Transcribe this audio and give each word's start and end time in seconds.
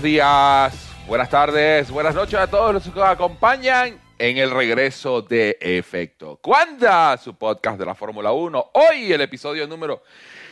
Buenos 0.00 0.12
días, 0.14 0.96
buenas 1.06 1.28
tardes, 1.28 1.90
buenas 1.90 2.14
noches 2.14 2.40
a 2.40 2.46
todos 2.46 2.72
los 2.72 2.82
que 2.82 2.88
nos 2.88 3.06
acompañan 3.06 4.00
en 4.18 4.38
el 4.38 4.50
regreso 4.50 5.20
de 5.20 5.58
Efecto. 5.60 6.38
¿Cuándo? 6.40 6.88
Su 7.18 7.34
podcast 7.34 7.78
de 7.78 7.84
la 7.84 7.94
Fórmula 7.94 8.32
1. 8.32 8.70
Hoy 8.72 9.12
el 9.12 9.20
episodio 9.20 9.66
número 9.66 10.02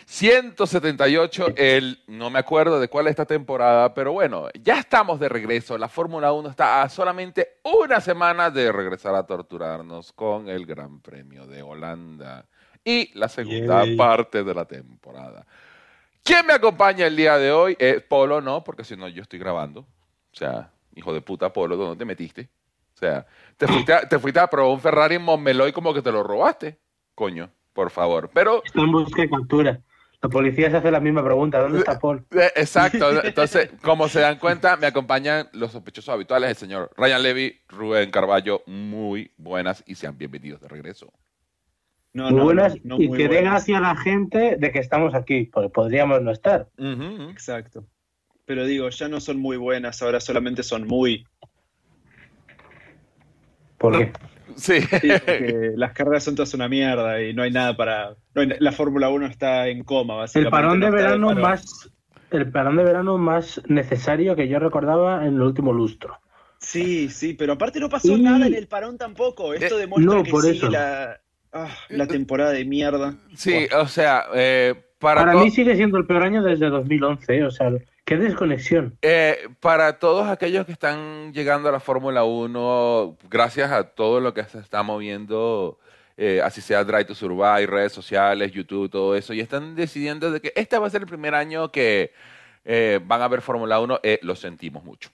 178, 0.05 1.55
el 1.57 1.99
no 2.09 2.29
me 2.29 2.41
acuerdo 2.41 2.79
de 2.79 2.89
cuál 2.89 3.07
es 3.07 3.13
esta 3.13 3.25
temporada, 3.25 3.95
pero 3.95 4.13
bueno, 4.13 4.49
ya 4.63 4.81
estamos 4.81 5.19
de 5.19 5.31
regreso. 5.31 5.79
La 5.79 5.89
Fórmula 5.89 6.31
1 6.31 6.51
está 6.51 6.83
a 6.83 6.91
solamente 6.91 7.61
una 7.63 8.03
semana 8.03 8.51
de 8.51 8.71
regresar 8.71 9.15
a 9.15 9.25
torturarnos 9.25 10.13
con 10.13 10.51
el 10.51 10.67
Gran 10.67 11.01
Premio 11.01 11.47
de 11.47 11.63
Holanda 11.63 12.45
y 12.85 13.19
la 13.19 13.31
segunda 13.31 13.87
Yay. 13.87 13.97
parte 13.97 14.45
de 14.45 14.53
la 14.53 14.67
temporada. 14.67 15.47
¿Quién 16.23 16.47
me 16.47 16.53
acompaña 16.53 17.07
el 17.07 17.17
día 17.17 17.39
de 17.39 17.53
hoy? 17.53 17.77
Eh, 17.79 18.05
Polo 18.07 18.41
no, 18.41 18.65
porque 18.65 18.85
si 18.85 18.97
no 18.97 19.09
yo 19.09 19.23
estoy 19.23 19.39
grabando. 19.39 19.81
O 19.81 20.37
sea, 20.37 20.71
hijo 20.95 21.13
de 21.13 21.21
puta 21.21 21.53
Polo, 21.53 21.77
¿dónde 21.77 21.97
te 21.97 22.05
metiste? 22.05 22.49
O 22.95 22.99
sea, 22.99 23.27
te 23.57 23.67
fuiste 23.67 23.93
a, 23.93 24.09
te 24.09 24.19
fuiste 24.19 24.41
a 24.41 24.49
probar 24.49 24.73
un 24.73 24.81
Ferrari 24.81 25.15
en 25.15 25.23
Montmeló 25.23 25.69
y 25.69 25.73
como 25.73 25.95
que 25.95 26.03
te 26.03 26.11
lo 26.13 26.23
robaste. 26.23 26.79
Coño, 27.15 27.51
por 27.73 27.91
favor. 27.91 28.31
Pero 28.35 28.63
Está 28.65 28.81
en 28.81 28.93
busca 28.93 29.23
y 29.23 29.31
captura. 29.31 29.81
La 30.21 30.29
policía 30.29 30.69
se 30.69 30.79
hace 30.79 30.91
la 30.91 30.99
misma 30.99 31.23
pregunta. 31.25 31.61
¿Dónde 31.61 31.79
está 31.79 31.99
Paul? 31.99 32.27
Eh, 32.33 32.51
Exacto. 32.57 33.23
Entonces, 33.23 33.71
como 33.83 34.09
se 34.09 34.19
dan 34.19 34.39
cuenta, 34.39 34.77
me 34.77 34.89
acompañan 34.89 35.49
los 35.53 35.71
sospechosos 35.71 36.13
habituales, 36.13 36.51
el 36.51 36.57
señor 36.57 36.91
Ryan 36.97 37.23
Levy, 37.23 37.61
Rubén 37.69 38.11
Carballo, 38.11 38.63
muy 38.67 39.31
buenas 39.37 39.85
y 39.87 39.95
sean 39.95 40.19
bienvenidos 40.19 40.61
de 40.61 40.67
regreso. 40.67 41.13
No, 42.15 42.31
Muy 42.31 42.39
no, 42.39 42.45
buenas. 42.45 42.75
no, 42.85 42.97
no 42.97 43.03
y 43.03 43.09
muy 43.09 43.19
que 43.19 43.27
buenas. 43.29 43.45
gracia 43.45 43.79
a 43.79 43.81
la 43.81 43.97
gente 43.97 44.57
de 44.59 44.73
que 44.73 44.79
estamos 44.79 45.15
aquí, 45.15 45.45
porque 45.53 45.69
podríamos 45.69 46.23
no 46.23 46.31
estar. 46.31 46.69
Exacto. 47.31 47.87
Pero 48.45 48.65
digo, 48.65 48.89
ya 48.89 49.09
no 49.09 49.21
son 49.21 49.39
muy 49.39 49.57
buenas, 49.59 50.01
ahora 50.03 50.21
solamente 50.21 50.63
son 50.63 50.87
muy. 50.87 51.27
Porque 53.79 54.13
Sí. 54.57 54.81
Sí, 54.81 55.09
porque 55.09 55.73
las 55.77 55.93
carreras 55.93 56.25
son 56.25 56.35
todas 56.35 56.53
una 56.55 56.69
mierda 56.69 57.23
y 57.23 57.35
no 57.35 57.43
hay 57.43 57.51
nada 57.51 57.77
para. 57.77 58.17
no 58.35 58.43
hay- 58.43 58.55
la 58.59 58.73
Fórmula 58.73 59.09
1 59.11 59.27
está 59.27 59.69
en 59.69 59.85
coma, 59.85 60.15
el 60.15 60.21
básicamente. 60.21 60.51
parón 60.51 60.81
de 60.81 60.91
verano 60.91 61.27
parón. 61.29 61.43
más. 61.43 61.91
El 62.31 62.51
parón 62.51 62.77
de 62.77 62.85
verano 62.85 63.19
más 63.19 63.63
necesario 63.69 64.35
que 64.35 64.49
yo 64.49 64.59
recordaba 64.59 65.27
en 65.27 65.35
el 65.35 65.43
último 65.43 65.73
lustro. 65.73 66.19
Sí, 66.59 67.09
sí, 67.09 67.35
pero 67.35 67.53
aparte 67.53 67.79
no 67.79 67.89
pasó 67.89 68.17
Y- 68.17 68.21
nada 68.23 68.47
en 68.47 68.55
el 68.55 68.67
parón 68.67 68.99
tampoco. 68.99 69.55
Esto 69.55 69.77
Eh, 69.77 69.81
demuestra 69.83 70.15
no, 70.17 70.23
que 70.25 70.31
por 70.31 70.43
sigue 70.43 70.57
eso. 70.57 70.71
la. 70.71 71.21
Ah, 71.53 71.69
la 71.89 72.07
temporada 72.07 72.53
de 72.53 72.65
mierda. 72.65 73.15
Sí, 73.35 73.67
o 73.77 73.87
sea, 73.87 74.25
eh, 74.35 74.75
para, 74.99 75.25
Para 75.25 75.35
mí 75.41 75.51
sigue 75.51 75.77
siendo 75.77 75.99
el 75.99 76.07
peor 76.07 76.23
año 76.23 76.43
desde 76.43 76.69
2011. 76.69 77.37
¿eh? 77.37 77.45
O 77.45 77.51
sea, 77.51 77.71
qué 78.05 78.17
desconexión. 78.17 78.97
eh, 79.03 79.49
para 79.61 79.99
todos 79.99 80.29
aquellos 80.29 80.67
que 80.67 80.73
están 80.73 81.33
llegando 81.33 81.69
a 81.69 81.73
la 81.73 81.81
Fórmula 81.81 82.25
1, 82.25 83.17
gracias 83.31 83.71
a 83.71 83.85
todo 83.85 84.21
lo 84.21 84.35
que 84.35 84.45
se 84.45 84.59
está 84.59 84.83
moviendo, 84.83 85.79
eh, 86.17 86.41
así 86.43 86.61
sea 86.61 86.83
Drive 86.85 87.05
to 87.05 87.15
Survive, 87.15 87.67
redes 87.67 87.93
sociales, 87.93 88.51
YouTube, 88.53 88.91
todo 88.91 89.15
eso, 89.15 89.33
y 89.35 89.41
están 89.41 89.77
decidiendo 89.77 90.31
de 90.33 90.41
que 90.41 90.53
este 90.57 90.77
va 90.79 90.87
a 90.87 90.91
ser 90.91 91.03
el 91.03 91.07
primer 91.09 91.35
año 91.35 91.71
que 91.71 92.13
eh, 92.65 92.99
van 93.05 93.23
a 93.23 93.29
ver 93.29 93.41
Fórmula 93.41 93.79
1, 93.81 94.01
eh, 94.03 94.19
lo 94.23 94.35
sentimos 94.35 94.83
mucho. 94.85 95.11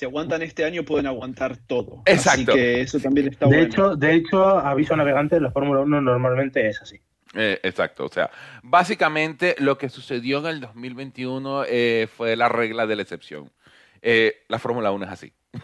Si 0.00 0.06
aguantan 0.06 0.40
este 0.40 0.64
año, 0.64 0.82
pueden 0.82 1.06
aguantar 1.06 1.58
todo. 1.58 2.00
Exacto. 2.06 2.52
Así 2.52 2.58
que 2.58 2.80
eso 2.80 2.98
también 3.00 3.28
está 3.28 3.44
De 3.44 3.50
bueno. 3.54 3.62
hecho, 3.66 3.96
de 3.96 4.14
hecho, 4.14 4.48
aviso 4.58 4.96
navegante, 4.96 5.38
la 5.38 5.50
Fórmula 5.50 5.80
1 5.80 6.00
normalmente 6.00 6.66
es 6.66 6.80
así. 6.80 6.98
Eh, 7.34 7.60
exacto, 7.62 8.06
o 8.06 8.08
sea, 8.08 8.30
básicamente 8.62 9.56
lo 9.58 9.76
que 9.76 9.90
sucedió 9.90 10.38
en 10.38 10.46
el 10.46 10.60
2021 10.62 11.64
eh, 11.68 12.08
fue 12.16 12.34
la 12.34 12.48
regla 12.48 12.86
de 12.86 12.96
la 12.96 13.02
excepción. 13.02 13.52
Eh, 14.00 14.36
la 14.48 14.58
Fórmula 14.58 14.90
1 14.90 15.04
es 15.04 15.10
así. 15.10 15.34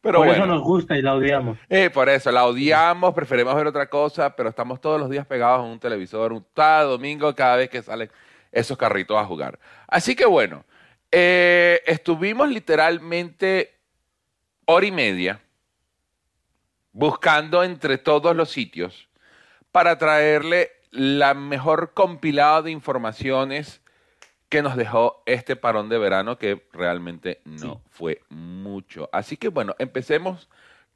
Pero 0.00 0.18
Por 0.18 0.26
bueno, 0.26 0.32
eso 0.32 0.46
nos 0.46 0.62
gusta 0.62 0.96
y 0.96 1.02
la 1.02 1.14
odiamos. 1.14 1.58
eh, 1.68 1.90
por 1.90 2.08
eso 2.08 2.32
la 2.32 2.44
odiamos, 2.44 3.14
preferimos 3.14 3.54
ver 3.54 3.68
otra 3.68 3.86
cosa, 3.88 4.34
pero 4.34 4.48
estamos 4.48 4.80
todos 4.80 4.98
los 5.00 5.08
días 5.08 5.26
pegados 5.26 5.60
a 5.60 5.62
un 5.62 5.78
televisor, 5.78 6.32
un 6.32 6.44
cada 6.54 6.82
domingo, 6.82 7.32
cada 7.36 7.54
vez 7.54 7.70
que 7.70 7.82
salen 7.82 8.10
esos 8.50 8.76
carritos 8.76 9.16
a 9.16 9.24
jugar. 9.24 9.60
Así 9.86 10.16
que 10.16 10.26
bueno, 10.26 10.64
eh, 11.12 11.80
estuvimos 11.86 12.48
literalmente 12.48 13.78
hora 14.64 14.86
y 14.86 14.90
media 14.90 15.40
buscando 16.92 17.62
entre 17.64 17.98
todos 17.98 18.34
los 18.36 18.50
sitios 18.50 19.08
para 19.70 19.96
traerle 19.98 20.70
la 20.90 21.34
mejor 21.34 21.92
compilada 21.94 22.62
de 22.62 22.70
informaciones 22.70 23.80
que 24.48 24.60
nos 24.62 24.76
dejó 24.76 25.22
este 25.24 25.56
parón 25.56 25.88
de 25.88 25.96
verano, 25.96 26.36
que 26.36 26.66
realmente 26.72 27.40
no 27.44 27.74
Sí. 27.76 27.80
fue 27.90 28.20
mucho. 28.28 29.08
Así 29.12 29.38
que 29.38 29.48
bueno, 29.48 29.74
empecemos. 29.78 30.48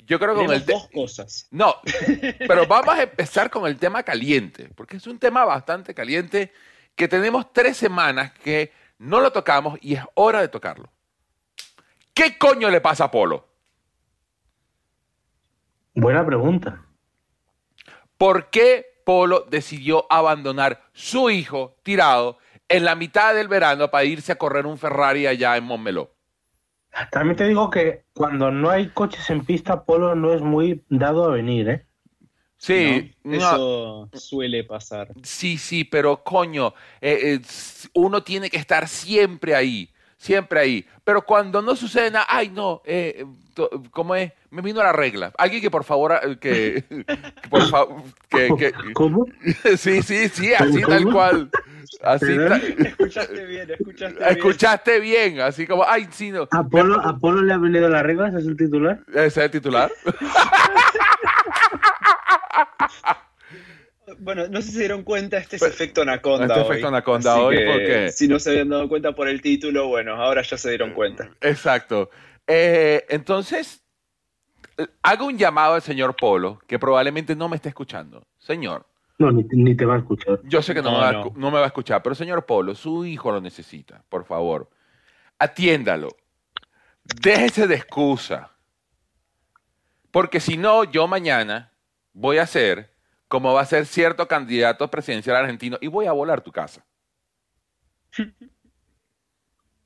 Yo 0.06 0.19
creo 0.19 0.34
que 0.38 0.44
con 0.44 0.54
el 0.54 0.66
dos 0.66 0.88
cosas. 0.93 1.48
No, 1.50 1.77
pero 2.47 2.66
vamos 2.66 2.94
a 2.94 3.03
empezar 3.04 3.48
con 3.50 3.66
el 3.66 3.78
tema 3.78 4.03
caliente, 4.03 4.69
porque 4.75 4.98
es 4.98 5.06
un 5.06 5.19
tema 5.19 5.44
bastante 5.47 5.94
caliente 5.94 6.53
que 6.94 7.09
tenemos 7.09 7.50
tres 7.53 7.78
semanas 7.78 8.33
que 8.33 8.71
no 8.98 9.20
lo 9.20 9.32
tocamos 9.32 9.78
y 9.80 9.94
es 9.94 10.02
hora 10.14 10.40
de 10.40 10.48
tocarlo. 10.48 10.90
¿Qué 12.14 12.38
coño 12.38 12.70
le 12.70 12.80
pasa 12.80 13.04
a 13.04 13.10
Polo? 13.10 13.46
Buena 15.94 16.24
pregunta. 16.24 16.82
¿Por 18.18 18.50
qué 18.50 18.86
Polo 19.04 19.46
decidió 19.50 20.06
abandonar 20.10 20.82
su 20.92 21.30
hijo 21.30 21.76
tirado 21.82 22.38
en 22.68 22.84
la 22.84 22.94
mitad 22.94 23.34
del 23.34 23.48
verano 23.48 23.90
para 23.90 24.04
irse 24.04 24.32
a 24.32 24.38
correr 24.38 24.66
un 24.66 24.78
Ferrari 24.78 25.26
allá 25.26 25.56
en 25.56 25.64
Montmeló? 25.64 26.10
También 27.10 27.36
te 27.36 27.46
digo 27.46 27.70
que 27.70 28.04
cuando 28.14 28.50
no 28.50 28.70
hay 28.70 28.88
coches 28.88 29.28
en 29.28 29.44
pista, 29.44 29.84
Polo 29.84 30.14
no 30.14 30.32
es 30.32 30.40
muy 30.40 30.84
dado 30.88 31.24
a 31.24 31.30
venir, 31.30 31.68
¿eh? 31.68 31.85
Sí, 32.58 33.14
¿no? 33.22 33.32
no, 33.38 33.38
Eso 33.38 34.10
suele 34.14 34.64
pasar. 34.64 35.08
sí, 35.22 35.58
sí, 35.58 35.84
pero 35.84 36.22
coño, 36.24 36.74
eh, 37.00 37.34
eh, 37.34 37.40
uno 37.94 38.22
tiene 38.22 38.48
que 38.50 38.56
estar 38.56 38.88
siempre 38.88 39.54
ahí, 39.54 39.90
siempre 40.16 40.60
ahí. 40.60 40.86
Pero 41.04 41.22
cuando 41.22 41.60
no 41.62 41.76
sucede 41.76 42.10
nada, 42.10 42.26
ay 42.28 42.48
no, 42.48 42.82
eh, 42.84 43.24
to- 43.54 43.70
¿cómo 43.90 44.14
es? 44.14 44.32
Me 44.50 44.62
vino 44.62 44.82
la 44.82 44.92
regla. 44.92 45.32
Alguien 45.36 45.60
que 45.60 45.70
por 45.70 45.84
favor, 45.84 46.18
eh, 46.22 46.36
que, 46.41 46.84
que 47.42 47.48
por 47.50 47.68
favor, 47.68 48.03
que, 48.28 48.54
que- 48.59 48.72
¿Cómo? 48.94 49.26
sí, 49.76 50.02
sí, 50.02 50.28
sí, 50.28 50.54
así 50.54 50.80
¿Cómo? 50.80 50.86
tal 50.88 51.04
cual. 51.12 51.50
Así 52.02 52.26
¿Perdón? 52.26 52.48
ta- 52.48 52.88
Escuchaste 52.88 53.44
bien, 53.47 53.70
escuchaste 53.70 54.18
bien. 54.18 54.36
escuchaste 54.36 55.00
bien, 55.00 55.41
así 55.41 55.66
como, 55.66 55.84
ay, 55.86 56.09
sí, 56.10 56.30
no. 56.30 56.48
¿A 56.50 56.64
Polo, 56.64 56.98
¿A 57.00 57.16
Polo 57.18 57.42
le 57.42 57.52
ha 57.52 57.59
venido 57.59 57.88
las 57.88 58.02
reglas? 58.02 58.34
¿Es 58.34 58.47
el 58.47 58.56
titular? 58.56 59.00
¿Ese 59.10 59.26
es 59.26 59.36
el 59.36 59.50
titular? 59.50 59.92
Bueno, 64.18 64.47
no 64.48 64.60
sé 64.62 64.68
si 64.68 64.72
se 64.74 64.78
dieron 64.80 65.03
cuenta, 65.03 65.36
este 65.38 65.56
es 65.56 65.60
Pues, 65.60 65.72
efecto 65.72 66.03
Anaconda 66.03 66.47
este 66.47 66.60
hoy. 66.60 66.66
efecto 66.68 66.88
Anaconda 66.88 67.32
Así 67.32 67.41
hoy, 67.41 67.56
que, 67.56 67.64
porque- 67.66 68.08
Si 68.12 68.28
no 68.28 68.38
se 68.38 68.50
habían 68.50 68.68
dado 68.68 68.88
cuenta 68.88 69.12
por 69.12 69.28
el 69.28 69.42
título, 69.42 69.88
bueno, 69.88 70.14
ahora 70.14 70.42
ya 70.42 70.56
se 70.56 70.68
dieron 70.68 70.92
cuenta. 70.92 71.28
Exacto. 71.41 72.10
Eh, 72.47 73.04
entonces, 73.08 73.82
hago 75.03 75.26
un 75.26 75.36
llamado 75.36 75.74
al 75.74 75.82
señor 75.82 76.14
Polo, 76.14 76.60
que 76.68 76.78
probablemente 76.78 77.34
no 77.34 77.48
me 77.48 77.56
esté 77.56 77.70
escuchando. 77.70 78.24
Señor, 78.38 78.86
No, 79.18 79.32
ni, 79.32 79.42
ni 79.50 79.74
te 79.76 79.84
va 79.84 79.97
a 79.97 79.98
escuchar. 79.98 80.38
yo 80.44 80.62
sé 80.62 80.72
que 80.72 80.82
no, 80.82 80.91
No, 80.92 80.97
me 80.98 81.02
va 81.02 81.09
a, 81.09 81.12
no. 81.12 81.24
escu- 81.24 81.34
no 81.34 81.50
me 81.50 81.59
va 81.59 81.64
a 81.64 81.68
escuchar, 81.68 82.00
pero 82.02 82.14
señor 82.14 82.47
Polo, 82.47 82.76
su 82.76 83.04
hijo 83.04 83.32
lo 83.32 83.41
necesita, 83.41 84.04
por 84.09 84.24
favor. 84.24 84.70
Atiéndalo. 85.38 86.10
Déjese 87.02 87.66
de 87.66 87.74
excusa. 87.74 88.52
Porque 90.12 90.38
si 90.38 90.56
no, 90.56 90.84
yo 90.84 91.09
mañana 91.09 91.72
voy 92.16 92.39
a 92.39 92.47
ser 92.47 92.91
como 93.28 93.53
va 93.53 93.60
a 93.60 93.66
ser 93.66 93.84
cierto 93.86 94.27
candidato 94.27 94.89
presidencial 94.91 95.36
argentino 95.36 95.77
y 95.80 95.89
voy 95.89 96.07
a 96.07 96.13
volar 96.13 96.41
tu 96.41 96.51
casa. 96.51 96.84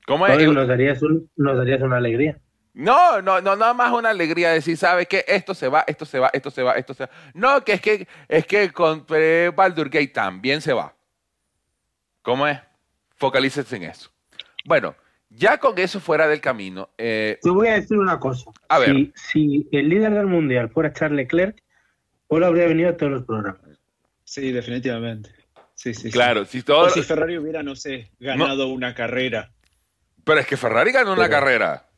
¿Cómo 0.07 0.25
es? 0.27 0.47
Nos, 0.51 0.67
darías 0.67 1.01
un- 1.03 1.29
nos 1.35 1.57
darías 1.57 1.81
una 1.81 1.97
alegría. 1.97 2.39
No, 2.73 3.21
no, 3.21 3.41
no, 3.41 3.55
nada 3.55 3.73
más 3.73 3.91
una 3.91 4.09
alegría 4.11 4.51
decir, 4.51 4.77
¿sabe 4.77 5.05
qué? 5.05 5.25
Esto 5.27 5.53
se 5.53 5.67
va, 5.67 5.83
esto 5.87 6.05
se 6.05 6.19
va, 6.19 6.29
esto 6.33 6.49
se 6.49 6.63
va, 6.63 6.73
esto 6.73 6.93
se 6.93 7.05
va. 7.05 7.09
No, 7.33 7.63
que 7.65 7.73
es 7.73 7.81
que, 7.81 8.07
es 8.29 8.45
que 8.45 8.71
con 8.71 9.05
eh, 9.09 9.51
Baldur 9.53 9.89
Gate 9.89 10.07
también 10.07 10.61
se 10.61 10.71
va. 10.71 10.95
¿Cómo 12.21 12.47
es? 12.47 12.59
Focalícese 13.17 13.75
en 13.75 13.83
eso. 13.83 14.09
Bueno, 14.65 14.95
ya 15.29 15.57
con 15.57 15.77
eso 15.77 15.99
fuera 15.99 16.27
del 16.27 16.39
camino, 16.39 16.89
eh, 16.97 17.39
Te 17.41 17.49
voy 17.49 17.67
a 17.67 17.73
decir 17.73 17.97
una 17.97 18.19
cosa. 18.19 18.49
A 18.69 18.79
ver. 18.79 18.89
Si, 18.89 19.13
si 19.15 19.67
el 19.73 19.89
líder 19.89 20.13
del 20.13 20.27
mundial 20.27 20.69
fuera 20.69 20.93
Charles 20.93 21.17
Leclerc, 21.17 21.61
Polo 22.31 22.45
habría 22.45 22.65
venido 22.65 22.89
a 22.89 22.95
todos 22.95 23.11
los 23.11 23.25
programas. 23.25 23.59
Sí, 24.23 24.53
definitivamente. 24.53 25.31
Sí, 25.75 25.93
sí, 25.93 26.03
sí. 26.03 26.11
claro, 26.11 26.45
si 26.45 26.63
todo... 26.63 26.85
O 26.85 26.89
si 26.89 27.01
Ferrari 27.03 27.37
hubiera, 27.37 27.61
no 27.61 27.75
sé, 27.75 28.09
ganado 28.21 28.69
una 28.69 28.95
carrera. 28.95 29.51
Pero 30.23 30.39
es 30.39 30.47
que 30.47 30.55
Ferrari 30.55 30.93
ganó 30.93 31.11
una 31.11 31.27
carrera. 31.27 31.89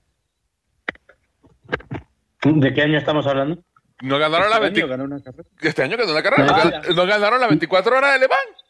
¿De 2.46 2.74
qué 2.74 2.82
año 2.82 2.98
estamos 2.98 3.28
hablando? 3.28 3.64
No 4.02 4.18
ganaron 4.18 4.50
la 4.50 4.56
Este 4.56 4.62
20 4.64 4.82
año 4.82 4.90
ganó 4.90 5.04
una 5.04 5.22
carrera. 5.22 5.50
Este 5.62 5.84
año 5.84 5.98
ganó 5.98 6.12
una 6.12 6.24
carrera. 6.24 6.46
No, 6.48 6.56
Ah, 6.56 6.82
no 6.96 7.06
ganaron 7.06 7.40
las 7.40 7.50
24 7.50 7.96
horas 7.96 8.14
de 8.14 8.20
Le 8.22 8.28
Mans. 8.28 8.63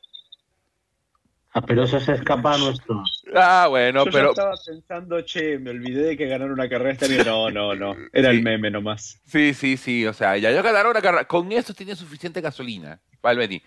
Ah, 1.55 1.61
pero 1.61 1.83
eso 1.83 1.99
se 1.99 2.13
escapa 2.13 2.55
a 2.55 2.57
nuestro. 2.57 3.03
Ah, 3.35 3.67
bueno, 3.69 4.05
Yo 4.05 4.11
pero 4.11 4.25
ya 4.25 4.29
estaba 4.31 4.55
pensando, 4.65 5.21
che, 5.21 5.59
me 5.59 5.69
olvidé 5.69 6.01
de 6.03 6.17
que 6.17 6.25
ganaron 6.27 6.53
una 6.53 6.67
carrera 6.67 6.93
este 6.93 7.05
año. 7.05 7.23
No, 7.23 7.49
no, 7.51 7.75
no. 7.75 7.95
Era 8.11 8.31
Sí. 8.31 8.37
el 8.37 8.43
meme 8.43 8.71
nomás. 8.71 9.21
sí, 9.25 9.53
sí, 9.53 9.77
sí, 9.77 10.05
o 10.07 10.13
sea, 10.13 10.35
ya 10.37 10.51
yo 10.51 10.63
ganaron 10.63 10.91
una 10.91 11.01
carrera. 11.01 11.25
Con 11.25 11.51
eso 11.51 11.73
tiene 11.73 11.95
suficiente 11.95 12.41
gasolina 12.41 12.99
para 13.21 13.33
el 13.33 13.37
venir. 13.37 13.61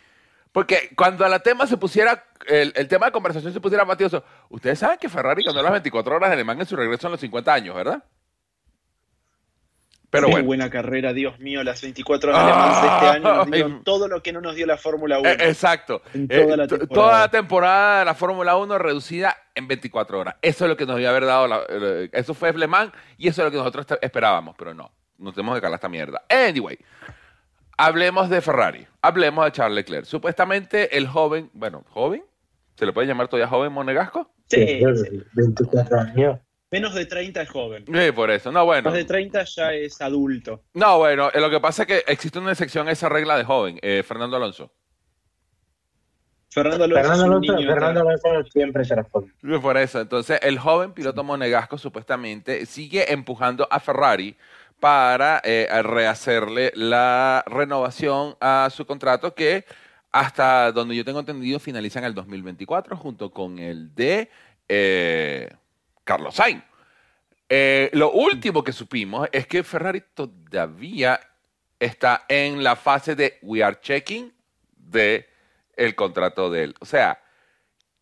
Porque 0.50 0.90
cuando 0.96 1.28
la 1.28 1.38
tema 1.40 1.66
se 1.66 1.76
pusiera, 1.76 2.24
el, 2.48 2.72
el 2.76 2.88
tema 2.88 3.06
de 3.06 3.12
conversación 3.12 3.52
se 3.52 3.60
pusiera 3.60 3.84
batioso, 3.84 4.24
ustedes 4.48 4.78
saben 4.78 4.98
que 4.98 5.08
Ferrari 5.08 5.44
ganó 5.44 5.62
las 5.62 5.70
24 5.72 6.16
horas 6.16 6.30
de 6.30 6.36
Le 6.36 6.44
Mans 6.44 6.60
en 6.60 6.66
su 6.66 6.76
regreso 6.76 7.06
en 7.06 7.12
los 7.12 7.20
50 7.20 7.52
años, 7.54 7.74
¿verdad? 7.76 8.02
Pero 10.16 10.26
Qué 10.28 10.32
bueno. 10.32 10.46
buena 10.46 10.70
carrera, 10.70 11.12
Dios 11.12 11.38
mío, 11.38 11.62
las 11.62 11.80
24 11.82 12.30
horas 12.30 12.56
Mans 12.56 12.82
de 12.82 12.88
este 12.88 13.06
año 13.06 13.34
nos 13.36 13.46
Ay. 13.46 13.52
dieron 13.52 13.84
todo 13.84 14.08
lo 14.08 14.22
que 14.22 14.32
no 14.32 14.40
nos 14.40 14.54
dio 14.56 14.66
la 14.66 14.76
Fórmula 14.76 15.18
1. 15.18 15.28
Eh, 15.28 15.36
exacto. 15.40 16.02
En 16.14 16.26
Eh, 16.30 16.42
toda 16.44 16.56
la 16.56 16.66
temporada. 16.66 16.94
toda 16.94 17.18
la 17.20 17.28
temporada 17.30 17.98
de 18.00 18.04
la 18.06 18.14
Fórmula 18.14 18.56
1 18.56 18.78
reducida 18.78 19.36
en 19.54 19.68
24 19.68 20.18
horas. 20.18 20.36
Eso 20.42 20.64
es 20.64 20.68
lo 20.70 20.76
que 20.76 20.86
nos 20.86 20.96
debió 20.96 21.10
haber 21.10 21.26
dado. 21.26 21.46
la- 21.46 21.60
eh, 21.68 22.08
eso 22.12 22.34
fue 22.34 22.52
Le 22.52 22.66
Mans 22.66 22.92
y 23.18 23.28
eso 23.28 23.42
es 23.42 23.46
lo 23.46 23.50
que 23.50 23.58
nosotros 23.58 23.86
esperábamos, 24.00 24.54
pero 24.58 24.74
no. 24.74 24.90
Nos 25.18 25.34
tenemos 25.34 25.54
que 25.54 25.60
calar 25.60 25.76
esta 25.76 25.88
mierda. 25.88 26.22
Anyway, 26.28 26.78
hablemos 27.76 28.28
de 28.30 28.40
Ferrari. 28.40 28.86
Hablemos 29.02 29.44
de 29.44 29.52
Charles 29.52 29.76
Leclerc. 29.76 30.04
Supuestamente 30.06 30.96
el 30.96 31.06
joven, 31.06 31.50
bueno, 31.52 31.84
joven, 31.90 32.24
¿se 32.74 32.86
le 32.86 32.92
puede 32.92 33.06
llamar 33.06 33.28
todavía 33.28 33.48
joven 33.48 33.72
Monegasco? 33.72 34.30
Sí, 34.48 34.64
Sí, 34.66 34.80
sí. 35.10 35.22
24 35.34 36.00
años. 36.00 36.38
Menos 36.70 36.94
de 36.94 37.06
30 37.06 37.42
es 37.42 37.48
joven. 37.48 37.84
Sí, 37.86 38.12
por 38.12 38.30
eso. 38.30 38.50
No, 38.50 38.64
bueno. 38.64 38.90
Más 38.90 38.98
de 38.98 39.04
30 39.04 39.44
ya 39.44 39.72
es 39.72 40.00
adulto. 40.00 40.62
No, 40.74 40.98
bueno, 40.98 41.30
eh, 41.32 41.40
lo 41.40 41.48
que 41.48 41.60
pasa 41.60 41.82
es 41.82 41.88
que 41.88 42.04
existe 42.08 42.38
una 42.38 42.52
excepción 42.52 42.88
a 42.88 42.92
esa 42.92 43.08
regla 43.08 43.36
de 43.36 43.44
joven, 43.44 43.78
eh, 43.82 44.02
Fernando 44.06 44.36
Alonso. 44.36 44.72
Fernando 46.50 46.84
Alonso, 46.84 47.02
Fernando 47.02 47.22
es 47.22 47.28
un 47.28 47.32
Alonso, 47.32 47.52
niño 47.54 47.72
Fernando 47.72 48.00
Alonso 48.00 48.50
siempre 48.50 48.84
será 48.84 49.04
joven. 49.04 49.32
Por 49.60 49.76
eso, 49.76 50.00
entonces 50.00 50.40
el 50.42 50.58
joven 50.58 50.92
piloto 50.92 51.22
monegasco 51.22 51.78
supuestamente 51.78 52.66
sigue 52.66 53.12
empujando 53.12 53.68
a 53.70 53.78
Ferrari 53.78 54.36
para 54.80 55.40
eh, 55.44 55.68
rehacerle 55.82 56.72
la 56.74 57.44
renovación 57.46 58.36
a 58.40 58.68
su 58.70 58.86
contrato 58.86 59.34
que 59.34 59.64
hasta 60.12 60.72
donde 60.72 60.96
yo 60.96 61.04
tengo 61.04 61.20
entendido 61.20 61.58
finaliza 61.58 61.98
en 61.98 62.06
el 62.06 62.14
2024 62.14 62.96
junto 62.96 63.30
con 63.30 63.58
el 63.58 63.94
de 63.94 64.30
eh, 64.68 65.50
Carlos 66.06 66.36
Sainz. 66.36 66.62
Eh, 67.48 67.90
lo 67.92 68.10
último 68.12 68.64
que 68.64 68.72
supimos 68.72 69.28
es 69.32 69.46
que 69.46 69.62
Ferrari 69.62 70.02
todavía 70.14 71.20
está 71.78 72.24
en 72.28 72.64
la 72.64 72.74
fase 72.76 73.14
de 73.14 73.38
we 73.42 73.62
are 73.62 73.76
checking 73.80 74.32
de 74.76 75.28
el 75.76 75.94
contrato 75.94 76.50
de 76.50 76.64
él. 76.64 76.74
O 76.80 76.86
sea, 76.86 77.20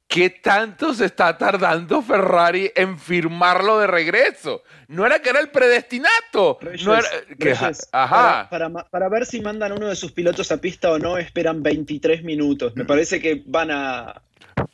¿qué 0.06 0.30
tanto 0.30 0.94
se 0.94 1.06
está 1.06 1.36
tardando 1.36 2.00
Ferrari 2.02 2.70
en 2.76 2.98
firmarlo 2.98 3.80
de 3.80 3.86
regreso? 3.88 4.62
No 4.88 5.04
era 5.04 5.20
que 5.20 5.30
era 5.30 5.40
el 5.40 5.50
predestinato. 5.50 6.58
Reyes, 6.60 6.86
no 6.86 6.94
era, 6.94 7.08
que- 7.38 7.54
Reyes, 7.54 7.88
ajá. 7.92 8.48
Para, 8.48 8.50
para 8.50 8.68
ma- 8.68 8.84
para 8.88 9.08
ver 9.08 9.26
si 9.26 9.40
mandan 9.40 9.72
uno 9.72 9.88
de 9.88 9.96
sus 9.96 10.12
pilotos 10.12 10.52
a 10.52 10.58
pista 10.58 10.90
o 10.92 10.98
no, 10.98 11.18
esperan 11.18 11.62
23 11.62 12.22
minutos. 12.22 12.76
Me 12.76 12.84
parece 12.84 13.20
que 13.20 13.42
van 13.46 13.70
a 13.72 14.22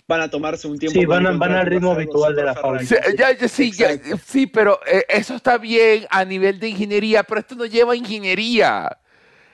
van 0.06 0.20
a 0.22 0.28
tomarse 0.28 0.66
un 0.68 0.78
tiempo. 0.78 0.98
Sí, 0.98 1.06
van 1.06 1.26
a- 1.26 1.30
van 1.32 1.52
al 1.54 1.66
ritmo 1.66 1.92
habitual 1.92 2.34
de 2.34 2.42
la 2.44 2.54
Ferrari. 2.54 2.86
Sí, 2.86 2.94
ya- 3.16 3.32
ya- 3.32 3.48
sí, 3.48 3.70
ya- 3.72 3.92
Exacto. 3.92 4.18
sí, 4.26 4.46
pero 4.46 4.80
eh, 4.86 5.04
eso 5.08 5.34
está 5.34 5.56
bien 5.58 6.06
a 6.10 6.24
nivel 6.24 6.58
de 6.58 6.68
ingeniería, 6.68 7.22
pero 7.22 7.40
esto 7.40 7.54
no 7.54 7.64
lleva 7.66 7.94
ingeniería. 7.96 8.98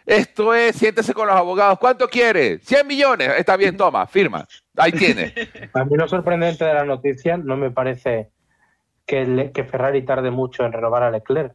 Esto 0.06 0.54
es, 0.54 0.76
siéntese 0.76 1.12
con 1.12 1.26
los 1.26 1.34
abogados. 1.36 1.78
¿Cuánto 1.80 2.08
quiere? 2.08 2.58
100 2.60 2.86
millones. 2.86 3.28
Está 3.38 3.56
bien, 3.56 3.76
toma, 3.76 4.06
firma. 4.06 4.46
Ahí 4.76 4.92
tiene. 4.92 5.34
A 5.74 5.84
mí 5.84 5.96
lo 5.96 6.06
sorprendente 6.08 6.64
de 6.64 6.74
la 6.74 6.84
noticia 6.84 7.36
no 7.36 7.56
me 7.56 7.70
parece 7.72 8.30
que, 9.04 9.24
le- 9.26 9.50
que 9.52 9.64
Ferrari 9.64 10.02
tarde 10.04 10.30
mucho 10.30 10.64
en 10.64 10.72
renovar 10.72 11.02
a 11.02 11.10
Leclerc. 11.10 11.54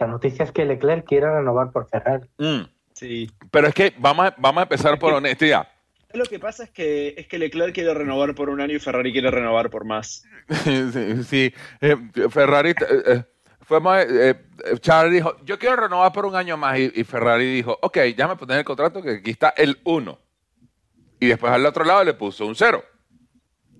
La 0.00 0.08
noticia 0.08 0.44
es 0.44 0.50
que 0.50 0.64
Leclerc 0.64 1.06
quiere 1.06 1.30
renovar 1.32 1.70
por 1.70 1.88
Ferrari. 1.88 2.26
Mm. 2.38 2.62
Sí. 2.92 3.30
Pero 3.52 3.68
es 3.68 3.74
que 3.74 3.94
vamos 3.98 4.26
a, 4.26 4.34
vamos 4.36 4.60
a 4.60 4.62
empezar 4.64 4.98
por 4.98 5.12
honestidad. 5.14 5.68
Lo 6.14 6.24
que 6.24 6.38
pasa 6.38 6.64
es 6.64 6.70
que, 6.70 7.14
es 7.16 7.26
que 7.26 7.38
Leclerc 7.38 7.74
quiere 7.74 7.94
renovar 7.94 8.34
por 8.34 8.48
un 8.50 8.60
año 8.60 8.76
y 8.76 8.80
Ferrari 8.80 9.12
quiere 9.12 9.30
renovar 9.30 9.70
por 9.70 9.84
más. 9.84 10.24
sí, 10.64 11.24
sí. 11.24 11.54
Eh, 11.80 11.96
Ferrari, 12.30 12.70
eh, 12.70 12.74
eh, 13.06 13.24
fue 13.62 13.80
más, 13.80 14.04
eh, 14.08 14.34
Charles 14.80 15.12
dijo, 15.12 15.36
yo 15.44 15.58
quiero 15.58 15.76
renovar 15.76 16.12
por 16.12 16.26
un 16.26 16.36
año 16.36 16.56
más 16.56 16.78
y, 16.78 16.92
y 16.94 17.04
Ferrari 17.04 17.54
dijo, 17.54 17.78
ok, 17.80 17.96
déjame 18.16 18.36
poner 18.36 18.58
el 18.58 18.64
contrato 18.64 19.00
que 19.02 19.10
aquí 19.10 19.30
está 19.30 19.50
el 19.56 19.80
1. 19.84 20.18
Y 21.20 21.26
después 21.28 21.52
al 21.52 21.64
otro 21.64 21.84
lado 21.84 22.02
le 22.04 22.14
puso 22.14 22.46
un 22.46 22.54
0. 22.56 22.84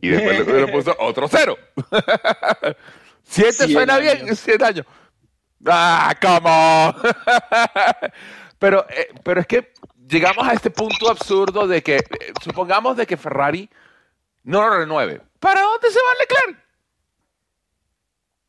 Y 0.01 0.09
después 0.09 0.47
le, 0.47 0.61
le 0.67 0.73
puso 0.73 0.95
otro 1.01 1.29
0. 1.29 1.59
¿Siete 3.25 3.53
Cien 3.53 3.71
suena 3.71 3.99
bien? 3.99 4.23
años. 4.23 4.39
100 4.41 4.65
años. 4.65 4.87
Ah, 5.67 6.15
come 6.21 6.51
on. 6.51 6.95
pero, 8.59 8.85
pero 9.23 9.41
es 9.41 9.47
que 9.47 9.73
llegamos 10.13 10.47
a 10.47 10.53
este 10.53 10.71
punto 10.71 11.11
absurdo 11.11 11.67
de 11.67 11.83
que, 11.83 11.97
eh, 11.97 12.33
supongamos 12.45 12.97
de 12.97 13.07
que 13.07 13.17
Ferrari 13.17 13.69
no 14.45 14.63
lo 14.69 14.79
renueve. 14.79 15.21
¿Para 15.41 15.63
dónde 15.63 15.91
se 15.91 15.99
va 15.99 16.11
Leclerc? 16.21 16.63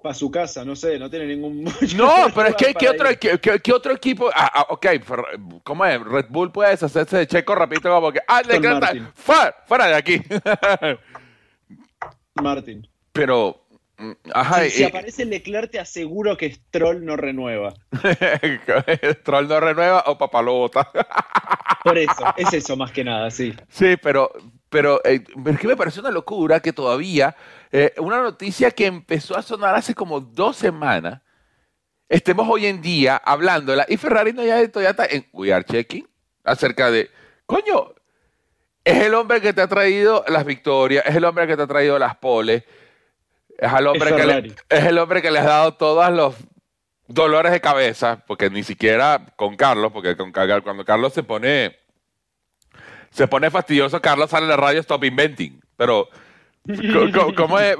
Para 0.01 0.13
su 0.13 0.29
casa, 0.29 0.65
no 0.65 0.75
sé, 0.75 0.99
no 0.99 1.09
tiene 1.09 1.27
ningún. 1.27 1.63
No, 1.95 2.27
pero 2.35 2.49
es 2.49 2.55
que 2.55 2.73
¿qué 2.73 2.89
otro, 2.89 3.07
qué, 3.17 3.39
qué- 3.39 3.59
qué 3.59 3.71
otro 3.73 3.93
equipo? 3.93 4.29
Ah, 4.35 4.51
ah, 4.53 4.65
ok, 4.69 4.85
¿cómo 5.63 5.85
es? 5.85 6.01
Red 6.03 6.25
Bull 6.29 6.51
puede 6.51 6.71
deshacerse 6.71 7.17
de 7.17 7.27
Checo 7.27 7.55
rapidito 7.55 7.89
como 7.89 8.11
que, 8.11 8.19
ah, 8.27 8.41
Leclerc 8.41 8.83
está- 8.83 9.11
fuera, 9.15 9.55
fuera 9.65 9.85
de 9.87 9.95
aquí. 9.95 10.21
Martin. 12.41 12.85
pero, 13.13 13.62
ajá, 14.33 14.63
Si, 14.69 14.81
y- 14.81 14.85
aparece 14.85 15.25
Leclerc, 15.25 15.71
te 15.71 15.79
aseguro 15.79 16.35
que 16.37 16.51
Stroll 16.51 17.03
no 17.05 17.15
renueva. 17.15 17.73
Stroll 19.21 19.47
no 19.47 19.59
renueva 19.59 20.03
o 20.07 20.17
papá 20.17 20.41
lo 20.41 20.53
bota. 20.53 20.89
Por 21.83 21.97
eso, 21.97 22.23
es 22.37 22.53
eso 22.53 22.77
más 22.77 22.91
que 22.91 23.03
nada, 23.03 23.29
sí. 23.29 23.53
Sí, 23.69 23.97
pero, 24.01 24.31
pero 24.69 25.01
eh, 25.03 25.23
es 25.45 25.59
que 25.59 25.67
me 25.67 25.75
parece 25.75 25.99
una 25.99 26.11
locura 26.11 26.59
que 26.61 26.71
todavía 26.73 27.35
eh, 27.71 27.93
una 27.97 28.21
noticia 28.21 28.71
que 28.71 28.85
empezó 28.85 29.37
a 29.37 29.41
sonar 29.41 29.75
hace 29.75 29.93
como 29.93 30.19
dos 30.21 30.55
semanas, 30.55 31.21
estemos 32.07 32.47
hoy 32.49 32.67
en 32.67 32.81
día 32.81 33.17
hablándola 33.17 33.85
y 33.89 33.97
Ferrari 33.97 34.31
no 34.31 34.43
ya 34.45 34.65
todavía 34.69 34.91
está 34.91 35.05
en 35.07 35.25
We 35.33 35.51
Are 35.53 35.65
Checking 35.65 36.07
acerca 36.45 36.89
de, 36.91 37.09
coño, 37.45 37.93
es 38.85 39.03
el 39.03 39.13
hombre 39.13 39.41
que 39.41 39.53
te 39.53 39.61
ha 39.61 39.67
traído 39.67 40.23
las 40.27 40.45
victorias, 40.45 41.03
es 41.05 41.15
el 41.15 41.25
hombre 41.25 41.47
que 41.47 41.55
te 41.57 41.63
ha 41.63 41.67
traído 41.67 41.97
las 41.99 42.15
poles, 42.17 42.63
es 43.65 43.73
el 43.73 43.87
hombre, 43.87 44.09
Es 44.09 44.15
que 44.15 44.25
le, 44.25 44.55
es 44.69 44.85
el 44.85 44.97
hombre 44.97 45.21
que 45.21 45.31
le 45.31 45.39
has 45.39 45.45
dado 45.45 45.73
todos 45.75 46.11
los 46.11 46.35
dolores 47.07 47.51
de 47.51 47.61
cabeza, 47.61 48.23
porque 48.27 48.49
ni 48.49 48.63
siquiera 48.63 49.25
con 49.35 49.55
Carlos, 49.55 49.91
porque 49.91 50.17
con, 50.17 50.31
cuando 50.31 50.85
Carlos 50.85 51.13
se 51.13 51.23
pone 51.23 51.77
se 53.13 53.27
pone 53.27 53.51
fastidioso, 53.51 54.01
Carlos 54.01 54.29
sale 54.29 54.45
en 54.45 54.49
la 54.49 54.57
radio 54.57 54.79
Stop 54.79 55.03
Inventing. 55.03 55.61
Pero, 55.77 56.09
¿cómo 57.37 57.59
es? 57.59 57.77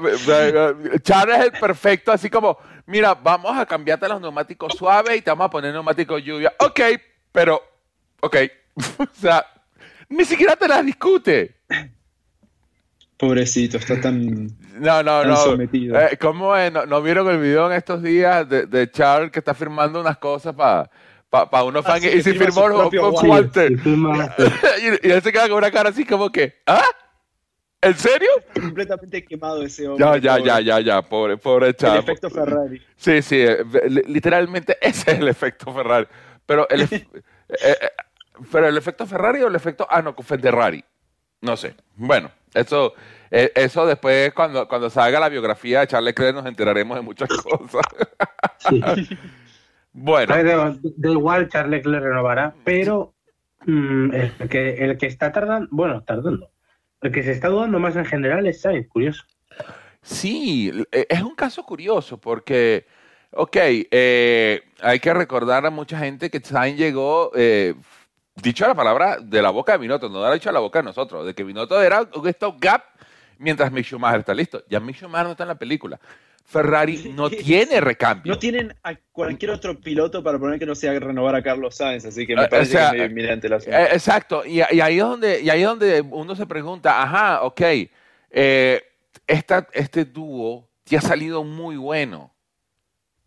Charles 1.02 1.38
es 1.38 1.44
el 1.46 1.52
perfecto, 1.52 2.12
así 2.12 2.30
como, 2.30 2.56
mira, 2.86 3.14
vamos 3.14 3.58
a 3.58 3.66
cambiarte 3.66 4.08
los 4.08 4.20
neumáticos 4.20 4.74
suaves 4.74 5.18
y 5.18 5.22
te 5.22 5.30
vamos 5.30 5.46
a 5.46 5.50
poner 5.50 5.72
neumáticos 5.72 6.22
lluvia. 6.22 6.52
Ok, 6.60 6.80
pero, 7.32 7.60
ok. 8.20 8.36
o 9.00 9.20
sea, 9.20 9.44
ni 10.08 10.24
siquiera 10.24 10.54
te 10.54 10.68
las 10.68 10.84
discute. 10.86 11.56
Pobrecito, 13.16 13.76
está 13.76 14.00
tan. 14.00 14.46
No, 14.78 15.02
no, 15.02 15.20
Tan 15.20 15.28
no. 15.28 15.36
sometido. 15.36 15.98
Eh, 16.00 16.18
¿Cómo 16.20 16.56
es? 16.56 16.72
¿No, 16.72 16.84
no 16.84 17.00
vieron 17.00 17.28
el 17.28 17.38
video 17.38 17.66
en 17.70 17.76
estos 17.76 18.02
días 18.02 18.48
de, 18.48 18.66
de 18.66 18.90
Charles 18.90 19.30
que 19.30 19.38
está 19.38 19.54
firmando 19.54 20.00
unas 20.00 20.18
cosas 20.18 20.54
para 20.54 20.90
pa, 21.30 21.62
unos 21.62 21.84
Ah, 21.86 21.90
fans? 21.92 22.02
sí, 22.02 22.08
y 22.08 22.22
firma 22.22 22.46
firmó 22.62 22.90
con. 22.90 23.28
Walter. 23.30 23.72
Y 23.72 23.76
firma- 23.76 24.34
y, 25.02 25.08
y 25.08 25.10
él 25.12 25.22
se 25.22 25.32
queda 25.32 25.48
con 25.48 25.58
una 25.58 25.70
cara 25.70 25.90
así 25.90 26.04
como 26.04 26.30
que, 26.30 26.54
¿ah? 26.66 26.82
¿En 27.80 27.94
serio? 27.96 28.28
completamente 28.54 29.24
quemado 29.24 29.62
ese 29.62 29.86
hombre. 29.86 30.04
Ya, 30.04 30.16
ya, 30.16 30.36
pobre. 30.38 30.46
ya, 30.46 30.60
ya, 30.60 30.80
ya, 30.80 31.02
pobre, 31.02 31.36
pobre 31.36 31.68
El 31.68 31.76
chavo. 31.76 31.98
efecto 31.98 32.30
Ferrari. 32.30 32.82
Sí, 32.96 33.20
sí, 33.22 33.36
eh, 33.40 33.58
li- 33.88 34.02
literalmente 34.06 34.76
ese 34.80 35.12
es 35.12 35.18
el 35.20 35.28
efecto 35.28 35.72
Ferrari. 35.72 36.06
Pero 36.46 36.66
el, 36.70 36.80
eh, 36.90 37.06
eh, 37.62 37.76
pero 38.50 38.68
el 38.68 38.76
efecto 38.78 39.06
Ferrari 39.06 39.42
o 39.42 39.48
el 39.48 39.54
efecto, 39.54 39.86
ah, 39.88 40.00
no, 40.02 40.14
Ferrari. 40.14 40.82
No 41.40 41.56
sé. 41.56 41.74
Bueno, 41.96 42.30
eso, 42.54 42.94
eh, 43.30 43.52
eso 43.54 43.86
después 43.86 44.32
cuando, 44.32 44.66
cuando 44.68 44.88
salga 44.90 45.20
la 45.20 45.28
biografía 45.28 45.80
de 45.80 45.86
Charles 45.88 46.06
Leclerc 46.06 46.34
nos 46.36 46.46
enteraremos 46.46 46.96
de 46.96 47.02
muchas 47.02 47.28
cosas. 47.42 47.82
sí. 48.68 48.80
Bueno, 49.96 50.34
Da, 50.34 50.74
da 50.82 51.10
igual, 51.10 51.48
Charles 51.48 51.70
Leclerc 51.70 52.02
renovará, 52.02 52.52
pero 52.64 53.14
mm, 53.64 54.12
el, 54.12 54.48
que, 54.48 54.74
el 54.84 54.98
que 54.98 55.06
está 55.06 55.30
tardando, 55.30 55.68
bueno, 55.70 56.02
tardando, 56.02 56.50
el 57.00 57.12
que 57.12 57.22
se 57.22 57.30
está 57.30 57.48
dudando 57.48 57.78
más 57.78 57.94
en 57.94 58.04
general 58.04 58.44
es 58.48 58.60
Sainz, 58.60 58.88
curioso. 58.88 59.22
Sí, 60.02 60.72
eh, 60.90 61.06
es 61.08 61.22
un 61.22 61.36
caso 61.36 61.62
curioso 61.64 62.18
porque, 62.18 62.86
ok, 63.30 63.56
eh, 63.56 64.62
hay 64.82 64.98
que 64.98 65.14
recordar 65.14 65.64
a 65.64 65.70
mucha 65.70 65.96
gente 65.98 66.28
que 66.28 66.40
Sainz 66.40 66.76
llegó, 66.76 67.30
eh, 67.36 67.74
dicho 68.36 68.66
la 68.66 68.74
palabra 68.74 69.18
de 69.20 69.42
la 69.42 69.50
boca 69.50 69.72
de 69.72 69.78
Binotto, 69.78 70.08
no 70.08 70.20
lo 70.20 70.24
ha 70.26 70.34
dicho 70.34 70.50
a 70.50 70.52
la 70.52 70.60
boca 70.60 70.80
de 70.80 70.84
nosotros, 70.84 71.26
de 71.26 71.34
que 71.34 71.44
Binotto 71.44 71.80
era 71.80 72.02
un 72.14 72.32
stopgap 72.32 72.82
mientras 73.38 73.70
Mick 73.72 73.86
Schumacher 73.86 74.20
está 74.20 74.34
listo. 74.34 74.62
Ya 74.68 74.80
Mick 74.80 74.96
Schumacher 74.96 75.26
no 75.26 75.30
está 75.32 75.44
en 75.44 75.48
la 75.48 75.54
película. 75.54 76.00
Ferrari 76.46 77.10
no 77.14 77.30
tiene 77.30 77.80
recambio. 77.80 78.32
No 78.34 78.38
tienen 78.38 78.74
a 78.82 78.94
cualquier 79.12 79.50
otro 79.50 79.80
piloto 79.80 80.22
para 80.22 80.38
poner 80.38 80.58
que 80.58 80.66
no 80.66 80.74
sea 80.74 80.98
renovar 81.00 81.34
a 81.34 81.42
Carlos 81.42 81.74
Sainz, 81.74 82.04
así 82.04 82.26
que 82.26 82.34
Eh, 82.34 82.36
me 82.36 82.44
o 82.44 82.48
parece 82.50 82.72
sea, 82.72 82.90
que 82.92 83.04
es 83.04 83.10
medio 83.12 83.48
la 83.48 83.56
Eh, 83.56 83.88
exacto, 83.92 84.44
y, 84.44 84.56
y 84.58 84.80
ahí 84.80 84.98
es 84.98 85.04
donde, 85.04 85.40
y 85.40 85.48
ahí 85.48 85.62
es 85.62 85.66
donde 85.66 86.00
uno 86.02 86.36
se 86.36 86.44
pregunta, 86.44 87.02
ajá, 87.02 87.42
ok, 87.42 87.60
eh, 88.30 88.82
esta- 89.26 89.66
este 89.72 90.04
dúo 90.04 90.68
te 90.84 90.98
ha 90.98 91.00
salido 91.00 91.44
muy 91.44 91.76
bueno. 91.76 92.30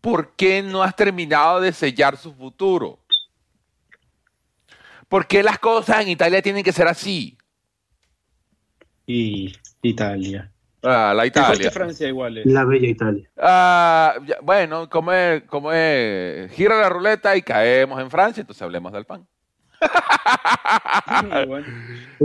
¿Por 0.00 0.36
qué 0.36 0.62
no 0.62 0.84
has 0.84 0.94
terminado 0.94 1.60
de 1.60 1.72
sellar 1.72 2.16
su 2.16 2.32
futuro? 2.32 3.00
¿Por 5.08 5.26
qué 5.26 5.42
las 5.42 5.58
cosas 5.58 6.02
en 6.02 6.08
Italia 6.08 6.42
tienen 6.42 6.62
que 6.62 6.72
ser 6.72 6.86
así? 6.86 7.36
Y 9.06 9.54
Italia. 9.82 10.50
Ah, 10.82 11.12
la 11.16 11.26
Italia. 11.26 11.54
Italia. 11.54 11.70
Francia 11.70 12.06
igual. 12.08 12.38
eh. 12.38 12.42
La 12.44 12.64
bella 12.64 12.86
Italia. 12.88 13.28
Ah, 13.38 14.14
ya, 14.26 14.36
bueno, 14.42 14.88
como 14.88 15.12
es, 15.12 15.42
como 15.44 15.72
es, 15.72 16.52
gira 16.52 16.78
la 16.80 16.88
ruleta 16.88 17.34
y 17.36 17.42
caemos 17.42 18.00
en 18.00 18.10
Francia, 18.10 18.42
entonces 18.42 18.62
hablemos 18.62 18.92
del 18.92 19.04
pan. 19.06 19.26
Ah, 19.80 21.44
bueno. 21.48 21.66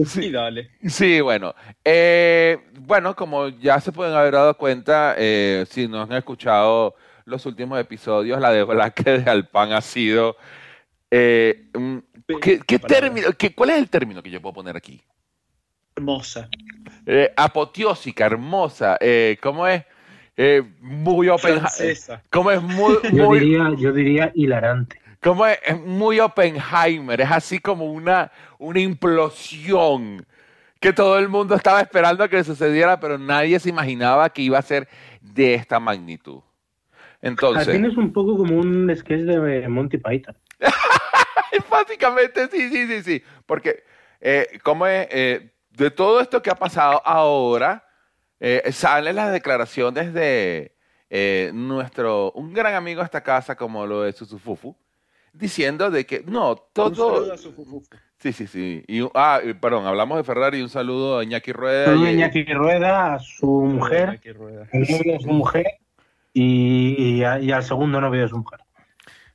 Sí, 0.06 0.30
dale. 0.30 0.72
Sí, 0.86 1.22
bueno. 1.22 1.56
Eh, 1.86 2.58
bueno, 2.82 3.16
como 3.16 3.48
ya 3.50 3.80
se 3.80 3.92
pueden 3.92 4.14
haber 4.14 4.34
dado 4.34 4.58
cuenta, 4.58 5.16
eh, 5.18 5.66
si 5.70 5.88
no 5.88 6.02
han 6.04 6.12
escuchado 6.14 6.96
los 7.26 7.46
últimos 7.46 7.80
episodios, 7.80 8.40
la 8.42 8.52
de 8.52 8.64
Blaque 8.64 9.20
de 9.20 9.32
Alpan 9.32 9.72
ha 9.72 9.82
sido... 9.82 10.36
eh, 11.16 11.68
mm, 11.74 11.98
¿qué, 12.42 12.80
término, 12.80 13.28
qué- 13.38 13.54
¿Cuál 13.54 13.70
es 13.72 13.78
el 13.78 13.90
término 13.90 14.24
que 14.24 14.32
yo 14.32 14.42
puedo 14.42 14.54
poner 14.54 14.76
aquí? 14.76 15.00
Hermosa. 15.96 16.50
Eh, 17.06 17.32
apoteósica, 17.38 18.26
hermosa. 18.26 18.98
Eh, 19.00 19.38
¿Cómo 19.42 19.68
es? 19.68 19.84
Eh, 20.36 20.64
muy 20.82 21.30
open... 21.30 21.60
Francesa. 21.60 22.24
¿Cómo 22.32 22.50
es? 22.50 22.62
Muy, 22.64 22.96
Yo 23.14 23.32
diría, 23.34 23.70
yo 23.78 23.94
diría 23.94 24.32
hilarante. 24.34 25.00
como 25.22 25.46
es, 25.46 25.60
es 25.64 25.80
muy 25.80 26.20
Oppenheimer, 26.20 27.22
es 27.22 27.30
así 27.32 27.60
como 27.60 27.86
una, 27.86 28.32
una 28.58 28.80
implosión 28.80 30.26
que 30.80 30.92
todo 30.94 31.20
el 31.20 31.30
mundo 31.30 31.54
estaba 31.54 31.80
esperando 31.82 32.28
que 32.28 32.44
sucediera, 32.44 33.00
pero 33.00 33.20
nadie 33.20 33.60
se 33.60 33.70
imaginaba 33.70 34.30
que 34.32 34.42
iba 34.42 34.58
a 34.58 34.64
ser 34.64 34.88
de 35.22 35.54
esta 35.54 35.80
magnitud. 35.80 36.40
Entonces, 37.22 37.70
fin 37.70 37.86
es 37.86 37.96
un 37.96 38.12
poco 38.12 38.36
como 38.36 38.58
un 38.58 38.92
sketch 38.96 39.22
de 39.22 39.68
Monty 39.70 39.98
Python. 39.98 40.36
básicamente 41.70 42.48
sí, 42.50 42.70
sí, 42.70 42.88
sí, 42.88 43.04
sí, 43.04 43.24
porque 43.46 43.84
eh, 44.22 44.60
como 44.64 44.88
es, 44.88 45.08
eh, 45.12 45.52
de 45.72 45.92
todo 45.92 46.22
esto 46.22 46.42
que 46.42 46.50
ha 46.50 46.56
pasado 46.56 47.02
ahora, 47.06 47.86
eh, 48.40 48.72
salen 48.72 49.16
las 49.16 49.32
declaraciones 49.32 50.14
de 50.14 50.76
eh, 51.10 51.52
nuestro, 51.54 52.32
un 52.34 52.54
gran 52.54 52.74
amigo 52.76 53.02
de 53.02 53.06
esta 53.06 53.22
casa 53.24 53.56
como 53.56 53.86
lo 53.86 54.06
es 54.06 54.16
Susufufu, 54.16 54.76
diciendo 55.32 55.90
de 55.90 56.06
que 56.06 56.24
no, 56.26 56.52
Un 56.52 56.60
todo... 56.74 57.16
saludo 57.16 57.34
a 57.34 57.38
su 57.38 57.54
fufufu. 57.54 57.84
Sí, 58.20 58.32
sí, 58.32 58.48
sí. 58.48 58.84
Y, 58.88 59.02
ah, 59.16 59.42
y, 59.44 59.54
perdón, 59.54 59.86
hablamos 59.86 60.18
de 60.18 60.24
Ferrari. 60.24 60.62
Un 60.62 60.70
saludo 60.70 61.20
a 61.20 61.24
Iñaki 61.26 61.52
Rueda. 61.52 61.86
Saludo 61.88 62.06
a 62.06 62.12
Iñaki 62.12 62.44
Rueda, 62.54 63.14
a 63.16 63.20
su 63.20 63.48
mujer, 63.48 64.22
de 64.22 65.18
su 65.22 65.28
mujer 65.28 65.66
y, 66.32 67.18
y 67.18 67.24
a- 67.26 67.40
y 67.40 67.52
al 67.52 67.64
segundo 67.64 68.00
novio 68.00 68.22
de 68.22 68.30
su 68.30 68.38
mujer. 68.38 68.60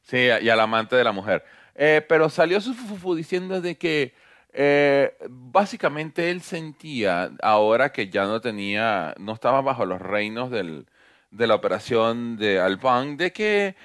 Sí, 0.02 0.28
y 0.40 0.48
al 0.48 0.60
amante 0.60 0.96
de 0.96 1.04
la 1.04 1.12
mujer. 1.12 1.44
Eh, 1.80 2.04
pero 2.08 2.28
salió 2.28 2.60
su 2.60 2.74
fufu 2.74 3.14
diciendo 3.14 3.60
de 3.60 3.78
que 3.78 4.12
eh, 4.52 5.14
básicamente 5.30 6.28
él 6.28 6.40
sentía, 6.40 7.30
ahora 7.40 7.92
que 7.92 8.08
ya 8.08 8.26
no 8.26 8.40
tenía, 8.40 9.14
no 9.20 9.32
estaba 9.32 9.60
bajo 9.60 9.86
los 9.86 10.02
reinos 10.02 10.50
del, 10.50 10.86
de 11.30 11.46
la 11.46 11.54
operación 11.54 12.36
de 12.36 12.58
Alban, 12.58 13.16
de 13.16 13.32
que 13.32 13.76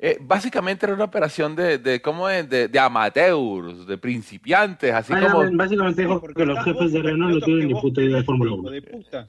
eh, 0.00 0.18
básicamente 0.20 0.86
era 0.86 0.94
una 0.96 1.04
operación 1.04 1.54
de, 1.54 1.78
de 1.78 2.02
¿cómo 2.02 2.28
es? 2.28 2.50
De, 2.50 2.66
de 2.66 2.78
amateurs, 2.80 3.86
de 3.86 3.96
principiantes, 3.96 4.92
así 4.92 5.12
Ah, 5.14 5.28
como... 5.30 5.56
Básicamente 5.56 6.02
dijo 6.02 6.20
Porque 6.20 6.40
que 6.42 6.46
los 6.46 6.64
jefes 6.64 6.92
de 6.92 7.00
Renault 7.00 7.34
no 7.34 7.40
tienen 7.42 7.68
ni 7.68 7.74
puta 7.80 8.02
idea 8.02 8.16
de 8.16 8.24
Fórmula 8.24 8.50
hijo 8.50 8.60
1. 8.62 8.70
de 8.70 8.82
puta. 8.82 9.28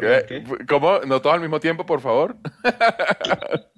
¿Qué? 0.00 0.44
¿Cómo? 0.68 1.00
¿No 1.06 1.22
todo 1.22 1.32
al 1.32 1.40
mismo 1.40 1.60
tiempo, 1.60 1.86
por 1.86 2.00
favor? 2.00 2.36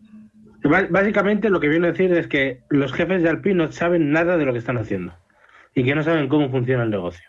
Básicamente 0.64 1.50
lo 1.50 1.60
que 1.60 1.68
viene 1.68 1.88
a 1.88 1.92
decir 1.92 2.12
es 2.12 2.26
que 2.26 2.62
los 2.70 2.92
jefes 2.92 3.22
de 3.22 3.28
Alpine 3.28 3.56
no 3.56 3.72
saben 3.72 4.10
nada 4.10 4.38
de 4.38 4.46
lo 4.46 4.52
que 4.52 4.58
están 4.58 4.78
haciendo 4.78 5.14
y 5.74 5.84
que 5.84 5.94
no 5.94 6.02
saben 6.02 6.28
cómo 6.28 6.50
funciona 6.50 6.84
el 6.84 6.90
negocio. 6.90 7.28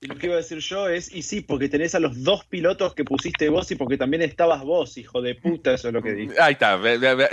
Y 0.00 0.06
lo 0.06 0.16
que 0.16 0.26
iba 0.26 0.34
a 0.34 0.38
decir 0.38 0.58
yo 0.58 0.88
es, 0.88 1.14
y 1.14 1.22
sí, 1.22 1.40
porque 1.40 1.68
tenés 1.68 1.94
a 1.94 2.00
los 2.00 2.22
dos 2.22 2.44
pilotos 2.44 2.94
que 2.94 3.04
pusiste 3.04 3.48
vos 3.48 3.70
y 3.70 3.74
porque 3.74 3.96
también 3.96 4.22
estabas 4.22 4.62
vos, 4.62 4.96
hijo 4.98 5.22
de 5.22 5.34
puta, 5.34 5.72
eso 5.72 5.88
es 5.88 5.94
lo 5.94 6.02
que 6.02 6.12
dije. 6.12 6.34
Ahí 6.40 6.52
está, 6.52 6.78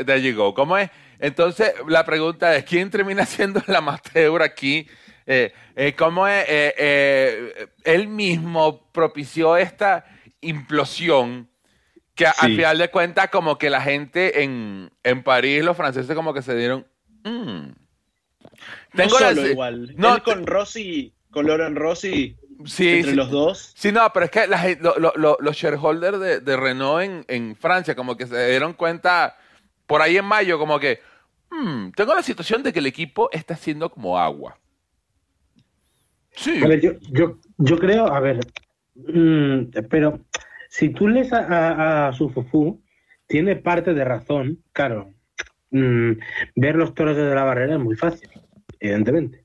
there 0.06 0.22
you 0.22 0.36
go. 0.36 0.54
¿Cómo 0.54 0.78
es? 0.78 0.90
Entonces, 1.20 1.74
la 1.88 2.06
pregunta 2.06 2.56
es, 2.56 2.64
¿quién 2.64 2.90
termina 2.90 3.26
siendo 3.28 3.62
el 3.68 3.76
amateur 3.76 4.42
aquí? 4.42 4.88
Eh, 5.26 5.54
eh, 5.76 5.94
¿Cómo 5.98 6.28
es? 6.28 6.46
Eh, 6.48 6.74
eh, 6.78 7.68
él 7.84 8.08
mismo 8.08 8.90
propició 8.92 9.56
esta 9.56 10.06
implosión 10.42 11.51
que 12.16 12.26
a- 12.28 12.32
al 12.32 12.52
final 12.56 12.78
de 12.78 12.90
cuentas 12.92 13.30
como 13.30 13.58
que 13.58 13.70
la 13.70 13.82
gente 13.82 14.44
en, 14.44 14.92
en 15.04 15.24
París, 15.24 15.64
los 15.64 15.78
franceses 15.78 16.16
como 16.16 16.34
que 16.34 16.42
se 16.42 16.56
dieron... 16.56 16.86
"Mm". 17.24 17.72
Tengo 18.94 19.20
no 19.20 19.26
solo 19.28 19.48
igual. 19.48 19.94
no, 19.96 20.16
Él 20.16 20.22
con 20.24 20.46
Rossi, 20.46 21.14
con 21.32 21.48
Loren 21.48 21.76
Rossi, 21.76 22.36
Sí, 22.66 22.90
entre 22.90 23.12
sí. 23.12 23.18
los 23.18 23.32
dos. 23.32 23.72
Sí, 23.76 23.92
no, 23.92 24.12
pero 24.14 24.26
es 24.26 24.32
que 24.32 24.46
la 24.46 24.64
lo- 24.80 25.00
lo- 25.00 25.14
lo- 25.16 25.38
los 25.40 25.56
shareholders 25.56 26.20
de, 26.20 26.40
de 26.42 26.58
Renault 26.58 27.02
en, 27.04 27.26
en 27.28 27.56
Francia 27.56 27.96
como 27.96 28.16
que 28.16 28.28
se 28.28 28.50
dieron 28.52 28.74
cuenta 28.74 29.36
por 29.88 30.02
ahí 30.02 30.18
en 30.18 30.26
mayo 30.26 30.60
como 30.60 30.80
que 30.80 31.02
"Hmm, 31.50 31.90
tengo 31.96 32.14
la 32.14 32.22
situación 32.22 32.62
de 32.62 32.72
que 32.72 32.80
el 32.80 32.86
equipo 32.86 33.30
está 33.32 33.56
haciendo 33.56 33.90
como 33.90 34.20
agua. 34.20 34.58
Sí. 36.36 36.62
A 36.64 36.68
ver, 36.68 36.82
yo, 36.82 36.92
yo, 37.12 37.40
yo 37.58 37.78
creo, 37.80 38.08
a 38.14 38.20
ver, 38.20 38.40
mm, 38.96 39.72
pero 39.90 40.20
si 40.72 40.88
tú 40.88 41.10
lees 41.10 41.34
a, 41.34 42.08
a, 42.08 42.08
a 42.08 42.14
tiene 43.28 43.58
parte 43.58 43.94
de 43.94 44.06
razón, 44.06 44.64
claro. 44.72 45.14
mm, 45.72 46.12
ver 46.56 46.76
los 46.78 46.94
toros 46.94 47.18
desde 47.18 47.36
la 47.36 47.44
barrera 47.44 47.74
es 47.74 47.80
muy 47.80 47.98
fácil, 47.98 48.30
evidentemente. 48.80 49.44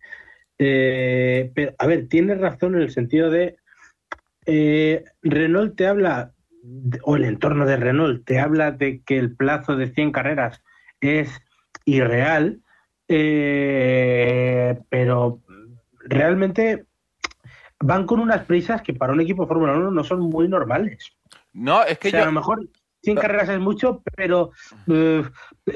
Eh, 0.56 1.50
pero, 1.52 1.74
a 1.78 1.86
ver, 1.88 2.06
tiene 2.06 2.36
razón 2.36 2.76
en 2.76 2.82
el 2.82 2.90
sentido 2.92 3.28
de 3.28 3.56
eh, 4.46 5.04
Renault 5.20 5.76
te 5.76 5.88
habla, 5.88 6.32
o 7.02 7.16
el 7.16 7.24
entorno 7.24 7.66
de 7.66 7.76
Renault 7.76 8.24
te 8.24 8.38
habla 8.38 8.70
de 8.70 9.02
que 9.02 9.18
el 9.18 9.34
plazo 9.34 9.74
de 9.74 9.88
100 9.88 10.12
carreras 10.12 10.62
es 11.00 11.42
irreal, 11.84 12.60
eh, 13.08 14.78
pero 14.88 15.40
realmente 16.04 16.86
van 17.80 18.06
con 18.06 18.20
unas 18.20 18.44
prisas 18.44 18.82
que 18.82 18.94
para 18.94 19.12
un 19.12 19.20
equipo 19.20 19.42
de 19.42 19.48
Fórmula 19.48 19.72
1 19.74 19.90
no 19.90 20.04
son 20.04 20.20
muy 20.20 20.48
normales. 20.48 21.15
No, 21.56 21.82
es 21.82 21.98
que 21.98 22.08
O 22.08 22.10
sea, 22.10 22.20
a 22.20 22.22
yo... 22.24 22.26
lo 22.26 22.32
mejor 22.32 22.68
100 23.02 23.16
carreras 23.18 23.48
es 23.48 23.60
mucho, 23.60 24.02
pero 24.16 24.50
eh, 24.88 25.22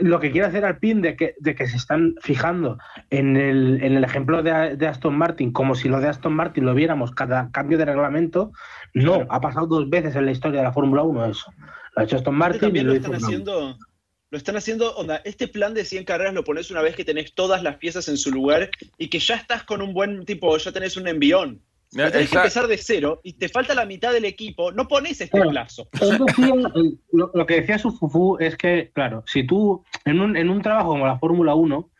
lo 0.01 0.19
que 0.19 0.33
quiere 0.33 0.49
hacer 0.49 0.65
Alpine 0.65 1.01
de 1.01 1.17
que, 1.17 1.35
de 1.39 1.55
que 1.55 1.69
se 1.69 1.77
están 1.77 2.17
fijando 2.21 2.79
en 3.11 3.37
el, 3.37 3.83
en 3.83 3.95
el 3.95 4.03
ejemplo 4.03 4.43
de, 4.43 4.77
de 4.77 4.87
Aston 4.89 5.17
Martin, 5.17 5.53
como 5.53 5.77
si 5.77 5.89
lo 5.89 6.01
de 6.01 6.09
Aston 6.09 6.35
Martin 6.35 6.67
lo 6.67 6.75
viéramos 6.75 7.13
cada 7.13 7.51
cambio 7.53 7.79
de 7.79 7.85
reglamento, 7.85 8.53
no, 8.95 9.27
ha 9.29 9.41
pasado 9.41 9.69
dos 9.69 9.89
veces 9.89 10.17
en 10.17 10.27
la 10.27 10.33
historia 10.33 10.59
de 10.59 10.65
la 10.65 10.73
Fórmula 10.73 11.03
1 11.05 11.27
eso. 11.27 11.53
Lo 11.95 12.03
ha 12.03 12.05
hecho 12.05 12.17
Aston 12.17 12.35
Aparte 12.35 12.59
Martin 12.59 12.59
y 12.59 12.67
también 12.67 12.87
lo 12.87 12.93
lo 12.93 12.99
están 12.99 13.15
haciendo. 13.15 13.79
Lo 14.33 14.39
están 14.39 14.57
haciendo, 14.57 14.95
onda, 14.95 15.21
este 15.25 15.49
plan 15.49 15.75
de 15.75 15.85
100 15.85 16.05
carreras 16.05 16.35
lo 16.35 16.45
pones 16.45 16.71
una 16.71 16.83
vez 16.83 16.95
que 16.95 17.05
tenés 17.05 17.35
todas 17.35 17.65
las 17.65 17.77
piezas 17.77 18.09
en 18.09 18.17
su 18.17 18.31
lugar 18.31 18.71
y 18.97 19.09
que 19.09 19.19
ya 19.19 19.35
estás 19.35 19.65
con 19.65 19.83
un 19.83 19.93
buen 19.93 20.25
tipo, 20.25 20.57
ya 20.57 20.71
tenés 20.71 20.97
un 20.97 21.09
envión. 21.09 21.61
Pero 21.93 22.13
tenés 22.13 22.31
que 22.31 22.37
empezar 22.37 22.67
de 22.69 22.77
cero 22.79 23.21
y 23.25 23.33
te 23.33 23.49
falta 23.49 23.75
la 23.75 23.85
mitad 23.85 24.13
del 24.13 24.25
equipo, 24.25 24.71
no 24.73 24.87
pones 24.87 25.21
este 25.21 25.29
Claro. 25.37 25.51
plazo. 25.51 25.89
Lo, 27.13 27.31
lo 27.35 27.47
que 27.47 27.61
decía 27.61 27.79
su 27.79 27.91
Fufu 27.93 28.37
es 28.39 28.57
que, 28.57 28.91
claro, 28.95 29.25
si 29.27 29.45
tú 29.45 29.85
en 30.05 30.21
un, 30.21 30.37
en 30.37 30.51
un 30.51 30.63
trabajo 30.63 30.91
como 30.91 31.07
la 31.07 31.19
Fórmula 31.19 31.55
1, 31.55 31.91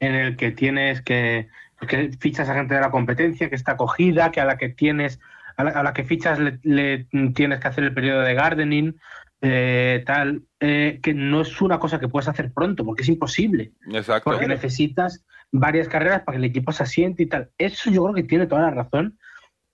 en 0.00 0.14
el 0.14 0.36
que 0.36 0.52
tienes 0.52 1.02
que, 1.02 1.48
que 1.88 2.10
fichas 2.20 2.48
a 2.48 2.54
gente 2.54 2.74
de 2.74 2.80
la 2.80 2.90
competencia, 2.90 3.48
que 3.50 3.56
está 3.56 3.72
acogida, 3.72 4.30
que 4.30 4.40
a 4.40 4.44
la 4.44 4.56
que 4.56 4.68
tienes, 4.68 5.18
a 5.56 5.64
la, 5.64 5.70
a 5.70 5.82
la 5.82 5.92
que 5.94 6.04
fichas 6.04 6.38
le, 6.38 6.58
le 6.62 7.06
tienes 7.34 7.60
que 7.60 7.68
hacer 7.68 7.84
el 7.84 7.94
periodo 7.94 8.20
de 8.22 8.34
gardening, 8.34 9.00
eh, 9.42 10.02
tal, 10.06 10.42
eh, 10.60 11.00
que 11.02 11.14
no 11.14 11.40
es 11.40 11.60
una 11.60 11.78
cosa 11.78 11.98
que 11.98 12.08
puedes 12.08 12.28
hacer 12.28 12.52
pronto, 12.52 12.84
porque 12.84 13.02
es 13.02 13.08
imposible, 13.08 13.72
Exacto. 13.92 14.30
porque 14.30 14.46
necesitas 14.46 15.24
varias 15.50 15.88
carreras 15.88 16.22
para 16.22 16.36
que 16.36 16.44
el 16.44 16.50
equipo 16.50 16.72
se 16.72 16.82
asiente 16.84 17.22
y 17.24 17.26
tal. 17.26 17.50
Eso 17.58 17.90
yo 17.90 18.02
creo 18.04 18.14
que 18.14 18.22
tiene 18.22 18.46
toda 18.46 18.62
la 18.62 18.70
razón 18.70 19.18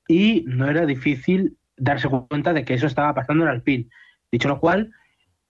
y 0.09 0.45
no 0.47 0.69
era 0.69 0.87
difícil 0.87 1.57
darse 1.77 2.09
cuenta 2.09 2.53
de 2.53 2.65
que 2.65 2.75
eso 2.75 2.87
estaba 2.87 3.15
pasando 3.15 3.45
en 3.45 3.51
Alpine. 3.51 3.87
Dicho 4.31 4.49
lo 4.49 4.61
cual, 4.61 4.93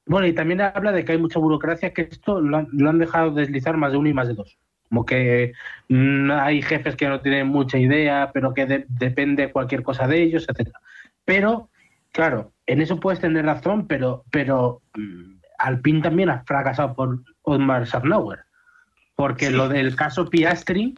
bueno, 0.07 0.27
y 0.27 0.33
también 0.33 0.61
habla 0.61 0.93
de 0.93 1.05
que 1.05 1.13
hay 1.13 1.19
mucha 1.19 1.39
burocracia, 1.39 1.93
que 1.93 2.03
esto 2.03 2.41
lo 2.41 2.59
han, 2.59 2.69
lo 2.73 2.91
han 2.91 2.99
dejado 2.99 3.33
deslizar 3.33 3.77
más 3.77 3.93
de 3.93 3.99
uno 3.99 4.09
y 4.09 4.15
más 4.15 4.29
de 4.29 4.35
dos. 4.35 4.59
Como 4.89 5.05
que 5.05 5.53
mm, 5.89 6.31
hay 6.31 6.63
jefes 6.63 6.95
que 6.95 7.09
no 7.09 7.21
tienen 7.21 7.49
mucha 7.49 7.79
idea, 7.79 8.31
pero 8.33 8.55
que 8.55 8.67
de- 8.67 8.87
depende 8.89 9.51
cualquier 9.51 9.83
cosa 9.83 10.07
de 10.07 10.23
ellos, 10.23 10.47
etcétera. 10.49 10.79
Pero, 11.25 11.71
claro, 12.13 12.53
en 12.67 12.81
eso 12.81 13.01
puedes 13.01 13.21
tener 13.21 13.45
razón, 13.45 13.87
pero, 13.89 14.25
pero 14.31 14.81
mm, 14.95 15.39
Alpine 15.59 16.03
también 16.03 16.31
ha 16.31 16.45
fracasado 16.45 16.95
por 16.95 17.21
Otmar 17.43 17.87
Safnauer. 17.87 18.41
Porque 19.17 19.51
lo 19.51 19.69
del 19.69 19.97
caso 19.97 20.29
Piastri 20.29 20.95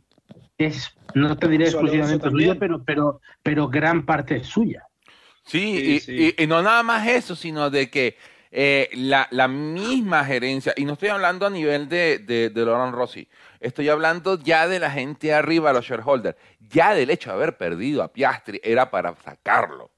es, 0.59 0.93
no 1.15 1.37
te 1.39 1.49
diré 1.49 1.67
exclusivamente 1.67 2.29
suyo, 2.29 2.59
pero, 2.59 2.83
pero, 2.85 3.21
pero 3.43 3.69
gran 3.69 4.05
parte 4.05 4.37
es 4.37 4.47
suya. 4.49 4.85
Sí, 5.45 6.35
y, 6.37 6.47
no 6.47 6.61
nada 6.61 6.83
más 6.83 7.07
eso, 7.09 7.35
sino 7.35 7.71
de 7.71 7.89
que 7.89 8.19
eh, 8.51 8.91
la, 8.93 9.29
la, 9.31 9.49
misma 9.49 10.25
gerencia, 10.25 10.75
y 10.77 10.85
no 10.85 10.93
estoy 10.93 11.09
hablando 11.09 11.47
a 11.47 11.51
nivel 11.51 11.89
de, 11.89 12.19
de, 12.19 12.51
de 12.51 12.65
Laurent 12.65 12.95
Rossi, 12.95 13.29
estoy 13.61 13.89
hablando 13.89 14.39
ya 14.43 14.69
de 14.69 14.79
la 14.79 14.91
gente 14.91 15.33
arriba, 15.33 15.73
los 15.73 15.87
shareholders, 15.87 16.37
ya 16.61 16.95
del 16.95 17.09
hecho 17.09 17.31
de 17.31 17.37
haber 17.37 17.57
perdido 17.57 18.03
a 18.03 18.13
Piastri 18.13 18.61
era 18.63 18.91
para 18.91 19.15
sacarlo. 19.17 19.91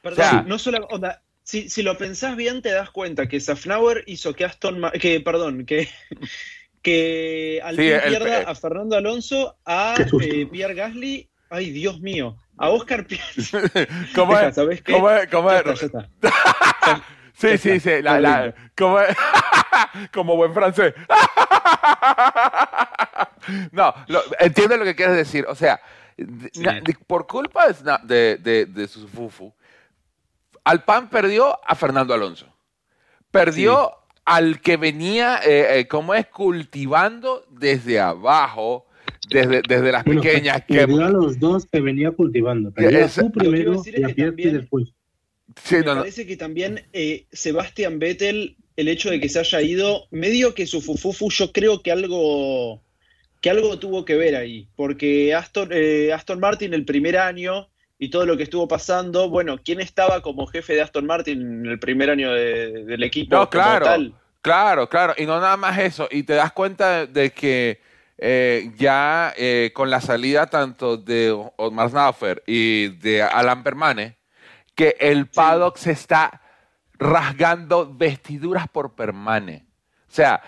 Perdón, 0.00 0.44
no 0.46 0.58
solo, 0.58 0.88
si, 1.42 1.68
si, 1.68 1.82
lo 1.82 1.98
pensás 1.98 2.34
bien, 2.36 2.62
te 2.62 2.70
das 2.70 2.90
cuenta 2.90 3.28
que 3.28 3.40
Safnauer 3.40 4.04
hizo 4.06 4.32
que 4.34 4.44
Aston, 4.44 4.90
que, 5.00 5.20
perdón, 5.20 5.66
que, 5.66 5.88
que 6.82 7.60
al 7.62 7.76
pierda 7.76 8.50
a 8.50 8.54
Fernando 8.54 8.96
Alonso, 8.96 9.56
a 9.64 9.94
eh, 10.20 10.46
Pierre 10.46 10.74
Gasly, 10.74 11.30
ay 11.48 11.70
Dios 11.70 12.00
mío, 12.00 12.36
a 12.58 12.70
Oscar 12.70 13.06
Piastri. 13.06 13.60
¿Cómo 14.14 14.38
es? 14.38 14.54
¿Sabes 14.54 14.82
qué? 14.82 14.92
¿Cómo 14.92 15.10
es? 15.10 15.28
¿Cómo 15.28 15.50
es? 15.50 15.62
Sí, 17.34 17.58
sí, 17.58 17.80
sí. 17.80 18.02
La, 18.02 18.20
la, 18.20 18.54
como, 18.76 18.98
como, 20.12 20.36
buen 20.36 20.54
francés. 20.54 20.94
no, 23.72 23.92
lo, 24.06 24.22
entiendo 24.38 24.76
lo 24.76 24.84
que 24.84 24.94
quieres 24.94 25.16
decir. 25.16 25.46
O 25.48 25.56
sea, 25.56 25.80
por 27.08 27.26
culpa 27.26 27.66
de, 28.04 28.36
de, 28.36 28.66
de, 28.66 28.86
su 28.86 29.08
fufu, 29.08 29.52
Alpan 30.62 31.08
perdió 31.08 31.58
a 31.66 31.74
Fernando 31.74 32.14
Alonso. 32.14 32.46
Perdió 33.32 34.01
al 34.24 34.60
que 34.60 34.76
venía, 34.76 35.40
eh, 35.44 35.80
eh, 35.80 35.88
como 35.88 36.14
es, 36.14 36.26
cultivando 36.26 37.44
desde 37.50 38.00
abajo, 38.00 38.86
desde, 39.28 39.62
desde 39.66 39.92
las 39.92 40.04
pequeñas. 40.04 40.62
Que, 40.66 40.80
a 40.80 40.86
los 40.86 41.38
dos 41.38 41.66
que 41.66 41.80
venía 41.80 42.10
cultivando. 42.12 42.72
A 42.76 43.08
su 43.08 43.30
primero 43.30 43.82
y 43.84 44.02
a 44.02 44.32
me 45.70 45.82
parece 45.84 46.26
que 46.26 46.36
también 46.36 46.82
eh, 46.92 47.26
Sebastian 47.32 47.98
Vettel, 47.98 48.56
el 48.76 48.88
hecho 48.88 49.10
de 49.10 49.20
que 49.20 49.28
se 49.28 49.38
haya 49.38 49.60
ido, 49.60 50.06
medio 50.10 50.54
que 50.54 50.66
su 50.66 50.80
fufufu, 50.80 51.30
yo 51.30 51.52
creo 51.52 51.82
que 51.82 51.92
algo, 51.92 52.82
que 53.40 53.50
algo 53.50 53.78
tuvo 53.78 54.04
que 54.04 54.16
ver 54.16 54.34
ahí, 54.34 54.68
porque 54.76 55.34
Aston, 55.34 55.68
eh, 55.72 56.12
Aston 56.12 56.40
Martin 56.40 56.74
el 56.74 56.84
primer 56.84 57.18
año 57.18 57.68
y 58.02 58.08
todo 58.08 58.26
lo 58.26 58.36
que 58.36 58.42
estuvo 58.42 58.66
pasando, 58.66 59.28
bueno, 59.28 59.60
¿quién 59.64 59.80
estaba 59.80 60.22
como 60.22 60.48
jefe 60.48 60.74
de 60.74 60.82
Aston 60.82 61.06
Martin 61.06 61.40
en 61.40 61.66
el 61.66 61.78
primer 61.78 62.10
año 62.10 62.32
del 62.32 63.00
equipo? 63.04 63.36
No, 63.36 63.48
claro, 63.48 63.86
claro, 64.40 64.88
claro, 64.88 65.14
y 65.16 65.24
no 65.24 65.38
nada 65.38 65.56
más 65.56 65.78
eso, 65.78 66.08
y 66.10 66.24
te 66.24 66.32
das 66.32 66.50
cuenta 66.50 67.06
de 67.06 67.30
que 67.30 67.80
eh, 68.18 68.72
ya 68.76 69.32
con 69.72 69.88
la 69.88 70.00
salida 70.00 70.46
tanto 70.46 70.96
de 70.96 71.30
Otmar 71.54 71.90
Snaufer 71.90 72.42
y 72.44 72.88
de 72.88 73.22
Alan 73.22 73.62
Permane, 73.62 74.16
que 74.74 74.96
el 74.98 75.28
paddock 75.28 75.76
se 75.76 75.92
está 75.92 76.42
rasgando 76.94 77.88
vestiduras 77.94 78.66
por 78.66 78.96
permane. 78.96 79.64
O 80.08 80.14
sea, 80.14 80.42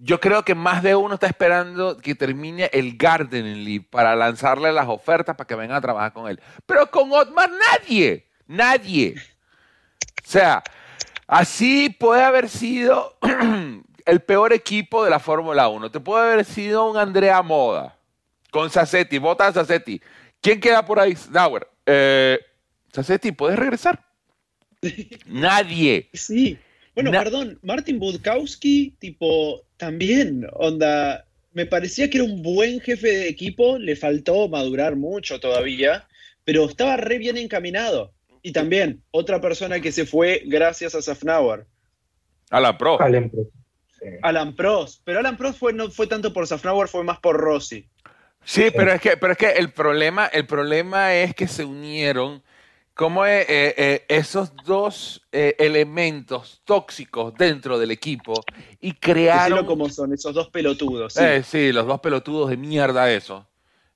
yo 0.00 0.20
creo 0.20 0.44
que 0.44 0.54
más 0.54 0.82
de 0.82 0.94
uno 0.94 1.14
está 1.14 1.26
esperando 1.26 1.96
que 1.96 2.14
termine 2.14 2.70
el 2.72 2.96
Garden 2.96 3.64
League 3.64 3.86
para 3.90 4.14
lanzarle 4.14 4.72
las 4.72 4.86
ofertas 4.88 5.36
para 5.36 5.46
que 5.46 5.54
vengan 5.54 5.76
a 5.76 5.80
trabajar 5.80 6.12
con 6.12 6.28
él. 6.28 6.40
Pero 6.66 6.90
con 6.90 7.10
Otmar 7.12 7.50
nadie, 7.50 8.26
nadie. 8.46 9.16
O 10.24 10.30
sea, 10.30 10.62
así 11.26 11.90
puede 11.90 12.22
haber 12.22 12.48
sido 12.48 13.16
el 14.04 14.20
peor 14.20 14.52
equipo 14.52 15.04
de 15.04 15.10
la 15.10 15.18
Fórmula 15.18 15.68
1. 15.68 15.90
Te 15.90 16.00
puede 16.00 16.32
haber 16.32 16.44
sido 16.44 16.88
un 16.88 16.96
Andrea 16.96 17.42
Moda 17.42 17.96
con 18.50 18.70
Sassetti, 18.70 19.18
vota 19.18 19.48
a 19.48 19.52
Sassetti. 19.52 20.00
¿Quién 20.40 20.60
queda 20.60 20.84
por 20.84 21.00
ahí? 21.00 21.16
Nauer. 21.30 21.66
Eh, 21.84 22.38
Sassetti, 22.92 23.32
¿puedes 23.32 23.58
regresar? 23.58 24.04
Nadie. 25.26 26.08
Sí. 26.12 26.56
Bueno, 27.00 27.12
perdón, 27.12 27.60
Martin 27.62 28.00
Budkowski, 28.00 28.92
tipo, 28.98 29.62
también, 29.76 30.48
onda, 30.54 31.24
me 31.52 31.64
parecía 31.64 32.10
que 32.10 32.18
era 32.18 32.24
un 32.24 32.42
buen 32.42 32.80
jefe 32.80 33.06
de 33.06 33.28
equipo, 33.28 33.78
le 33.78 33.94
faltó 33.94 34.48
madurar 34.48 34.96
mucho 34.96 35.38
todavía, 35.38 36.08
pero 36.44 36.64
estaba 36.64 36.96
re 36.96 37.18
bien 37.18 37.36
encaminado. 37.36 38.12
Y 38.42 38.50
también, 38.50 39.00
otra 39.12 39.40
persona 39.40 39.78
que 39.78 39.92
se 39.92 40.06
fue 40.06 40.42
gracias 40.46 40.96
a 40.96 41.00
Safnauer. 41.00 41.66
Alan 42.50 42.76
Prost. 42.76 43.00
Alan 43.00 43.30
Prost. 43.30 43.50
Alan 44.22 44.56
Prost. 44.56 45.00
Pero 45.04 45.20
Alan 45.20 45.36
Prost 45.36 45.60
fue, 45.60 45.72
no 45.72 45.92
fue 45.92 46.08
tanto 46.08 46.32
por 46.32 46.48
Safnauer, 46.48 46.88
fue 46.88 47.04
más 47.04 47.20
por 47.20 47.36
Rossi. 47.36 47.88
Sí, 48.42 48.72
pero 48.74 48.92
es 48.92 49.00
que, 49.00 49.16
pero 49.16 49.34
es 49.34 49.38
que 49.38 49.50
el 49.50 49.70
problema, 49.70 50.26
el 50.26 50.46
problema 50.46 51.14
es 51.14 51.32
que 51.32 51.46
se 51.46 51.64
unieron 51.64 52.42
cómo 52.98 53.24
eh, 53.24 53.46
eh, 53.48 54.04
esos 54.08 54.52
dos 54.64 55.24
eh, 55.30 55.54
elementos 55.60 56.62
tóxicos 56.64 57.32
dentro 57.32 57.78
del 57.78 57.92
equipo 57.92 58.34
y 58.80 58.92
crearon... 58.94 59.64
como 59.66 59.88
son, 59.88 60.12
esos 60.12 60.34
dos 60.34 60.48
pelotudos. 60.48 61.12
Sí. 61.12 61.44
sí, 61.44 61.70
los 61.70 61.86
dos 61.86 62.00
pelotudos 62.00 62.50
de 62.50 62.56
mierda 62.56 63.08
eso. 63.12 63.46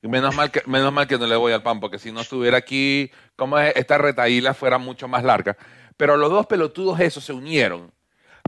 Y 0.01 0.07
menos 0.07 0.37
mal, 0.37 0.53
que, 0.53 0.62
menos 0.67 0.93
mal 0.93 1.09
que 1.09 1.19
no 1.19 1.27
le 1.27 1.35
voy 1.35 1.53
al 1.53 1.65
pan, 1.65 1.81
porque 1.81 1.99
si 1.99 2.12
no 2.12 2.21
estuviera 2.21 2.59
aquí, 2.59 3.11
como 3.35 3.59
esta 3.59 3.99
retaíla 3.99 4.55
fuera 4.55 4.79
mucho 4.79 5.09
más 5.09 5.25
larga. 5.25 5.57
Pero 5.97 6.17
los 6.17 6.31
dos 6.31 6.47
pelotudos 6.47 7.01
esos 7.01 7.25
se 7.25 7.33
unieron 7.33 7.93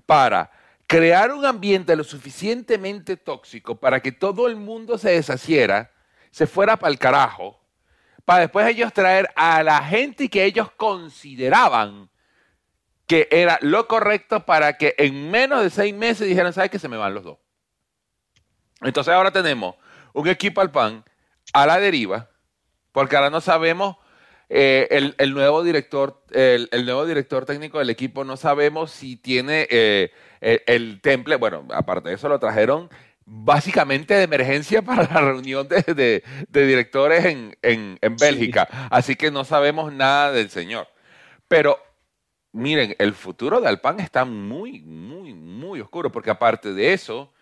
para 0.06 0.52
crear 0.86 1.32
un 1.32 1.44
ambiente 1.44 1.96
lo 1.96 2.04
suficientemente 2.04 3.16
tóxico 3.16 3.74
para 3.74 3.98
que 3.98 4.12
todo 4.12 4.46
el 4.46 4.54
mundo 4.54 4.98
se 4.98 5.10
deshaciera, 5.10 5.90
se 6.30 6.46
fuera 6.46 6.76
para 6.76 6.92
el 6.92 6.98
carajo, 7.00 7.58
para 8.24 8.40
después 8.40 8.66
ellos 8.66 8.92
traer 8.92 9.28
a 9.36 9.62
la 9.62 9.82
gente 9.82 10.28
que 10.28 10.44
ellos 10.44 10.70
consideraban 10.72 12.10
que 13.06 13.28
era 13.30 13.58
lo 13.60 13.86
correcto 13.86 14.46
para 14.46 14.78
que 14.78 14.94
en 14.98 15.30
menos 15.30 15.62
de 15.62 15.70
seis 15.70 15.94
meses 15.94 16.26
dijeran, 16.26 16.52
¿sabes 16.52 16.70
que 16.70 16.78
Se 16.78 16.88
me 16.88 16.96
van 16.96 17.14
los 17.14 17.24
dos. 17.24 17.38
Entonces 18.80 19.12
ahora 19.12 19.30
tenemos 19.30 19.76
un 20.12 20.28
equipo 20.28 20.60
al 20.60 20.70
pan 20.70 21.04
a 21.52 21.66
la 21.66 21.78
deriva, 21.78 22.30
porque 22.92 23.16
ahora 23.16 23.30
no 23.30 23.40
sabemos 23.40 23.96
eh, 24.48 25.14
el, 25.18 25.34
nuevo 25.34 25.62
director, 25.62 26.22
el, 26.30 26.68
nuevo 26.84 27.06
director 27.06 27.44
técnico 27.46 27.78
del 27.78 27.90
equipo, 27.90 28.24
no 28.24 28.36
sabemos 28.36 28.90
si 28.90 29.16
tiene 29.16 29.66
eh, 29.70 30.12
el, 30.40 31.00
temple, 31.00 31.36
bueno, 31.36 31.66
aparte 31.72 32.10
de 32.10 32.14
eso 32.14 32.28
lo 32.28 32.38
trajeron 32.38 32.90
básicamente 33.26 34.14
de 34.14 34.22
emergencia 34.22 34.82
para 34.82 35.04
la 35.04 35.20
reunión 35.20 35.68
de, 35.68 36.22
directores 36.48 37.24
en, 37.24 37.56
en, 37.62 38.16
Bélgica. 38.16 38.68
Así 38.90 39.16
que 39.16 39.30
no 39.30 39.44
sabemos 39.44 39.92
nada 39.92 40.32
del 40.32 40.50
señor. 40.50 40.88
Pero 41.48 41.78
miren, 42.52 42.94
el 42.98 43.14
futuro 43.14 43.60
de 43.60 43.68
Alpan 43.68 44.00
está 44.00 44.24
muy, 44.24 44.80
muy, 44.80 45.34
muy 45.34 45.80
oscuro, 45.80 46.10
porque 46.10 46.30
aparte 46.30 46.72
de 46.72 46.92
eso, 46.92 47.32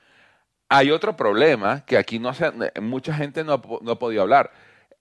hay 0.69 0.91
otro 0.91 1.17
problema 1.17 1.85
que 1.85 1.99
aquí 1.99 2.19
no 2.19 2.33
se, 2.35 2.51
mucha 2.81 3.15
gente 3.15 3.45
no, 3.45 3.63
no 3.83 3.93
ha 3.93 3.99
podido 3.99 4.23
hablar. 4.23 4.51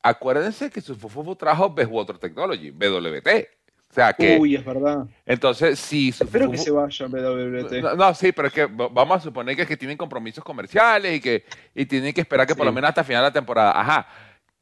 Acuérdense 0.04 0.70
que 0.70 0.82
su 0.82 0.96
Fufufu 0.96 1.36
trajo 1.36 1.74
Best 1.74 1.92
Water 1.92 2.18
Technology, 2.18 2.72
BWT. 2.72 3.61
O 3.92 3.94
sea 3.94 4.14
que. 4.14 4.38
Uy, 4.40 4.56
es 4.56 4.64
verdad. 4.64 5.06
Entonces, 5.26 5.78
si. 5.78 6.10
Espero 6.10 6.50
que 6.50 6.58
se 6.58 6.72
vaya 6.72 7.08
BWT. 7.08 7.98
No, 7.98 8.14
sí, 8.14 8.32
pero 8.32 8.48
es 8.48 8.54
que 8.54 8.66
vamos 8.66 9.18
a 9.18 9.20
suponer 9.20 9.56
que, 9.56 9.68
que 9.68 9.76
tienen 9.76 9.98
compromisos 9.98 10.44
comerciales 10.44 11.18
y 11.18 11.20
que 11.20 11.44
y 11.76 11.86
tienen 11.86 12.14
que 12.14 12.22
esperar 12.22 12.48
que 12.48 12.56
por 12.56 12.66
lo 12.66 12.72
menos 12.72 12.88
hasta 12.88 13.04
final 13.04 13.22
de 13.22 13.28
la 13.28 13.34
temporada. 13.34 13.80
Ajá. 13.80 14.08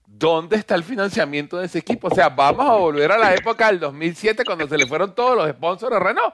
¿Dónde 0.07 0.55
está 0.55 0.73
el 0.73 0.83
financiamiento 0.83 1.59
de 1.59 1.67
ese 1.67 1.77
equipo? 1.77 2.07
O 2.07 2.15
sea, 2.15 2.29
vamos 2.29 2.67
a 2.67 2.73
volver 2.73 3.11
a 3.11 3.17
la 3.19 3.35
época 3.35 3.67
del 3.67 3.79
2007 3.79 4.43
cuando 4.43 4.67
se 4.67 4.77
le 4.77 4.87
fueron 4.87 5.13
todos 5.13 5.37
los 5.37 5.49
sponsors 5.51 5.95
a 5.95 5.99
Renault. 5.99 6.33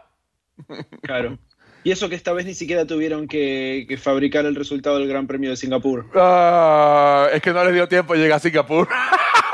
Claro. 1.01 1.37
Y 1.83 1.91
eso 1.91 2.07
que 2.07 2.15
esta 2.15 2.31
vez 2.31 2.45
ni 2.45 2.53
siquiera 2.53 2.87
tuvieron 2.87 3.27
que, 3.27 3.99
fabricar 4.01 4.45
el 4.45 4.55
resultado 4.55 4.97
del 4.97 5.07
Gran 5.07 5.27
Premio 5.27 5.49
de 5.49 5.57
Singapur. 5.57 6.09
Ah, 6.15 7.27
es 7.33 7.41
que 7.41 7.51
no 7.51 7.63
les 7.65 7.73
dio 7.73 7.87
tiempo 7.87 8.15
llegar 8.15 8.37
a 8.37 8.39
Singapur. 8.39 8.87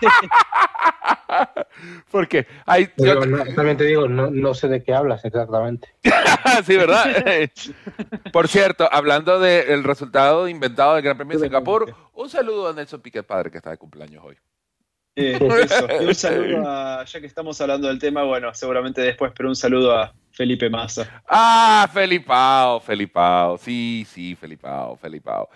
Porque 2.10 2.46
hay. 2.64 2.88
también 3.54 3.76
te 3.76 3.84
digo, 3.84 4.08
no, 4.08 4.54
sé 4.54 4.68
de 4.68 4.82
qué 4.82 4.94
hablas 4.94 5.24
exactamente. 5.24 5.88
sí, 6.66 6.76
¿verdad? 6.76 7.50
Por 8.32 8.48
cierto, 8.48 8.88
hablando 8.90 9.40
del 9.40 9.84
resultado 9.84 10.48
inventado 10.48 10.94
del 10.94 11.02
Gran 11.02 11.16
Premio 11.16 11.38
de 11.38 11.44
Singapur, 11.44 11.94
un 12.14 12.30
saludo 12.30 12.68
a 12.68 12.72
Nelson 12.72 13.00
Piquet 13.00 13.26
Padre, 13.26 13.50
que 13.50 13.58
está 13.58 13.70
de 13.70 13.78
cumpleaños 13.78 14.24
hoy. 14.24 14.36
Eh, 15.18 15.38
y 15.40 16.04
un 16.04 16.14
saludo 16.14 16.68
a, 16.68 17.02
ya 17.04 17.20
que 17.20 17.26
estamos 17.26 17.58
hablando 17.62 17.88
del 17.88 17.98
tema, 17.98 18.22
bueno, 18.22 18.52
seguramente 18.52 19.00
después, 19.00 19.32
pero 19.34 19.48
un 19.48 19.56
saludo 19.56 19.98
a 19.98 20.12
Felipe 20.30 20.68
Massa. 20.68 21.22
Ah, 21.26 21.88
Felipao, 21.92 22.80
Felipao, 22.80 23.56
sí, 23.56 24.06
sí, 24.06 24.34
Felipao, 24.34 24.96
Felipao. 24.96 25.48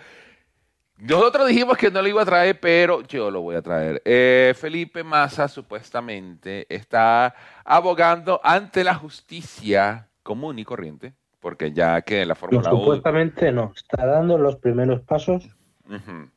Nosotros 1.01 1.47
dijimos 1.47 1.77
que 1.77 1.89
no 1.89 1.99
lo 1.99 2.07
iba 2.07 2.21
a 2.21 2.25
traer, 2.25 2.59
pero 2.59 3.01
yo 3.01 3.31
lo 3.31 3.41
voy 3.41 3.55
a 3.55 3.63
traer. 3.63 4.03
Eh, 4.05 4.53
Felipe 4.55 5.03
Massa 5.03 5.47
supuestamente 5.47 6.67
está 6.69 7.33
abogando 7.65 8.39
ante 8.43 8.83
la 8.83 8.93
justicia 8.93 10.09
común 10.21 10.59
y 10.59 10.63
corriente, 10.63 11.15
porque 11.39 11.71
ya 11.71 12.03
que 12.03 12.23
la 12.23 12.35
Fórmula 12.35 12.69
1... 12.71 12.79
Supuestamente 12.79 13.51
no, 13.51 13.73
está 13.75 14.05
dando 14.05 14.37
los 14.37 14.57
primeros 14.57 15.01
pasos 15.01 15.49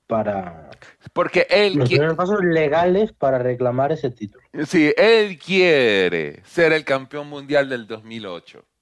para... 0.07 0.71
Porque 1.13 1.47
él... 1.51 1.75
Los 1.75 1.91
primeros 1.91 2.17
pasos 2.17 2.43
legales 2.43 3.13
para 3.13 3.39
reclamar 3.39 3.93
ese 3.93 4.11
título. 4.11 4.43
Sí, 4.65 4.95
él 4.97 5.39
quiere 5.39 6.41
ser 6.45 6.73
el 6.73 6.87
campeón 6.87 7.29
mundial 7.29 7.69
del 7.69 7.87
2008 7.87 8.65
en 8.65 8.74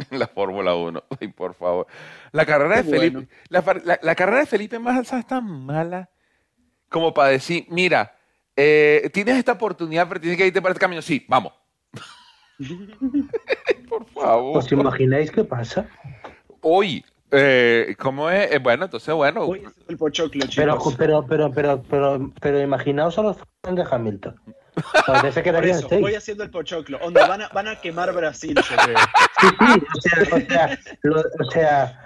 la 0.10 0.26
Fórmula 0.26 0.74
1. 0.74 1.04
Ay, 1.20 1.28
por 1.28 1.54
favor. 1.54 1.86
La 2.32 2.46
carrera 2.46 2.82
de 2.82 2.84
Felipe, 2.84 3.28
la, 3.48 4.14
carrera 4.14 4.40
de 4.40 4.46
Felipe 4.46 4.78
Massa 4.78 5.18
es 5.18 5.26
tan 5.26 5.44
mala 5.64 6.08
como 6.88 7.14
para 7.14 7.30
decir, 7.30 7.66
mira, 7.68 8.16
eh, 8.56 9.08
tienes 9.12 9.36
esta 9.36 9.52
oportunidad, 9.52 10.08
pero 10.08 10.20
tienes 10.20 10.36
que 10.36 10.46
irte 10.46 10.60
para 10.60 10.72
este 10.72 10.80
camino. 10.80 11.00
Sí, 11.00 11.24
vamos. 11.28 11.52
por 13.88 14.06
favor. 14.10 14.58
¿Os 14.58 14.70
imagináis 14.72 15.30
qué 15.30 15.44
pasa? 15.44 15.88
Hoy, 16.60 17.04
eh, 17.30 17.94
¿Cómo 17.98 18.28
es? 18.28 18.52
Eh, 18.52 18.58
bueno, 18.58 18.84
entonces, 18.84 19.14
bueno. 19.14 19.42
Hoy 19.42 19.62
es 19.64 19.72
el 19.88 19.96
pochoclo, 19.96 20.46
pero, 20.54 20.78
pero, 20.98 21.26
pero, 21.26 21.52
pero, 21.52 21.82
pero, 21.82 22.32
pero, 22.40 22.60
imaginaos 22.60 23.18
a 23.18 23.22
los 23.22 23.36
fans 23.62 23.76
de 23.76 23.84
Hamilton. 23.88 24.40
voy 26.00 26.14
haciendo 26.14 26.42
el 26.44 26.50
pochoclo. 26.50 26.98
Onda, 26.98 27.26
van 27.28 27.42
a, 27.42 27.48
van 27.48 27.68
a 27.68 27.80
quemar 27.80 28.12
Brasil, 28.12 28.54
yo 28.56 28.76
creo. 28.84 28.96
Sí, 29.40 29.46
sí, 29.58 29.80
o 29.92 30.00
sea, 30.00 30.22
o 30.32 30.40
sea, 30.40 30.78
o 31.40 31.50
sea 31.50 32.00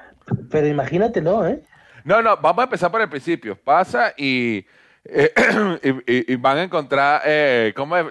pero 0.51 0.67
imagínatelo, 0.67 1.47
¿eh? 1.47 1.63
No, 2.05 2.23
no, 2.23 2.37
vamos 2.37 2.61
a 2.61 2.65
empezar 2.65 2.91
por 2.91 3.01
el 3.01 3.09
principio. 3.09 3.57
Pasa 3.57 4.15
y, 4.17 4.67
eh, 5.05 5.33
y, 6.07 6.37
van 6.37 6.59
a 6.59 6.63
encontrar, 6.63 7.23
eh, 7.25 7.73
¿cómo 7.75 7.97
es? 7.97 8.07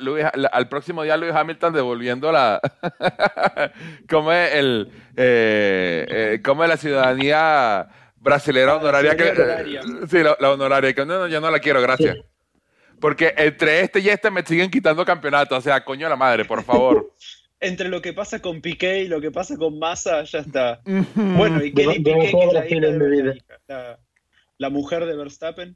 al 0.51 0.67
próximo 0.67 1.03
día 1.03 1.17
Luis 1.17 1.33
Hamilton 1.33 1.73
devolviendo 1.73 2.31
la, 2.31 2.59
¿cómo 4.09 4.31
es 4.31 4.53
el, 4.53 4.91
eh, 5.15 6.05
eh 6.09 6.41
cómo 6.43 6.63
es 6.63 6.69
la 6.69 6.77
ciudadanía 6.77 7.87
brasileña 8.17 8.75
honoraria? 8.75 9.15
Que, 9.15 9.79
sí, 10.09 10.19
la, 10.23 10.51
honoraria, 10.51 10.93
que 10.93 11.05
no, 11.05 11.19
no, 11.19 11.27
yo 11.27 11.39
no 11.39 11.51
la 11.51 11.59
quiero, 11.59 11.81
gracias. 11.81 12.17
Porque 12.99 13.33
entre 13.37 13.81
este 13.81 13.99
y 13.99 14.09
este 14.09 14.31
me 14.31 14.43
siguen 14.43 14.71
quitando 14.71 15.05
campeonatos, 15.05 15.57
o 15.57 15.61
sea, 15.61 15.83
coño 15.83 16.07
la 16.09 16.15
madre, 16.15 16.45
por 16.45 16.63
favor. 16.63 17.11
entre 17.63 17.89
lo 17.89 18.01
que 18.01 18.13
pasa 18.13 18.41
con 18.41 18.61
Piqué 18.61 19.03
y 19.03 19.07
lo 19.07 19.21
que 19.21 19.31
pasa 19.31 19.57
con 19.57 19.79
Massa, 19.79 20.23
ya 20.23 20.39
está. 20.39 20.81
Bueno, 21.15 21.63
y 21.63 21.73
Kelly 21.73 21.99
Piqué, 21.99 22.31
que 22.31 23.27
es 23.29 23.43
la, 23.67 23.99
la, 24.57 24.69
mujer 24.69 25.05
de 25.05 25.15
Verstappen. 25.15 25.75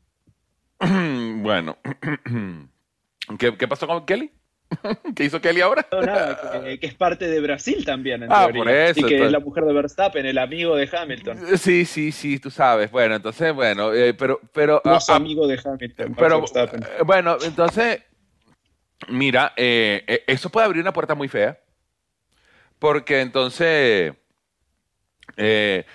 bueno, 1.42 1.78
¿Qué, 3.40 3.58
¿qué, 3.58 3.68
pasó 3.68 3.88
con 3.88 4.06
Kelly? 4.06 4.32
¿Qué 5.16 5.24
hizo 5.24 5.40
Kelly 5.40 5.62
ahora? 5.62 5.88
No, 5.92 6.02
nada, 6.02 6.62
que, 6.62 6.88
es 6.88 6.94
parte 6.94 7.28
de 7.28 7.40
Brasil 7.40 7.86
también, 7.86 8.24
en 8.24 8.32
ah, 8.32 8.50
por 8.54 8.70
eso. 8.70 9.00
Y 9.00 9.04
que 9.04 9.26
es 9.26 9.32
la 9.32 9.40
mujer 9.40 9.64
de 9.64 9.74
Verstappen, 9.74 10.26
el 10.26 10.38
amigo 10.38 10.76
de 10.76 10.90
Hamilton. 10.92 11.58
Sí, 11.58 11.86
sí, 11.86 12.12
sí, 12.12 12.38
tú 12.38 12.52
sabes. 12.52 12.92
Bueno, 12.92 13.16
entonces, 13.16 13.54
bueno, 13.54 13.94
eh, 13.94 14.14
pero... 14.14 14.42
pero 14.54 14.82
no 14.84 14.98
es 14.98 15.10
amigo 15.10 15.48
de 15.48 15.60
Hamilton. 15.64 16.16
Pero, 16.16 16.40
Verstappen. 16.42 16.84
Eh, 16.84 17.04
bueno, 17.06 17.38
entonces, 17.44 18.04
mira, 19.08 19.54
eh, 19.56 20.24
eso 20.28 20.50
puede 20.50 20.66
abrir 20.66 20.82
una 20.82 20.94
puerta 20.94 21.16
muy 21.16 21.30
fea 21.30 21.58
porque 22.80 23.22
entonces 23.22 24.14
eh, 25.38 25.86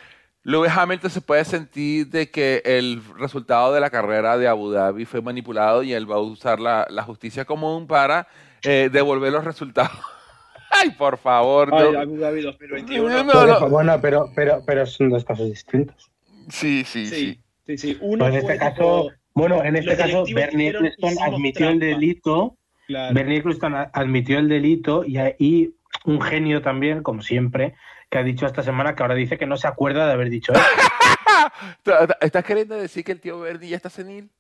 Lewis 0.45 0.73
Hamilton 0.75 1.11
se 1.11 1.21
puede 1.21 1.45
sentir 1.45 2.09
de 2.09 2.31
que 2.31 2.63
el 2.65 3.03
resultado 3.19 3.73
de 3.73 3.81
la 3.81 3.91
carrera 3.91 4.37
de 4.37 4.49
Abu 4.49 4.71
Dhabi 4.71 5.05
fue 5.05 5.23
manipulado 5.23 5.83
y 5.83 5.93
él 5.93 6.11
va 6.11 6.17
a 6.17 6.21
usar 6.21 6.59
la, 6.59 7.03
justicia 7.05 7.45
común 7.45 7.87
para 7.87 8.27
eh, 8.65 8.91
devolver 8.93 9.33
los 9.33 9.45
resultados. 9.45 9.93
Ay, 10.71 10.91
por 10.91 11.19
favor. 11.19 11.71
Ay, 11.73 11.95
Abu 11.95 12.17
Dhabi 12.17 12.43
2021. 12.43 13.69
Bueno, 13.69 14.01
pero, 14.01 14.31
pero, 14.35 14.63
pero 14.67 14.87
son 14.87 15.11
dos 15.11 15.25
casos 15.25 15.49
distintos. 15.49 16.11
Sí, 16.49 16.83
sí, 16.85 17.07
sí. 17.07 17.41
sí. 17.67 17.79
sí, 17.79 17.99
Uno 18.01 18.27
en 18.27 18.35
este 18.35 18.59
caso, 18.59 19.11
bueno, 19.35 19.63
en 19.63 19.77
este 19.77 19.97
caso, 19.97 20.25
Bernie 20.35 20.71
Eccleston 20.71 21.15
admitió 21.23 21.69
el 21.69 21.79
delito. 21.79 22.57
Bernie 22.89 23.39
Eccleston 23.39 23.75
admitió 23.93 24.39
el 24.39 24.49
delito 24.49 25.05
y 25.05 25.19
ahí 25.19 25.75
un 26.05 26.21
genio 26.21 26.63
también, 26.63 27.03
como 27.03 27.23
siempre, 27.23 27.75
que 28.11 28.19
ha 28.19 28.23
dicho 28.23 28.47
esta 28.47 28.63
semana 28.63 28.95
que 28.95 29.03
ahora 29.03 29.15
dice 29.15 29.39
que 29.39 29.47
no 29.47 29.57
se 29.57 29.69
acuerda 29.69 30.07
de 30.07 30.13
haber 30.13 30.31
dicho 30.31 30.53
eso. 30.53 30.63
¿Estás 32.21 32.45
queriendo 32.45 32.77
decir 32.77 33.05
que 33.05 33.13
el 33.13 33.21
tío 33.21 33.41
Verdi 33.41 33.69
ya 33.69 33.77
está 33.77 33.91
senil? 33.91 34.31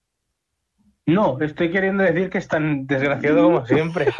No, 1.04 1.36
estoy 1.40 1.72
queriendo 1.72 2.04
decir 2.04 2.30
que 2.30 2.38
es 2.38 2.46
tan 2.46 2.86
desgraciado 2.86 3.42
como 3.42 3.66
siempre. 3.66 4.06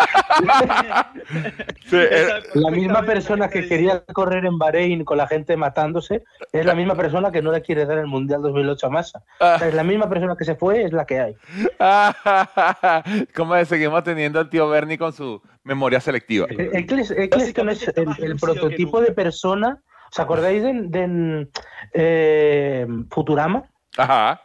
la 2.55 2.71
misma 2.73 3.03
persona 3.03 3.49
que 3.49 3.69
quería 3.69 4.05
correr 4.13 4.45
en 4.47 4.59
Bahrein 4.59 5.05
con 5.05 5.17
la 5.19 5.29
gente 5.29 5.57
matándose 5.57 6.25
es 6.51 6.67
la 6.67 6.75
misma 6.75 6.97
persona 6.97 7.31
que 7.31 7.41
no 7.41 7.53
le 7.53 7.63
quiere 7.63 7.87
dar 7.87 7.99
el 7.99 8.09
Mundial 8.09 8.43
2008 8.43 8.87
a 8.87 8.91
Massa. 8.91 9.23
es 9.65 9.75
la 9.75 9.85
misma 9.85 10.09
persona 10.09 10.35
que 10.37 10.45
se 10.45 10.57
fue, 10.57 10.83
es 10.83 10.93
la 10.93 11.07
que 11.07 11.21
hay. 11.21 11.37
¿Cómo 13.37 13.65
seguimos 13.65 14.03
teniendo 14.03 14.41
al 14.41 14.51
tío 14.51 14.69
Bernie 14.69 14.99
con 14.99 15.13
su 15.13 15.41
memoria 15.63 16.01
selectiva? 16.01 16.49
Eccleston 16.51 17.69
es 17.69 17.87
el, 17.95 18.37
prototipo 18.41 19.01
de 19.01 19.13
persona. 19.13 19.81
¿Os 20.11 20.19
acordáis 20.19 20.65
de, 20.65 21.47
eh, 21.95 22.89
Futurama? 23.09 23.63
Ajá 23.97 24.41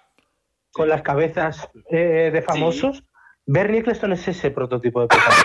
con 0.77 0.87
las 0.87 1.01
cabezas 1.01 1.67
eh, 1.89 2.29
de 2.31 2.41
famosos. 2.41 3.03
Bernie 3.45 3.79
Eccleston 3.79 4.13
es 4.13 4.27
ese 4.27 4.51
prototipo 4.51 5.01
de 5.01 5.07
persona. 5.07 5.35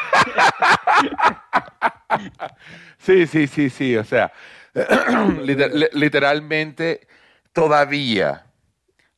sí, 2.99 3.27
sí, 3.27 3.47
sí, 3.47 3.71
sí. 3.71 3.97
O 3.97 4.05
sea, 4.05 4.33
literalmente 5.93 7.09
todavía, 7.53 8.47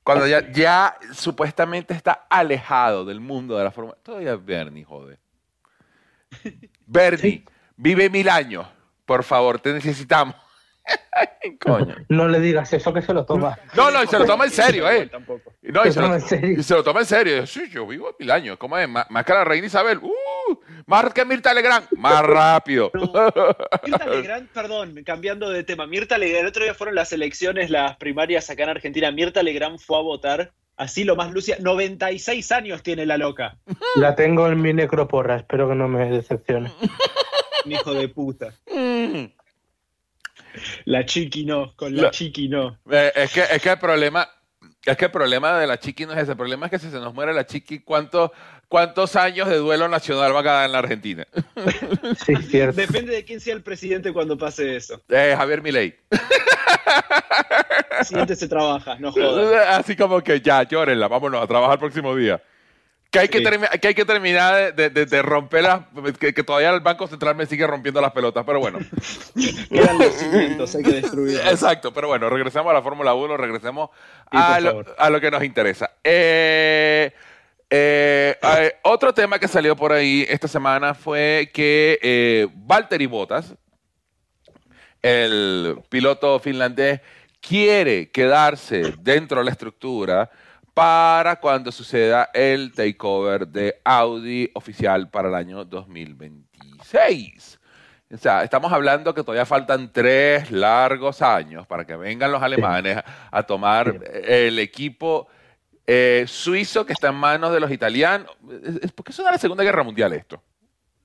cuando 0.03 0.27
ya, 0.27 0.51
ya 0.53 0.97
supuestamente 1.13 1.95
está 1.95 2.27
alejado 2.31 3.05
del 3.05 3.21
mundo 3.21 3.59
de 3.59 3.65
la 3.65 3.71
forma. 3.71 3.95
Todavía 4.03 4.37
Bernie, 4.37 4.85
joder. 4.85 5.19
Bernie, 6.87 7.45
vive 7.77 8.09
mil 8.09 8.29
años. 8.29 8.67
Por 9.05 9.25
favor, 9.25 9.59
te 9.59 9.73
necesitamos. 9.73 10.37
Coño. 11.61 11.95
No 12.09 12.29
le 12.29 12.41
digas 12.41 12.73
eso 12.73 12.93
que 12.93 13.03
se 13.03 13.13
lo 13.13 13.25
toma. 13.25 13.59
No, 13.75 13.91
no, 13.91 14.03
y 14.03 14.07
se 14.07 14.19
lo 14.19 14.25
toma 14.25 14.45
en 14.45 14.51
serio, 14.51 14.91
¿eh? 14.91 15.11
No, 15.63 15.87
y 15.87 15.93
se, 15.93 16.01
lo, 16.01 16.21
se, 16.21 16.75
lo, 16.75 16.85
toma 16.85 17.01
en 17.01 17.07
serio. 17.07 17.47
Sí, 17.47 17.69
yo 17.71 17.87
vivo 17.87 18.15
mil 18.19 18.31
años. 18.31 18.57
¿Cómo 18.59 18.77
es? 18.79 18.89
Más, 18.89 19.07
que 19.25 19.33
la 19.33 19.45
reina 19.45 19.67
Isabel. 19.67 19.99
Uh, 19.99 20.59
más 20.87 21.13
que 21.13 21.25
Mirta 21.25 21.55
Legrand. 21.55 21.87
Más 21.97 22.23
rápido. 22.23 22.91
Mirta 23.85 24.07
Legrand, 24.07 24.49
perdón, 24.49 25.03
cambiando 25.05 25.51
de 25.51 25.65
tema. 25.65 25.87
Mirta 25.87 26.19
Legrand, 26.19 26.43
el 26.43 26.49
otro 26.49 26.65
día 26.65 26.75
fueron 26.75 26.95
las 26.95 27.13
elecciones, 27.13 27.71
las 27.71 27.97
primarias 27.97 28.51
acá 28.51 28.65
en 28.65 28.71
Argentina. 28.71 29.11
Mirta 29.11 29.43
Legrand 29.43 29.79
fue 29.79 29.99
a 29.99 30.03
votar. 30.03 30.53
Así 30.77 31.05
lo 31.05 31.15
más 31.15 31.31
lucia. 31.31 31.57
96 31.61 32.51
años 32.53 32.83
tiene 32.83 33.07
la 33.07 33.17
loca. 33.17 33.59
La 33.95 34.17
tengo 34.17 34.49
en 34.49 34.61
mi 34.61 34.73
necroporra. 34.73 35.37
Espero 35.37 35.69
que 35.69 35.77
no 35.77 35.89
me 35.89 36.11
decepcione. 36.11 36.73
hijo 37.65 37.95
de 37.95 38.09
puta. 38.09 38.53
La 40.85 41.05
chiqui 41.05 41.45
no, 41.45 41.75
con 41.77 41.97
la, 41.97 42.11
chiqui 42.11 42.49
no. 42.49 42.79
Eh, 42.91 43.13
es, 43.15 43.33
que, 43.33 43.41
es 43.41 43.63
que 43.63 43.71
el 43.71 43.79
problema, 43.79 44.29
es 44.85 44.97
que 44.97 45.05
el 45.07 45.11
problema 45.11 45.59
de 45.59 45.67
la 45.67 45.79
chiqui 45.79 46.07
no 46.07 46.13
es 46.13 46.19
ese. 46.19 46.33
El 46.33 46.37
problema 46.37 46.67
es 46.67 46.71
que 46.71 46.79
si 46.79 46.91
se 46.91 46.99
nos 46.99 47.15
muere 47.15 47.33
la 47.33 47.47
chiqui, 47.47 47.81
¿cuántos, 47.81 48.31
cuántos 48.69 49.17
años 49.17 49.49
de 49.49 49.57
duelo 49.57 49.89
nacional 49.89 50.35
va 50.35 50.41
a 50.41 50.43
quedar 50.43 50.67
en 50.67 50.73
la 50.73 50.79
Argentina? 50.79 51.27
Sí, 52.25 52.37
cierto. 52.37 52.81
Depende 52.81 53.13
de 53.15 53.25
quién 53.25 53.41
sea 53.41 53.55
el 53.55 53.63
presidente 53.63 54.13
cuando 54.13 54.39
pase 54.39 54.77
eso. 54.77 55.03
Eh, 55.09 55.35
Javier 55.37 55.63
Milei. 55.63 55.95
El 57.91 57.99
presidente 57.99 58.37
se 58.37 58.49
trabaja, 58.49 58.97
no 58.99 59.13
jodas. 59.13 59.79
Así 59.79 59.97
como 59.97 60.21
que 60.21 60.41
ya, 60.41 60.63
llórenla, 60.63 61.09
vámonos 61.09 61.43
a 61.43 61.47
trabajar 61.47 61.75
el 61.75 61.81
próximo 61.81 62.15
día. 62.15 62.43
Que 63.15 63.21
hay, 63.21 63.29
que, 63.29 63.45
que, 63.81 63.87
hay 63.87 63.95
que 63.95 64.05
terminar 64.05 64.75
de, 64.75 64.91
de, 64.91 65.23
romper 65.23 65.63
las. 65.63 65.83
Que, 66.19 66.33
todavía 66.33 66.71
el 66.71 66.81
Banco 66.81 67.07
Central 67.07 67.37
me 67.37 67.47
sigue 67.47 67.65
rompiendo 67.65 68.01
las 68.01 68.11
pelotas, 68.11 68.43
pero 68.45 68.59
bueno. 68.59 68.81
Quedan 69.71 69.99
los 69.99 70.15
cimientos, 70.15 70.75
hay 70.75 70.83
que 70.83 70.95
destruir. 70.95 71.39
Exacto, 71.47 71.95
pero 71.95 72.09
bueno, 72.09 72.29
regresemos 72.29 72.69
a 72.69 72.75
la 72.75 72.83
Fórmula 72.83 73.15
1, 73.15 73.37
regresemos 73.37 73.91
a, 74.33 74.59
lo, 74.59 75.21
que 75.21 75.31
nos 75.31 75.45
interesa. 75.45 75.93
Eh, 76.03 77.13
eh, 77.71 78.37
otro 78.83 79.15
tema 79.15 79.39
que 79.39 79.47
salió 79.47 79.77
por 79.77 79.93
ahí 79.93 80.27
esta 80.29 80.49
semana 80.49 80.93
fue 80.93 81.53
que 81.55 82.01
eh, 82.03 82.49
Valtteri 82.53 83.07
Bottas, 83.07 83.55
el 85.01 85.81
piloto 85.89 86.41
finlandés, 86.41 87.01
quiere 87.41 88.11
quedarse 88.11 88.93
dentro 88.99 89.39
de 89.39 89.45
la 89.45 89.53
estructura 89.53 90.29
para 90.75 91.37
cuando 91.37 91.73
suceda 91.73 92.29
el 92.35 92.73
takeover 92.73 93.47
de 93.47 93.81
Audi 93.85 94.51
oficial 94.55 95.09
para 95.09 95.29
el 95.29 95.37
año 95.37 95.65
2026. 95.65 97.61
O 98.13 98.19
sea, 98.19 98.45
estamos 98.45 98.73
hablando 98.73 99.15
que 99.15 99.23
todavía 99.23 99.47
faltan 99.47 99.93
tres 99.93 100.51
largos 100.51 101.23
años 101.23 101.67
para 101.67 101.85
que 101.85 101.97
vengan 101.97 102.31
los 102.31 102.43
alemanes 102.43 102.99
a 103.31 103.43
tomar 103.45 104.01
el 104.25 104.59
equipo 104.59 105.29
eh, 105.87 106.25
suizo 106.27 106.85
que 106.85 106.93
está 106.93 107.09
en 107.09 107.17
manos 107.17 107.53
de 107.53 107.61
los 107.61 107.71
italianos. 107.71 108.31
¿Por 108.95 109.05
qué 109.05 109.13
suena 109.13 109.33
la 109.33 109.39
Segunda 109.39 109.65
Guerra 109.65 109.83
Mundial 109.83 110.13
esto? 110.13 110.43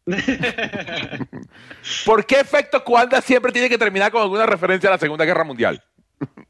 ¿Por 2.06 2.26
qué 2.26 2.40
efecto 2.40 2.84
Cuanda 2.84 3.22
siempre 3.22 3.52
tiene 3.52 3.70
que 3.70 3.78
terminar 3.78 4.12
con 4.12 4.22
alguna 4.22 4.46
referencia 4.46 4.90
a 4.90 4.94
la 4.94 4.98
Segunda 4.98 5.26
Guerra 5.26 5.44
Mundial? 5.44 5.84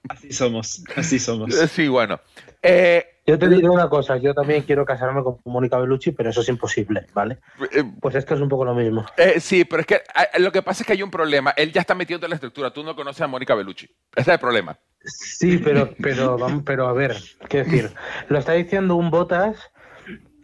Así 0.07 0.31
somos, 0.31 0.83
así 0.95 1.19
somos. 1.19 1.53
Sí, 1.71 1.87
bueno. 1.87 2.19
Eh, 2.61 3.05
yo 3.25 3.37
te 3.37 3.47
diré 3.47 3.69
una 3.69 3.87
cosa, 3.87 4.17
yo 4.17 4.33
también 4.33 4.63
quiero 4.63 4.85
casarme 4.85 5.23
con 5.23 5.37
Mónica 5.45 5.77
Bellucci, 5.77 6.11
pero 6.11 6.31
eso 6.31 6.41
es 6.41 6.49
imposible, 6.49 7.05
¿vale? 7.13 7.37
Eh, 7.71 7.83
pues 8.01 8.15
esto 8.15 8.33
es 8.33 8.41
un 8.41 8.49
poco 8.49 8.65
lo 8.65 8.73
mismo. 8.73 9.05
Eh, 9.17 9.39
sí, 9.39 9.65
pero 9.65 9.81
es 9.81 9.87
que 9.87 10.01
lo 10.39 10.51
que 10.51 10.61
pasa 10.61 10.81
es 10.83 10.87
que 10.87 10.93
hay 10.93 11.03
un 11.03 11.11
problema. 11.11 11.51
Él 11.51 11.71
ya 11.71 11.81
está 11.81 11.93
metido 11.93 12.19
en 12.23 12.29
la 12.29 12.35
estructura. 12.35 12.71
Tú 12.71 12.83
no 12.83 12.95
conoces 12.95 13.21
a 13.21 13.27
Mónica 13.27 13.53
Bellucci. 13.53 13.85
Ese 13.85 14.21
es 14.21 14.27
el 14.27 14.39
problema. 14.39 14.77
Sí, 15.03 15.59
pero, 15.59 15.93
pero, 16.01 16.37
pero 16.65 16.87
a 16.87 16.93
ver, 16.93 17.15
qué 17.47 17.63
decir, 17.63 17.91
lo 18.27 18.39
está 18.39 18.53
diciendo 18.53 18.95
un 18.95 19.11
Botas 19.11 19.71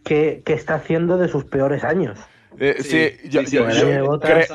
que, 0.04 0.42
que 0.46 0.54
está 0.54 0.76
haciendo 0.76 1.18
de 1.18 1.28
sus 1.28 1.44
peores 1.44 1.84
años. 1.84 2.18
Eh, 2.58 2.76
sí, 2.80 3.28
yo, 3.28 3.42
yo, 3.42 3.66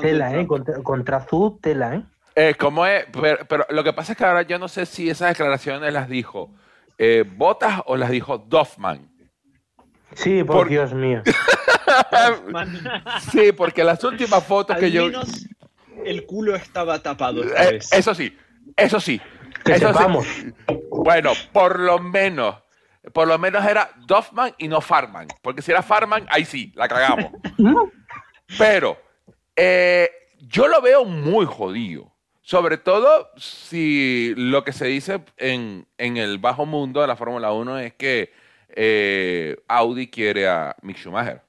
tela, 0.02 0.36
¿eh? 0.36 0.48
Contra, 0.48 0.82
contra 0.82 1.26
tela, 1.62 1.96
¿eh? 1.96 2.04
Eh, 2.36 2.56
¿Cómo 2.58 2.86
es? 2.86 3.06
Pero, 3.48 3.66
lo 3.70 3.84
que 3.84 3.94
pasa 3.94 4.14
es 4.14 4.18
que 4.18 4.26
ahora 4.26 4.42
yo 4.44 4.58
no 4.58 4.68
sé 4.68 4.86
si 4.86 5.10
esas 5.10 5.30
declaraciones 5.30 5.94
las 5.94 6.08
dijo 6.08 6.50
eh, 7.04 7.26
Botas 7.28 7.82
o 7.88 7.98
las 7.98 8.12
dijo 8.12 8.38
Doffman. 8.38 9.10
Sí, 10.14 10.44
por, 10.44 10.70
Dios 10.70 10.94
mío. 10.94 11.24
sí, 13.32 13.52
porque 13.54 13.84
las 13.84 14.04
últimas 14.04 14.46
fotos 14.46 14.78
que 14.78 14.92
yo. 14.92 15.08
Menos 15.08 15.48
el 16.06 16.28
culo 16.28 16.56
estaba 16.56 17.02
tapado. 17.02 17.44
Eh, 17.44 17.80
eso 17.92 18.14
sí, 18.14 18.38
eso 18.78 19.00
sí. 19.00 19.20
eso 19.66 19.94
sí. 19.94 20.54
Bueno, 20.92 21.32
por 21.52 21.80
lo 21.80 21.98
menos. 21.98 22.58
Por 23.14 23.28
lo 23.28 23.40
menos 23.40 23.66
era 23.66 23.90
Doffman 24.06 24.54
y 24.60 24.68
no 24.68 24.80
Farman. 24.80 25.28
Porque 25.42 25.64
si 25.64 25.72
era 25.72 25.82
Farman, 25.82 26.28
ahí 26.30 26.46
sí, 26.46 26.72
la 26.76 26.88
cagamos. 26.88 27.32
Pero 28.60 29.02
eh, 29.56 30.08
yo 30.38 30.68
lo 30.68 30.80
veo 30.84 31.04
muy 31.04 31.48
jodido. 31.48 32.11
Sobre 32.42 32.78
todo 32.78 33.30
si 33.38 34.34
lo 34.36 34.64
que 34.64 34.74
se 34.74 34.86
dice 34.86 35.24
en, 35.38 35.86
el 35.98 36.40
bajo 36.40 36.66
mundo 36.66 37.02
de 37.02 37.08
la 37.08 37.16
Fórmula 37.16 37.52
1 37.54 37.80
es 37.80 37.94
que 37.94 38.32
eh, 38.70 39.58
Audi 39.68 40.10
quiere 40.10 40.48
a 40.48 40.76
Mick 40.82 40.98
Schumacher. 40.98 41.42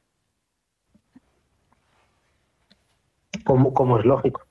Como, 3.45 3.99
es 3.99 4.05
lógico. 4.05 4.43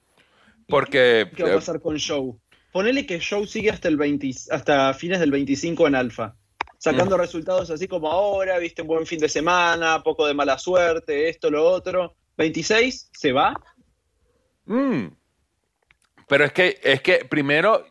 Porque. 0.67 1.29
¿Qué 1.35 1.43
va 1.43 1.51
a 1.51 1.55
pasar 1.55 1.79
con 1.79 1.97
Show? 1.97 2.39
Ponele 2.71 3.05
que 3.05 3.19
Show 3.19 3.45
sigue 3.45 3.69
hasta, 3.69 3.87
el 3.87 3.97
20, 3.97 4.31
hasta 4.49 4.93
fines 4.93 5.19
del 5.19 5.31
25 5.31 5.87
en 5.87 5.95
Alfa. 5.95 6.35
Sacando 6.77 7.15
mm. 7.15 7.19
resultados 7.19 7.69
así 7.69 7.87
como 7.87 8.11
ahora, 8.11 8.57
viste 8.57 8.81
un 8.81 8.87
buen 8.87 9.05
fin 9.05 9.19
de 9.19 9.29
semana, 9.29 10.01
poco 10.03 10.25
de 10.25 10.33
mala 10.33 10.57
suerte, 10.57 11.29
esto, 11.29 11.51
lo 11.51 11.63
otro. 11.63 12.15
26, 12.37 13.11
¿se 13.13 13.31
va? 13.31 13.53
Mm. 14.65 15.07
Pero 16.31 16.45
es 16.45 16.53
que, 16.53 16.79
es 16.81 17.01
que 17.01 17.25
primero 17.25 17.83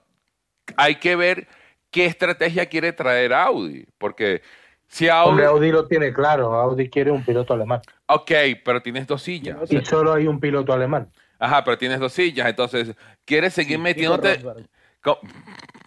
hay 0.78 0.94
que 0.94 1.14
ver 1.14 1.46
qué 1.90 2.06
estrategia 2.06 2.64
quiere 2.64 2.94
traer 2.94 3.34
Audi, 3.34 3.84
porque 3.98 4.40
si 4.88 5.10
Audi... 5.10 5.42
Audi 5.42 5.70
lo 5.70 5.86
tiene 5.86 6.10
claro, 6.10 6.54
Audi 6.54 6.88
quiere 6.88 7.10
un 7.10 7.22
piloto 7.22 7.52
alemán. 7.52 7.82
Ok, 8.06 8.30
pero 8.64 8.80
tienes 8.80 9.06
dos 9.06 9.20
sillas. 9.20 9.58
Y 9.68 9.84
solo 9.84 10.14
hay 10.14 10.26
un 10.26 10.40
piloto 10.40 10.72
alemán. 10.72 11.12
Ajá, 11.38 11.62
pero 11.62 11.76
tienes 11.76 12.00
dos 12.00 12.14
sillas, 12.14 12.48
entonces, 12.48 12.96
¿quieres 13.26 13.52
seguir 13.52 13.78
metiéndote...? 13.78 14.42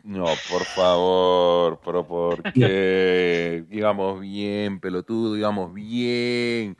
No, 0.04 0.26
por 0.52 0.64
favor, 0.76 1.80
pero 1.84 2.06
¿por 2.06 2.44
qué? 2.54 3.64
digamos 3.68 4.22
bien, 4.22 4.80
pelotudo, 4.80 5.34
digamos 5.34 5.74
bien. 5.74 6.78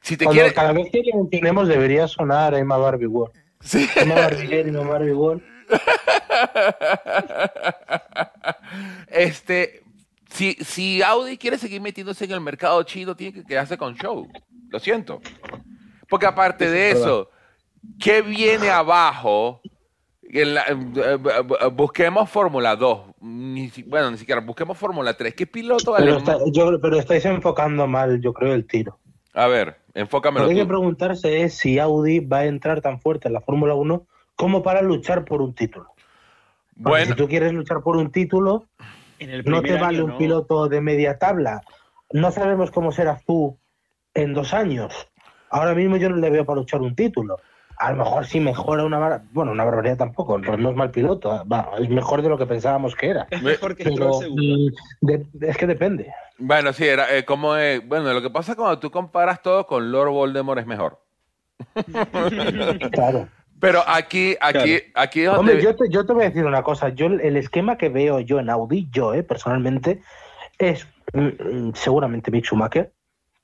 Si 0.00 0.16
te 0.16 0.26
quieres... 0.26 0.52
Cada 0.52 0.72
vez 0.72 0.90
que 0.90 1.00
lo 1.14 1.28
tenemos 1.28 1.68
debería 1.68 2.08
sonar 2.08 2.54
Emma 2.54 2.76
Barbie 2.76 3.06
World. 3.06 3.49
Sí. 3.60 3.88
este, 9.08 9.82
si, 10.30 10.54
si 10.54 11.02
Audi 11.02 11.36
quiere 11.36 11.58
seguir 11.58 11.80
metiéndose 11.80 12.24
en 12.24 12.32
el 12.32 12.40
mercado 12.40 12.82
chino, 12.84 13.14
tiene 13.14 13.34
que 13.34 13.44
quedarse 13.44 13.76
con 13.76 13.94
Show. 13.94 14.28
Lo 14.70 14.78
siento. 14.78 15.20
Porque 16.08 16.26
aparte 16.26 16.70
de 16.70 16.90
eso, 16.90 17.30
¿qué 17.98 18.22
viene 18.22 18.70
abajo? 18.70 19.60
En 20.22 20.54
la, 20.54 20.64
busquemos 21.72 22.30
Fórmula 22.30 22.76
2. 22.76 23.00
bueno, 23.86 24.12
ni 24.12 24.18
siquiera 24.18 24.40
busquemos 24.40 24.78
Fórmula 24.78 25.14
3. 25.14 25.34
¿Qué 25.34 25.46
piloto 25.46 25.94
pero, 25.96 26.22
pero 26.80 26.98
estáis 26.98 27.24
enfocando 27.24 27.86
mal, 27.88 28.20
yo 28.20 28.32
creo, 28.32 28.54
el 28.54 28.66
tiro. 28.66 28.98
A 29.34 29.48
ver, 29.48 29.79
enfócame. 29.94 30.40
Lo 30.40 30.46
que 30.46 30.52
hay 30.52 30.60
que 30.60 30.66
preguntarse 30.66 31.42
es 31.42 31.54
si 31.54 31.78
Audi 31.78 32.20
va 32.20 32.38
a 32.38 32.46
entrar 32.46 32.80
tan 32.80 33.00
fuerte 33.00 33.28
en 33.28 33.34
la 33.34 33.40
Fórmula 33.40 33.74
1 33.74 34.06
como 34.36 34.62
para 34.62 34.82
luchar 34.82 35.24
por 35.24 35.42
un 35.42 35.54
título. 35.54 35.92
bueno. 36.74 37.06
Si 37.06 37.12
tú 37.14 37.28
quieres 37.28 37.52
luchar 37.52 37.82
por 37.82 37.96
un 37.96 38.10
título, 38.10 38.66
no 39.44 39.62
te 39.62 39.78
vale 39.78 40.02
un 40.02 40.16
piloto 40.16 40.68
de 40.68 40.80
media 40.80 41.18
tabla. 41.18 41.60
No 42.12 42.30
sabemos 42.30 42.70
cómo 42.70 42.92
serás 42.92 43.24
tú 43.24 43.58
en 44.14 44.34
dos 44.34 44.54
años. 44.54 45.08
Ahora 45.50 45.74
mismo 45.74 45.96
yo 45.96 46.08
no 46.08 46.16
le 46.16 46.30
veo 46.30 46.44
para 46.44 46.60
luchar 46.60 46.80
un 46.80 46.94
título. 46.94 47.38
A 47.76 47.92
lo 47.92 47.98
mejor 48.04 48.26
si 48.26 48.40
mejora 48.40 48.84
una 48.84 48.98
bar... 48.98 49.22
bueno, 49.32 49.52
una 49.52 49.64
barbaridad 49.64 49.96
tampoco, 49.96 50.38
no, 50.38 50.70
es 50.70 50.76
mal 50.76 50.90
piloto, 50.90 51.44
es 51.78 51.88
mejor 51.88 52.20
de 52.20 52.28
lo 52.28 52.36
que 52.36 52.46
pensábamos 52.46 52.94
que 52.94 53.08
era. 53.08 53.26
Es 53.30 53.42
mejor 53.42 53.74
que 53.74 53.84
Pero, 53.84 54.20
mm, 54.20 55.44
es 55.44 55.56
que 55.56 55.66
depende. 55.66 56.12
Bueno, 56.40 56.72
sí, 56.72 56.86
era 56.86 57.14
eh, 57.14 57.24
como 57.24 57.48
bueno, 57.48 58.12
lo 58.12 58.22
que 58.22 58.30
pasa 58.30 58.56
cuando 58.56 58.78
tú 58.78 58.90
comparas 58.90 59.42
todo 59.42 59.66
con 59.66 59.92
Lord 59.92 60.10
Voldemort 60.10 60.60
es 60.60 60.66
mejor. 60.66 60.98
claro. 62.92 63.28
Pero 63.60 63.82
aquí, 63.86 64.36
aquí, 64.40 64.78
aquí 64.94 65.20
es 65.20 65.26
donde... 65.26 65.52
Hombre, 65.52 65.62
yo 65.62 65.76
te, 65.76 65.90
yo 65.90 66.06
te 66.06 66.14
voy 66.14 66.24
a 66.24 66.28
decir 66.28 66.46
una 66.46 66.62
cosa. 66.62 66.88
Yo 66.88 67.06
el 67.06 67.36
esquema 67.36 67.76
que 67.76 67.90
veo 67.90 68.18
yo 68.20 68.40
en 68.40 68.48
Audi, 68.48 68.88
yo, 68.90 69.12
eh, 69.12 69.22
personalmente, 69.22 70.00
es 70.58 70.86
mm, 71.12 71.68
mm, 71.68 71.74
seguramente 71.74 72.30
Mick 72.30 72.46
Schumacher, 72.46 72.94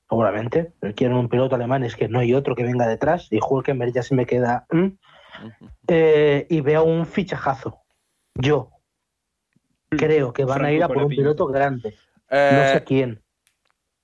seguramente. 0.09 0.73
Quieren 0.95 1.17
un 1.17 1.29
piloto 1.29 1.53
alemán, 1.53 1.83
es 1.83 1.95
que 1.95 2.07
no 2.07 2.17
hay 2.17 2.33
otro 2.33 2.55
que 2.55 2.63
venga 2.63 2.87
detrás. 2.87 3.27
Y 3.29 3.39
Hulkenberg 3.47 3.93
ya 3.93 4.01
se 4.01 4.15
me 4.15 4.25
queda. 4.25 4.65
Mm. 4.71 4.87
Eh, 5.87 6.47
y 6.49 6.61
veo 6.61 6.83
un 6.83 7.05
fichajazo. 7.05 7.77
Yo 8.33 8.71
creo 9.89 10.33
que 10.33 10.45
van 10.45 10.65
a 10.65 10.71
ir 10.71 10.83
a 10.83 10.87
por 10.87 10.97
un 10.97 11.09
piloto 11.09 11.45
grande. 11.45 11.95
No 12.29 12.37
sé 12.37 12.77
eh, 12.77 12.83
quién. 12.85 13.23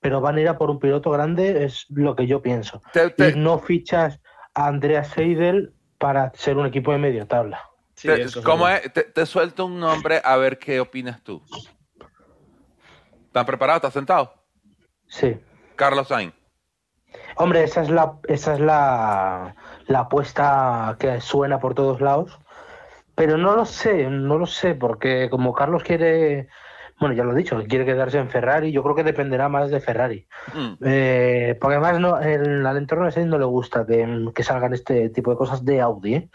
Pero 0.00 0.20
van 0.20 0.36
a 0.36 0.40
ir 0.40 0.48
a 0.48 0.58
por 0.58 0.70
un 0.70 0.78
piloto 0.78 1.10
grande, 1.10 1.64
es 1.64 1.86
lo 1.88 2.14
que 2.14 2.26
yo 2.26 2.42
pienso. 2.42 2.82
Y 3.16 3.38
no 3.38 3.58
fichas 3.58 4.20
a 4.54 4.66
Andrea 4.66 5.04
Seidel 5.04 5.74
para 5.98 6.32
ser 6.34 6.56
un 6.56 6.66
equipo 6.66 6.92
de 6.92 6.98
medio 6.98 7.26
tabla. 7.26 7.60
te, 7.94 9.04
te, 9.04 9.26
suelto 9.26 9.66
un 9.66 9.80
nombre 9.80 10.20
a 10.22 10.36
ver 10.36 10.58
qué 10.58 10.80
opinas 10.80 11.22
tú. 11.22 11.42
¿Estás 13.26 13.44
preparado? 13.46 13.78
¿Estás 13.78 13.94
sentado? 13.94 14.34
Sí. 15.06 15.36
Carlos 15.76 16.08
Sainz. 16.08 16.34
Hombre, 17.36 17.64
esa 17.64 17.82
es 17.82 17.90
la, 17.90 18.18
esa 18.28 18.54
es 18.54 18.60
la, 18.60 19.56
la 19.86 20.00
apuesta 20.00 20.96
que 20.98 21.20
suena 21.20 21.58
por 21.58 21.74
todos 21.74 22.00
lados. 22.00 22.38
Pero 23.14 23.38
no 23.38 23.54
lo 23.54 23.64
sé, 23.64 24.08
no 24.10 24.38
lo 24.38 24.46
sé, 24.46 24.74
porque 24.74 25.28
como 25.30 25.52
Carlos 25.52 25.82
quiere, 25.82 26.48
bueno, 26.98 27.14
ya 27.14 27.24
lo 27.24 27.32
he 27.32 27.36
dicho, 27.36 27.62
quiere 27.68 27.84
quedarse 27.84 28.18
en 28.18 28.30
Ferrari, 28.30 28.70
yo 28.70 28.82
creo 28.82 28.94
que 28.94 29.02
dependerá 29.02 29.48
más 29.48 29.70
de 29.70 29.80
Ferrari. 29.80 30.26
Mm. 30.54 30.74
Eh, 30.84 31.58
porque 31.60 31.76
además 31.76 32.00
no, 32.00 32.20
el, 32.20 32.64
al 32.64 32.76
entorno 32.76 33.06
de 33.06 33.12
Sainz 33.12 33.28
no 33.28 33.38
le 33.38 33.44
gusta 33.44 33.84
que, 33.84 34.28
que, 34.34 34.42
salgan 34.42 34.74
este 34.74 35.10
tipo 35.10 35.30
de 35.30 35.36
cosas 35.36 35.64
de 35.64 35.80
Audi. 35.80 36.14
¿eh? 36.14 36.28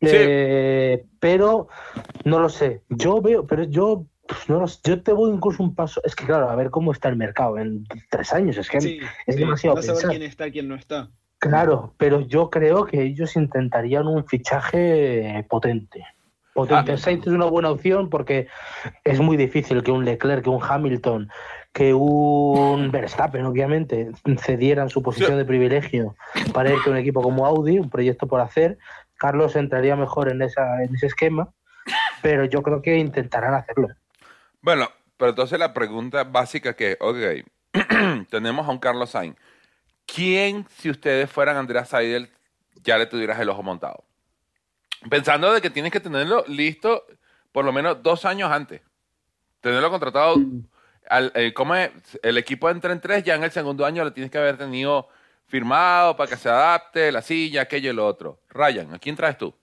Eh, 0.00 1.04
pero 1.18 1.68
no 2.24 2.38
lo 2.38 2.48
sé. 2.48 2.82
Yo 2.88 3.20
veo, 3.20 3.46
pero 3.46 3.64
yo 3.64 4.06
pues 4.26 4.48
no 4.48 4.64
yo 4.84 5.02
te 5.02 5.12
voy 5.12 5.32
incluso 5.32 5.62
un 5.62 5.74
paso. 5.74 6.00
Es 6.04 6.14
que, 6.14 6.24
claro, 6.24 6.48
a 6.48 6.56
ver 6.56 6.70
cómo 6.70 6.92
está 6.92 7.08
el 7.08 7.16
mercado 7.16 7.58
en 7.58 7.84
tres 8.10 8.32
años. 8.32 8.56
Es 8.56 8.68
que 8.68 9.00
es 9.26 9.36
demasiado. 9.36 9.76
No 9.76 9.82
saber 9.82 10.04
quién 10.08 10.22
está, 10.22 10.50
quién 10.50 10.68
no 10.68 10.76
está. 10.76 11.10
Claro, 11.38 11.94
pero 11.98 12.20
yo 12.20 12.48
creo 12.48 12.86
que 12.86 13.02
ellos 13.02 13.36
intentarían 13.36 14.06
un 14.06 14.26
fichaje 14.26 15.44
potente. 15.48 16.06
Potente. 16.54 16.92
Ah. 16.92 16.96
Sainz 16.96 17.26
es 17.26 17.32
una 17.32 17.46
buena 17.46 17.70
opción 17.70 18.08
porque 18.08 18.46
es 19.02 19.20
muy 19.20 19.36
difícil 19.36 19.82
que 19.82 19.90
un 19.90 20.04
Leclerc, 20.04 20.44
que 20.44 20.50
un 20.50 20.62
Hamilton, 20.62 21.28
que 21.72 21.92
un 21.92 22.90
Verstappen, 22.92 23.44
obviamente, 23.44 24.12
cedieran 24.38 24.88
su 24.88 25.02
posición 25.02 25.36
de 25.36 25.44
privilegio 25.44 26.14
para 26.52 26.72
ir 26.72 26.80
con 26.82 26.92
un 26.92 26.98
equipo 26.98 27.20
como 27.20 27.44
Audi, 27.44 27.78
un 27.78 27.90
proyecto 27.90 28.28
por 28.28 28.40
hacer. 28.40 28.78
Carlos 29.16 29.56
entraría 29.56 29.96
mejor 29.96 30.30
en, 30.30 30.42
esa, 30.42 30.82
en 30.82 30.94
ese 30.94 31.06
esquema, 31.06 31.50
pero 32.22 32.44
yo 32.44 32.62
creo 32.62 32.80
que 32.80 32.96
intentarán 32.96 33.54
hacerlo. 33.54 33.88
Bueno, 34.62 34.88
pero 35.16 35.30
entonces 35.30 35.58
la 35.58 35.74
pregunta 35.74 36.22
básica 36.22 36.74
que, 36.74 36.96
ok, 37.00 37.44
tenemos 38.30 38.66
a 38.66 38.70
un 38.70 38.78
Carlos 38.78 39.10
Sainz. 39.10 39.36
¿Quién, 40.06 40.66
si 40.76 40.90
ustedes 40.90 41.28
fueran 41.30 41.56
Andrea 41.56 41.84
Seidel, 41.84 42.30
ya 42.84 42.96
le 42.96 43.06
tuvieras 43.06 43.40
el 43.40 43.48
ojo 43.48 43.62
montado? 43.62 44.04
Pensando 45.08 45.52
de 45.52 45.60
que 45.60 45.70
tienes 45.70 45.92
que 45.92 46.00
tenerlo 46.00 46.44
listo 46.48 47.06
por 47.52 47.64
lo 47.64 47.72
menos 47.72 48.02
dos 48.02 48.24
años 48.24 48.50
antes. 48.50 48.82
Tenerlo 49.60 49.90
contratado, 49.90 50.36
al, 51.08 51.32
eh, 51.34 51.52
¿cómo 51.54 51.74
es? 51.74 51.90
el 52.22 52.36
equipo 52.38 52.68
entra 52.68 52.92
en 52.92 53.00
tres, 53.00 53.22
ya 53.22 53.34
en 53.34 53.44
el 53.44 53.50
segundo 53.50 53.86
año 53.86 54.02
lo 54.04 54.12
tienes 54.12 54.30
que 54.30 54.38
haber 54.38 54.58
tenido 54.58 55.08
firmado 55.46 56.16
para 56.16 56.30
que 56.30 56.36
se 56.36 56.48
adapte, 56.48 57.12
la 57.12 57.22
silla, 57.22 57.62
aquello 57.62 57.90
y 57.90 57.94
lo 57.94 58.06
otro. 58.06 58.40
Ryan, 58.48 58.94
¿a 58.94 58.98
quién 58.98 59.14
traes 59.14 59.38
tú? 59.38 59.54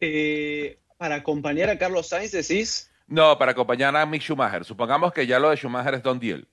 Eh, 0.00 0.78
para 0.96 1.16
acompañar 1.16 1.70
a 1.70 1.78
Carlos 1.78 2.08
Sainz, 2.08 2.32
decís. 2.32 2.90
No, 3.06 3.38
para 3.38 3.52
acompañar 3.52 3.96
a 3.96 4.04
Mick 4.04 4.22
Schumacher. 4.22 4.64
Supongamos 4.64 5.12
que 5.12 5.26
ya 5.26 5.38
lo 5.38 5.50
de 5.50 5.56
Schumacher 5.56 5.94
es 5.94 6.02
Don 6.02 6.20
Deal. 6.20 6.46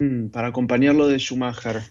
Mm, 0.00 0.28
para 0.28 0.48
acompañarlo 0.48 1.06
de 1.06 1.18
Schumacher. 1.18 1.82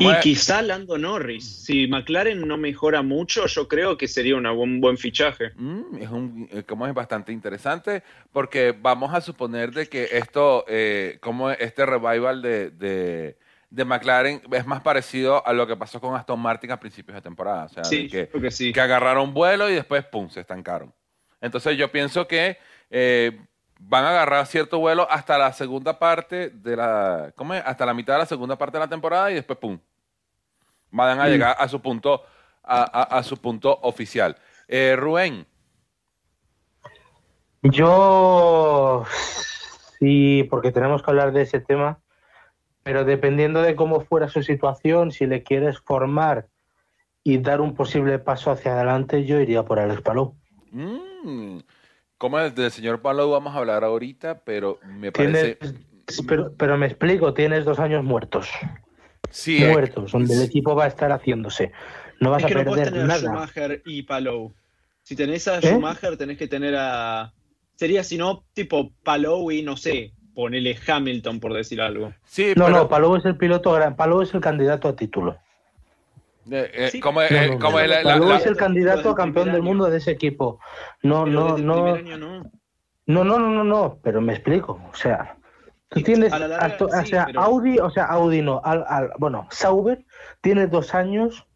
Y 0.00 0.20
quizá 0.20 0.62
Lando 0.62 0.98
Norris. 0.98 1.64
Si 1.64 1.86
McLaren 1.86 2.46
no 2.46 2.56
mejora 2.56 3.02
mucho, 3.02 3.46
yo 3.46 3.68
creo 3.68 3.96
que 3.96 4.08
sería 4.08 4.36
un 4.36 4.80
buen 4.80 4.98
fichaje. 4.98 5.52
Mm, 5.54 5.96
es 6.00 6.10
un, 6.10 6.48
eh, 6.52 6.64
como 6.64 6.86
es 6.86 6.94
bastante 6.94 7.32
interesante, 7.32 8.02
porque 8.32 8.76
vamos 8.78 9.14
a 9.14 9.20
suponer 9.20 9.72
de 9.72 9.86
que 9.86 10.08
esto, 10.12 10.64
eh, 10.68 11.18
como 11.20 11.50
este 11.50 11.86
revival 11.86 12.42
de, 12.42 12.70
de, 13.70 13.84
McLaren 13.84 14.42
es 14.52 14.66
más 14.66 14.80
parecido 14.80 15.46
a 15.46 15.52
lo 15.52 15.66
que 15.66 15.76
pasó 15.76 16.00
con 16.00 16.16
Aston 16.16 16.40
Martin 16.40 16.72
a 16.72 16.80
principios 16.80 17.14
de 17.14 17.22
temporada. 17.22 17.66
O 17.66 17.68
sea, 17.68 17.82
que, 17.84 18.28
que 18.72 18.80
agarraron 18.80 19.32
vuelo 19.32 19.70
y 19.70 19.74
después, 19.74 20.04
pum, 20.04 20.28
se 20.28 20.40
estancaron. 20.40 20.92
Entonces 21.40 21.76
yo 21.76 21.92
pienso 21.92 22.26
que 22.26 22.58
eh, 22.90 23.38
van 23.78 24.04
a 24.04 24.10
agarrar 24.10 24.46
cierto 24.46 24.78
vuelo 24.78 25.06
hasta 25.10 25.38
la 25.38 25.52
segunda 25.52 25.98
parte 25.98 26.50
de 26.50 26.76
la. 26.76 27.32
¿Cómo 27.36 27.54
es? 27.54 27.62
Hasta 27.64 27.86
la 27.86 27.94
mitad 27.94 28.14
de 28.14 28.20
la 28.20 28.26
segunda 28.26 28.56
parte 28.56 28.78
de 28.78 28.84
la 28.84 28.88
temporada 28.88 29.30
y 29.30 29.34
después 29.34 29.58
¡pum! 29.58 29.78
Van 30.90 31.20
a 31.20 31.24
mm. 31.24 31.28
llegar 31.28 31.56
a 31.58 31.68
su 31.68 31.80
punto, 31.80 32.22
a, 32.62 33.22
su 33.22 33.36
punto 33.38 33.78
oficial. 33.82 34.36
Eh, 34.68 34.96
Rubén. 34.96 35.46
Yo 37.62 39.04
sí, 39.98 40.46
porque 40.48 40.72
tenemos 40.72 41.02
que 41.02 41.10
hablar 41.10 41.32
de 41.32 41.42
ese 41.42 41.60
tema, 41.60 41.98
pero 42.82 43.04
dependiendo 43.04 43.62
de 43.62 43.74
cómo 43.74 44.00
fuera 44.00 44.28
su 44.28 44.42
situación, 44.42 45.10
si 45.10 45.26
le 45.26 45.42
quieres 45.42 45.80
formar 45.80 46.46
y 47.24 47.38
dar 47.38 47.60
un 47.60 47.74
posible 47.74 48.18
paso 48.20 48.52
hacia 48.52 48.74
adelante, 48.74 49.24
yo 49.24 49.40
iría 49.40 49.64
por 49.64 49.80
Alex 49.80 50.00
Palou. 50.00 50.36
Mm. 50.70 51.58
Como 52.18 52.38
el 52.38 52.54
del 52.54 52.70
señor 52.70 53.02
Palo 53.02 53.30
vamos 53.30 53.54
a 53.54 53.58
hablar 53.58 53.84
ahorita, 53.84 54.40
pero 54.44 54.78
me 54.84 55.12
parece... 55.12 55.58
pero, 56.26 56.52
pero 56.56 56.78
me 56.78 56.86
explico, 56.86 57.34
tienes 57.34 57.64
dos 57.64 57.78
años 57.78 58.04
muertos. 58.04 58.48
Sí, 59.30 59.62
muertos, 59.64 60.12
donde 60.12 60.34
el 60.34 60.42
equipo 60.42 60.74
va 60.74 60.84
a 60.84 60.88
estar 60.88 61.12
haciéndose. 61.12 61.72
No 62.20 62.30
vas 62.30 62.44
a 62.44 62.48
perder 62.48 62.66
no 62.66 62.72
puedes 62.72 62.88
tener 62.88 63.06
nada. 63.06 63.20
Schumacher 63.20 63.82
y 63.84 64.02
Palou. 64.02 64.54
Si 65.02 65.14
tenés 65.14 65.46
a 65.48 65.58
¿Eh? 65.58 65.62
Schumacher, 65.62 66.16
tenés 66.16 66.38
que 66.38 66.48
tener 66.48 66.74
a. 66.76 67.32
Sería, 67.74 68.02
si 68.02 68.16
no, 68.16 68.44
tipo 68.54 68.92
Palou 69.02 69.50
y 69.50 69.62
no 69.62 69.76
sé, 69.76 70.12
ponele 70.34 70.78
Hamilton, 70.86 71.40
por 71.40 71.52
decir 71.52 71.80
algo. 71.80 72.14
Sí, 72.24 72.54
no, 72.56 72.70
no, 72.70 72.88
Palou 72.88 73.16
es 73.16 73.24
el 73.26 73.36
piloto 73.36 73.72
gran. 73.72 73.96
Palou 73.96 74.22
es 74.22 74.32
el 74.32 74.40
candidato 74.40 74.88
a 74.88 74.96
título. 74.96 75.38
Eh, 76.50 76.90
eh, 76.94 77.00
como, 77.00 77.22
es 77.22 78.46
el 78.46 78.56
candidato 78.56 79.10
a 79.10 79.14
campeón 79.14 79.52
del 79.52 79.62
mundo 79.62 79.90
de 79.90 79.98
ese 79.98 80.12
equipo. 80.12 80.60
No, 81.02 81.26
no, 81.26 81.58
no, 81.58 81.96
no. 81.96 82.50
No, 83.06 83.22
no, 83.22 83.38
no, 83.38 83.64
no, 83.64 83.98
pero 84.02 84.20
me 84.20 84.32
explico. 84.32 84.80
O 84.92 84.94
sea, 84.94 85.36
tú 85.88 86.00
tienes. 86.02 86.32
o 86.32 87.04
sea, 87.04 87.28
Audi, 87.36 87.78
o 87.78 87.90
sea, 87.90 88.04
Audi 88.06 88.42
no. 88.42 88.60
Al, 88.64 89.10
bueno, 89.18 89.46
Sauber 89.50 90.04
tiene 90.40 90.66
dos 90.66 90.94
años 90.94 91.46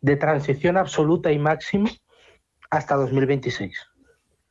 de 0.00 0.16
transición 0.16 0.76
absoluta 0.76 1.30
y 1.32 1.38
máxima 1.38 1.90
hasta 2.70 2.96
2026. 2.96 3.78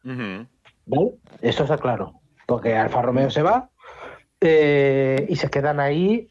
¿Vale? 0.03 1.11
Eso 1.41 1.63
está 1.63 1.77
claro. 1.77 2.19
Porque 2.45 2.75
Alfa 2.75 3.01
Romeo 3.01 3.29
se 3.29 3.41
va 3.41 3.69
eh, 4.41 5.25
y 5.29 5.35
se 5.35 5.49
quedan 5.49 5.79
ahí 5.79 6.29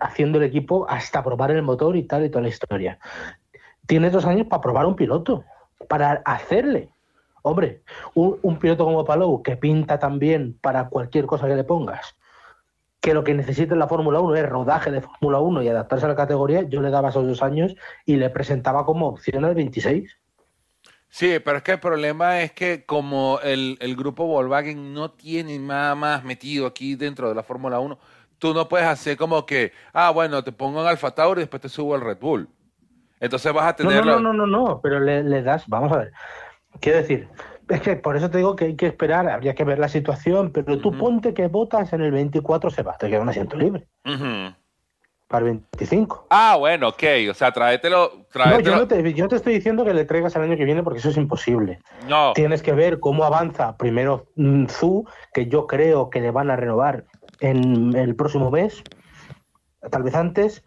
haciendo 0.00 0.38
el 0.38 0.44
equipo 0.44 0.86
hasta 0.88 1.22
probar 1.22 1.50
el 1.50 1.62
motor 1.62 1.96
y 1.96 2.04
tal 2.04 2.24
y 2.24 2.30
toda 2.30 2.42
la 2.42 2.48
historia. 2.48 2.98
Tienes 3.86 4.12
dos 4.12 4.24
años 4.24 4.46
para 4.46 4.62
probar 4.62 4.86
un 4.86 4.96
piloto, 4.96 5.44
para 5.88 6.22
hacerle. 6.24 6.88
Hombre, 7.42 7.82
un, 8.14 8.58
piloto 8.58 8.84
como 8.84 9.04
Palou 9.04 9.42
que 9.42 9.56
pinta 9.56 9.98
también 10.00 10.58
para 10.60 10.88
cualquier 10.88 11.26
cosa 11.26 11.46
que 11.46 11.54
le 11.54 11.62
pongas, 11.62 12.16
que 13.00 13.14
lo 13.14 13.22
que 13.22 13.34
necesita 13.34 13.74
en 13.74 13.78
la 13.78 13.86
Fórmula 13.86 14.18
1 14.18 14.34
es 14.34 14.48
rodaje 14.48 14.90
de 14.90 15.00
Fórmula 15.00 15.38
1 15.38 15.62
y 15.62 15.68
adaptarse 15.68 16.06
a 16.06 16.08
la 16.08 16.16
categoría, 16.16 16.62
yo 16.62 16.80
le 16.82 16.90
daba 16.90 17.10
esos 17.10 17.24
dos 17.24 17.42
años 17.44 17.76
y 18.04 18.16
le 18.16 18.30
presentaba 18.30 18.84
como 18.84 19.06
opción 19.06 19.44
al 19.44 19.54
26. 19.54 20.10
Sí, 21.08 21.38
pero 21.44 21.58
es 21.58 21.62
que 21.62 21.72
el 21.72 21.80
problema 21.80 22.40
es 22.40 22.50
que 22.50 22.84
como 22.84 23.38
el, 23.44 23.78
el 23.80 23.94
grupo 23.94 24.26
Volkswagen 24.26 24.92
no 24.92 25.12
tiene 25.12 25.56
nada 25.60 25.94
más 25.94 26.24
metido 26.24 26.66
aquí 26.66 26.96
dentro 26.96 27.28
de 27.28 27.36
la 27.36 27.44
Fórmula 27.44 27.78
1, 27.78 27.96
tú 28.38 28.54
no 28.54 28.68
puedes 28.68 28.86
hacer 28.86 29.16
como 29.16 29.46
que, 29.46 29.72
ah, 29.92 30.10
bueno, 30.10 30.42
te 30.44 30.52
pongo 30.52 30.80
en 30.80 30.86
Alfa 30.86 31.12
Tauri 31.12 31.40
y 31.40 31.42
después 31.42 31.62
te 31.62 31.68
subo 31.68 31.94
al 31.94 32.00
Red 32.00 32.18
Bull. 32.18 32.48
Entonces 33.20 33.52
vas 33.52 33.66
a 33.66 33.76
tener. 33.76 34.04
No, 34.04 34.20
no, 34.20 34.32
no, 34.32 34.32
no, 34.32 34.46
no, 34.46 34.80
pero 34.82 35.00
le, 35.00 35.42
das, 35.42 35.66
vamos 35.66 35.92
a 35.92 35.98
ver. 35.98 36.12
Quiero 36.80 36.98
decir, 36.98 37.28
es 37.68 37.80
que 37.80 37.96
por 37.96 38.16
eso 38.16 38.30
te 38.30 38.38
digo 38.38 38.54
que 38.54 38.66
hay 38.66 38.76
que 38.76 38.86
esperar, 38.86 39.28
habría 39.28 39.54
que 39.54 39.64
ver 39.64 39.78
la 39.78 39.88
situación, 39.88 40.50
pero 40.52 40.78
tú 40.78 40.96
ponte 40.96 41.32
que 41.32 41.48
votas 41.48 41.92
en 41.92 42.02
el 42.02 42.12
24 42.12 42.70
se 42.70 42.82
va, 42.82 42.96
te 42.98 43.08
queda 43.08 43.20
un 43.20 43.28
asiento 43.28 43.56
libre. 43.56 43.88
Para 45.28 45.46
el 45.46 45.52
25. 45.52 46.26
Ah, 46.30 46.56
bueno, 46.58 46.88
ok, 46.88 47.02
o 47.30 47.34
sea, 47.34 47.50
tráetelo. 47.50 48.26
No, 48.34 48.60
yo, 48.60 48.76
no 48.76 48.86
te, 48.86 49.12
yo 49.14 49.26
te 49.26 49.36
estoy 49.36 49.54
diciendo 49.54 49.84
que 49.84 49.94
le 49.94 50.04
traigas 50.04 50.36
el 50.36 50.42
año 50.42 50.56
que 50.56 50.64
viene 50.64 50.84
porque 50.84 51.00
eso 51.00 51.08
es 51.08 51.16
imposible. 51.16 51.80
No. 52.06 52.32
Tienes 52.34 52.62
que 52.62 52.72
ver 52.72 53.00
cómo 53.00 53.24
avanza 53.24 53.76
primero 53.76 54.26
Zu, 54.68 55.04
que 55.32 55.46
yo 55.46 55.66
creo 55.66 56.10
que 56.10 56.20
le 56.20 56.30
van 56.30 56.50
a 56.50 56.56
renovar 56.56 57.06
en 57.40 57.94
el 57.96 58.14
próximo 58.14 58.50
mes, 58.50 58.82
tal 59.90 60.02
vez 60.02 60.14
antes. 60.14 60.64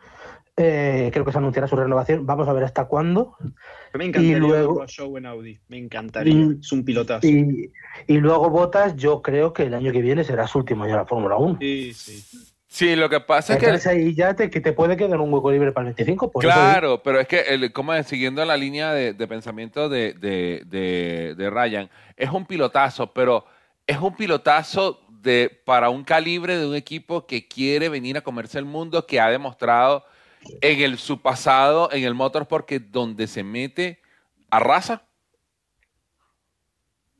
Eh, 0.62 1.10
creo 1.14 1.24
que 1.24 1.32
se 1.32 1.38
anunciará 1.38 1.70
su 1.70 1.78
renovación. 1.78 2.26
Vamos 2.26 2.50
a 2.50 2.54
ver 2.54 2.66
hasta 2.66 2.84
cuándo. 2.86 3.38
Me 3.94 4.06
encantaría 4.06 4.36
y 4.36 4.40
luego, 4.42 4.86
show 4.88 5.16
en 5.18 5.26
Audi. 5.26 5.58
Me 5.70 5.78
encantaría. 5.78 6.54
es 6.60 6.72
un 6.74 6.84
pilotazo. 6.84 7.26
Y, 7.26 7.72
luego 8.08 8.50
Botas, 8.50 8.98
yo 8.98 9.22
creo 9.22 9.54
que 9.54 9.64
el 9.64 9.74
año 9.74 9.94
que 9.94 10.02
viene 10.02 10.26
será 10.26 10.48
su 10.48 10.58
último 10.58 10.84
año 10.84 10.94
en 10.94 11.00
la 11.00 11.06
Fórmula 11.06 11.38
1. 11.38 11.60
Sí, 11.62 11.94
sí. 11.94 12.40
Sí, 12.68 12.96
lo 12.98 13.10
que 13.10 13.22
pasa 13.22 13.54
es 13.54 13.84
que. 13.84 13.90
ahí 13.90 14.14
ya 14.14 14.36
te, 14.36 14.50
que 14.50 14.60
te 14.60 14.74
puede 14.74 14.98
quedar 14.98 15.20
un 15.22 15.34
hueco 15.34 15.50
libre 15.50 15.72
para 15.72 15.88
el 15.88 15.96
25. 15.96 16.30
claro, 16.34 17.02
pero 17.02 17.22
es 17.22 17.28
que, 17.28 17.40
el, 17.40 17.72
como 17.72 17.94
siguiendo 18.04 18.44
la 18.44 18.58
línea 18.58 18.94
de, 18.94 19.14
pensamiento 19.28 19.88
de, 19.88 20.14
de 20.14 21.50
Ryan, 21.50 21.90
es 22.18 22.30
un 22.30 22.46
pilotazo, 22.46 23.14
pero 23.14 23.46
es 23.88 23.98
un 23.98 24.16
pilotazo 24.16 25.00
de, 25.22 25.62
para 25.66 25.90
un 25.90 26.04
calibre 26.04 26.58
de 26.58 26.68
un 26.68 26.76
equipo 26.76 27.26
que 27.26 27.48
quiere 27.48 27.90
venir 27.90 28.18
a 28.18 28.22
comerse 28.22 28.58
el 28.60 28.66
mundo, 28.66 29.06
que 29.06 29.20
ha 29.20 29.30
demostrado 29.30 30.06
en 30.62 30.82
el, 30.82 30.98
su 30.98 31.22
pasado 31.22 31.92
en 31.92 32.04
el 32.04 32.14
motorsport 32.14 32.66
que 32.66 32.80
donde 32.80 33.28
se 33.28 33.44
mete 33.44 34.02
arrasa. 34.50 35.04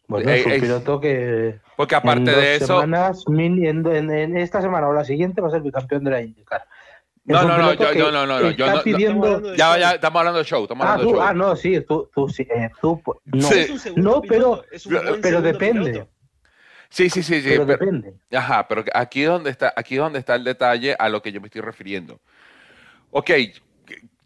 Bueno, 0.08 0.32
es 0.32 0.46
un 0.46 0.52
eh, 0.54 0.60
piloto 0.60 1.00
que. 1.00 1.60
Porque 1.78 1.96
aparte 1.96 2.32
de 2.32 2.56
eso. 2.56 2.82
en, 2.84 4.38
esta 4.38 4.62
semana 4.62 4.88
o 4.88 4.94
la 4.94 5.04
siguiente 5.04 5.40
va 5.40 5.50
a 5.50 5.52
ser 5.52 5.62
bicampeón 5.62 6.04
de 6.04 6.12
la 6.12 6.22
IndyCar. 6.22 6.66
No, 7.26 7.44
no, 7.44 7.58
no, 7.60 7.74
yo, 7.74 8.12
no, 8.12 8.26
no, 8.26 8.40
no, 8.42 8.50
yo 8.50 8.74
no, 8.74 8.82
pidiendo... 8.82 9.54
ya, 9.54 9.78
ya, 9.78 9.92
estamos 9.92 10.20
hablando 10.20 10.40
de 10.40 10.46
show, 10.46 10.64
estamos 10.64 10.84
ah, 10.84 10.94
hablando 10.94 11.12
tú, 11.12 11.16
de 11.16 11.22
show. 11.22 11.30
Ah, 11.30 11.34
no, 11.36 11.56
sí, 11.56 11.82
tú, 11.82 12.10
tú, 12.12 12.28
sí, 12.28 12.42
eh, 12.50 12.72
tú 12.82 13.00
no, 13.26 13.48
sí. 13.48 13.68
no, 13.96 14.22
pero, 14.24 14.64
pero 15.22 15.42
depende. 15.44 16.08
Sí, 16.90 17.10
sí, 17.10 17.22
sí, 17.22 17.42
sí. 17.42 17.50
Pero, 17.50 17.66
depende. 17.66 18.16
Ajá, 18.32 18.68
pero 18.68 18.84
aquí 18.94 19.24
es 19.24 19.30
donde 19.30 19.52
está, 19.52 19.74
aquí 19.76 19.96
es 19.96 20.02
donde 20.02 20.20
está 20.20 20.36
el 20.36 20.44
detalle 20.44 20.96
a 20.98 21.08
lo 21.10 21.22
que 21.22 21.32
yo 21.32 21.40
me 21.40 21.48
estoy 21.48 21.62
refiriendo. 21.62 22.20
Ok, 23.12 23.32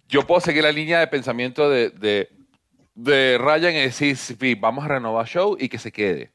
yo 0.07 0.25
puedo 0.25 0.39
seguir 0.41 0.63
la 0.63 0.71
línea 0.71 0.99
de 0.99 1.07
pensamiento 1.07 1.69
de, 1.69 1.89
de, 1.89 2.29
de 2.95 3.37
Ryan 3.37 3.73
y 3.73 3.81
decir, 3.81 4.15
sí, 4.15 4.55
vamos 4.55 4.85
a 4.85 4.87
renovar 4.87 5.27
show 5.27 5.57
y 5.59 5.67
que 5.67 5.77
se 5.77 5.91
quede 5.91 6.31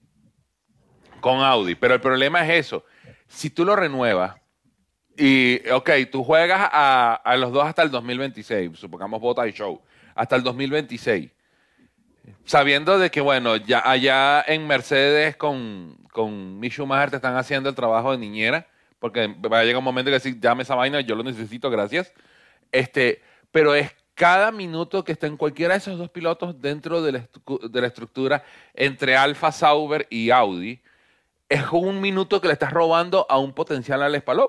con 1.21 1.41
Audi. 1.41 1.75
Pero 1.75 1.95
el 1.95 2.01
problema 2.01 2.47
es 2.47 2.67
eso. 2.67 2.85
Si 3.27 3.51
tú 3.51 3.65
lo 3.65 3.75
renuevas 3.77 4.37
y, 5.17 5.61
ok, 5.71 5.91
tú 6.11 6.25
juegas 6.25 6.69
a, 6.73 7.15
a 7.15 7.37
los 7.37 7.53
dos 7.53 7.65
hasta 7.65 7.83
el 7.83 7.91
2026, 7.91 8.79
supongamos 8.79 9.21
Bota 9.21 9.47
y 9.47 9.53
Show, 9.53 9.83
hasta 10.15 10.37
el 10.37 10.43
2026 10.43 11.31
sabiendo 12.45 12.99
de 12.99 13.11
que, 13.11 13.21
bueno, 13.21 13.57
ya 13.57 13.83
allá 13.89 14.45
en 14.47 14.67
Mercedes 14.67 15.37
con, 15.37 15.97
con 16.13 16.61
te 16.61 17.17
están 17.17 17.37
haciendo 17.37 17.69
el 17.69 17.75
trabajo 17.75 18.13
de 18.13 18.19
niñera, 18.19 18.67
porque 18.99 19.29
va 19.29 19.61
a 19.61 19.65
llegar 19.65 19.79
un 19.79 19.85
momento 19.85 20.11
que 20.11 20.15
decir, 20.15 20.41
llame 20.41 20.63
esa 20.63 20.75
vaina, 20.75 21.01
yo 21.01 21.15
lo 21.15 21.23
necesito, 21.23 21.71
gracias. 21.71 22.13
Este, 22.73 23.23
pero 23.51 23.75
es 23.75 23.95
cada 24.15 24.51
minuto 24.51 25.05
que 25.05 25.13
está 25.13 25.29
en 25.29 25.37
cualquiera 25.37 25.75
de 25.75 25.79
esos 25.79 25.97
dos 25.97 26.11
pilotos 26.11 26.61
dentro 26.61 27.03
de 27.03 27.13
la, 27.13 27.87
estructura 27.87 28.43
entre 28.75 29.17
Alfa 29.17 29.53
Sauber 29.53 30.09
y 30.11 30.31
Audi, 30.31 30.83
es 31.49 31.63
un 31.71 32.01
minuto 32.01 32.41
que 32.41 32.49
le 32.49 32.53
estás 32.53 32.73
robando 32.73 33.27
a 33.29 33.39
un 33.39 33.53
potencial 33.55 34.23
Palou. 34.23 34.49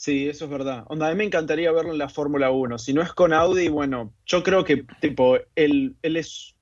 Sí, 0.00 0.28
eso 0.28 0.44
es 0.44 0.50
verdad. 0.52 0.84
Onda, 0.86 1.08
a 1.08 1.10
mí 1.10 1.16
me 1.16 1.24
encantaría 1.24 1.72
verlo 1.72 1.90
en 1.90 1.98
la 1.98 2.08
Fórmula 2.08 2.52
1. 2.52 2.78
Si 2.78 2.92
no 2.94 3.02
es 3.02 3.12
con 3.12 3.32
Audi, 3.32 3.66
bueno, 3.68 4.12
yo 4.26 4.44
creo 4.44 4.64
que 4.64 4.84
tipo, 5.00 5.38
él, 5.56 5.96
él 6.02 6.16
es 6.16 6.54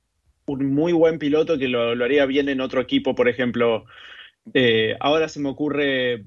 un 0.47 0.72
muy 0.74 0.93
buen 0.95 1.18
piloto 1.18 1.59
que 1.59 1.68
lo, 1.68 1.95
lo 1.95 2.05
haría 2.07 2.24
bien 2.24 2.49
en 2.49 2.62
otro 2.62 2.80
equipo, 2.80 3.14
por 3.14 3.28
ejemplo. 3.28 3.84
Eh, 4.55 4.97
ahora 5.01 5.28
se 5.28 5.39
me 5.41 5.51
ocurre 5.51 6.24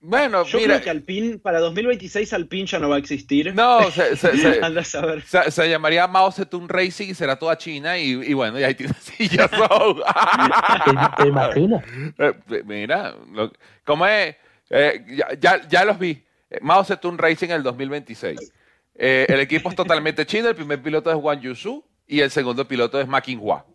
Bueno, 0.00 0.44
Yo 0.44 0.58
mira, 0.58 0.74
creo 0.74 0.84
que 0.84 0.90
Alpine, 0.90 1.38
para 1.38 1.60
2026 1.60 2.30
Alpine 2.34 2.66
ya 2.66 2.78
no 2.78 2.90
va 2.90 2.96
a 2.96 2.98
existir. 2.98 3.54
no, 3.54 3.90
se, 3.90 4.14
se- 4.14 4.36
se- 4.36 4.58
Anda 4.62 4.82
a 4.82 4.84
saber. 4.84 5.22
se- 5.22 5.50
se 5.50 5.70
llamaría 5.70 6.06
Mao 6.06 6.30
Zedong 6.30 6.68
Racing 6.68 7.08
y 7.08 7.14
será 7.14 7.38
toda 7.38 7.56
China 7.56 7.96
y, 7.96 8.10
y 8.22 8.34
bueno, 8.34 8.60
y 8.60 8.64
ahí 8.64 8.74
tienes 8.74 8.96
sillas. 9.00 9.50
¿Te, 9.50 11.22
te 11.22 11.28
imaginas? 11.28 11.84
Eh, 12.18 12.62
Mira, 12.66 13.14
lo- 13.32 13.50
¿cómo 13.82 14.04
es? 14.06 14.36
Eh, 14.68 15.04
ya, 15.16 15.28
ya, 15.40 15.66
ya 15.68 15.84
los 15.86 15.98
vi. 15.98 16.22
Eh, 16.54 16.58
Mao 16.62 16.84
Zedong 16.84 17.18
Racing 17.18 17.48
en 17.48 17.56
el 17.56 17.62
2026. 17.62 18.52
Eh, 18.94 19.26
el 19.28 19.40
equipo 19.40 19.68
es 19.68 19.76
totalmente 19.76 20.26
chino. 20.26 20.48
El 20.48 20.54
primer 20.54 20.82
piloto 20.82 21.10
es 21.10 21.16
Wang 21.16 21.40
Yusu 21.40 21.84
y 22.06 22.20
el 22.20 22.30
segundo 22.30 22.66
piloto 22.66 23.00
es 23.00 23.08
Ma 23.08 23.20
Qinghua. 23.20 23.66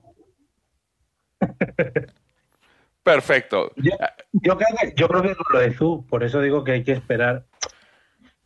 Perfecto. 3.03 3.71
Yo, 3.77 3.91
yo 4.31 4.57
creo 4.57 4.77
que, 4.79 4.93
yo 4.95 5.07
creo 5.07 5.21
que 5.21 5.35
con 5.35 5.45
lo 5.53 5.59
de 5.59 5.73
Zu, 5.73 6.05
por 6.09 6.23
eso 6.23 6.41
digo 6.41 6.63
que 6.63 6.73
hay 6.73 6.83
que 6.83 6.93
esperar. 6.93 7.45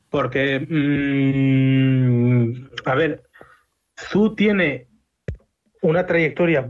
Porque, 0.09 0.59
mm, 0.59 2.69
a 2.85 2.95
ver, 2.95 3.23
Zu 3.97 4.35
tiene 4.35 4.87
una 5.81 6.05
trayectoria 6.05 6.69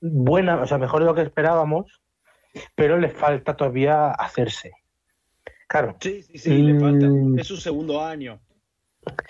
buena, 0.00 0.60
o 0.60 0.66
sea, 0.66 0.78
mejor 0.78 1.00
de 1.00 1.06
lo 1.06 1.14
que 1.14 1.22
esperábamos, 1.22 2.00
pero 2.74 2.98
le 2.98 3.10
falta 3.10 3.56
todavía 3.56 4.10
hacerse. 4.10 4.72
Claro. 5.68 5.96
Sí, 6.00 6.22
sí, 6.22 6.38
sí, 6.38 6.50
le 6.62 6.80
falta. 6.80 7.06
Mm. 7.06 7.38
Es 7.38 7.46
su 7.46 7.56
segundo 7.56 8.02
año. 8.02 8.40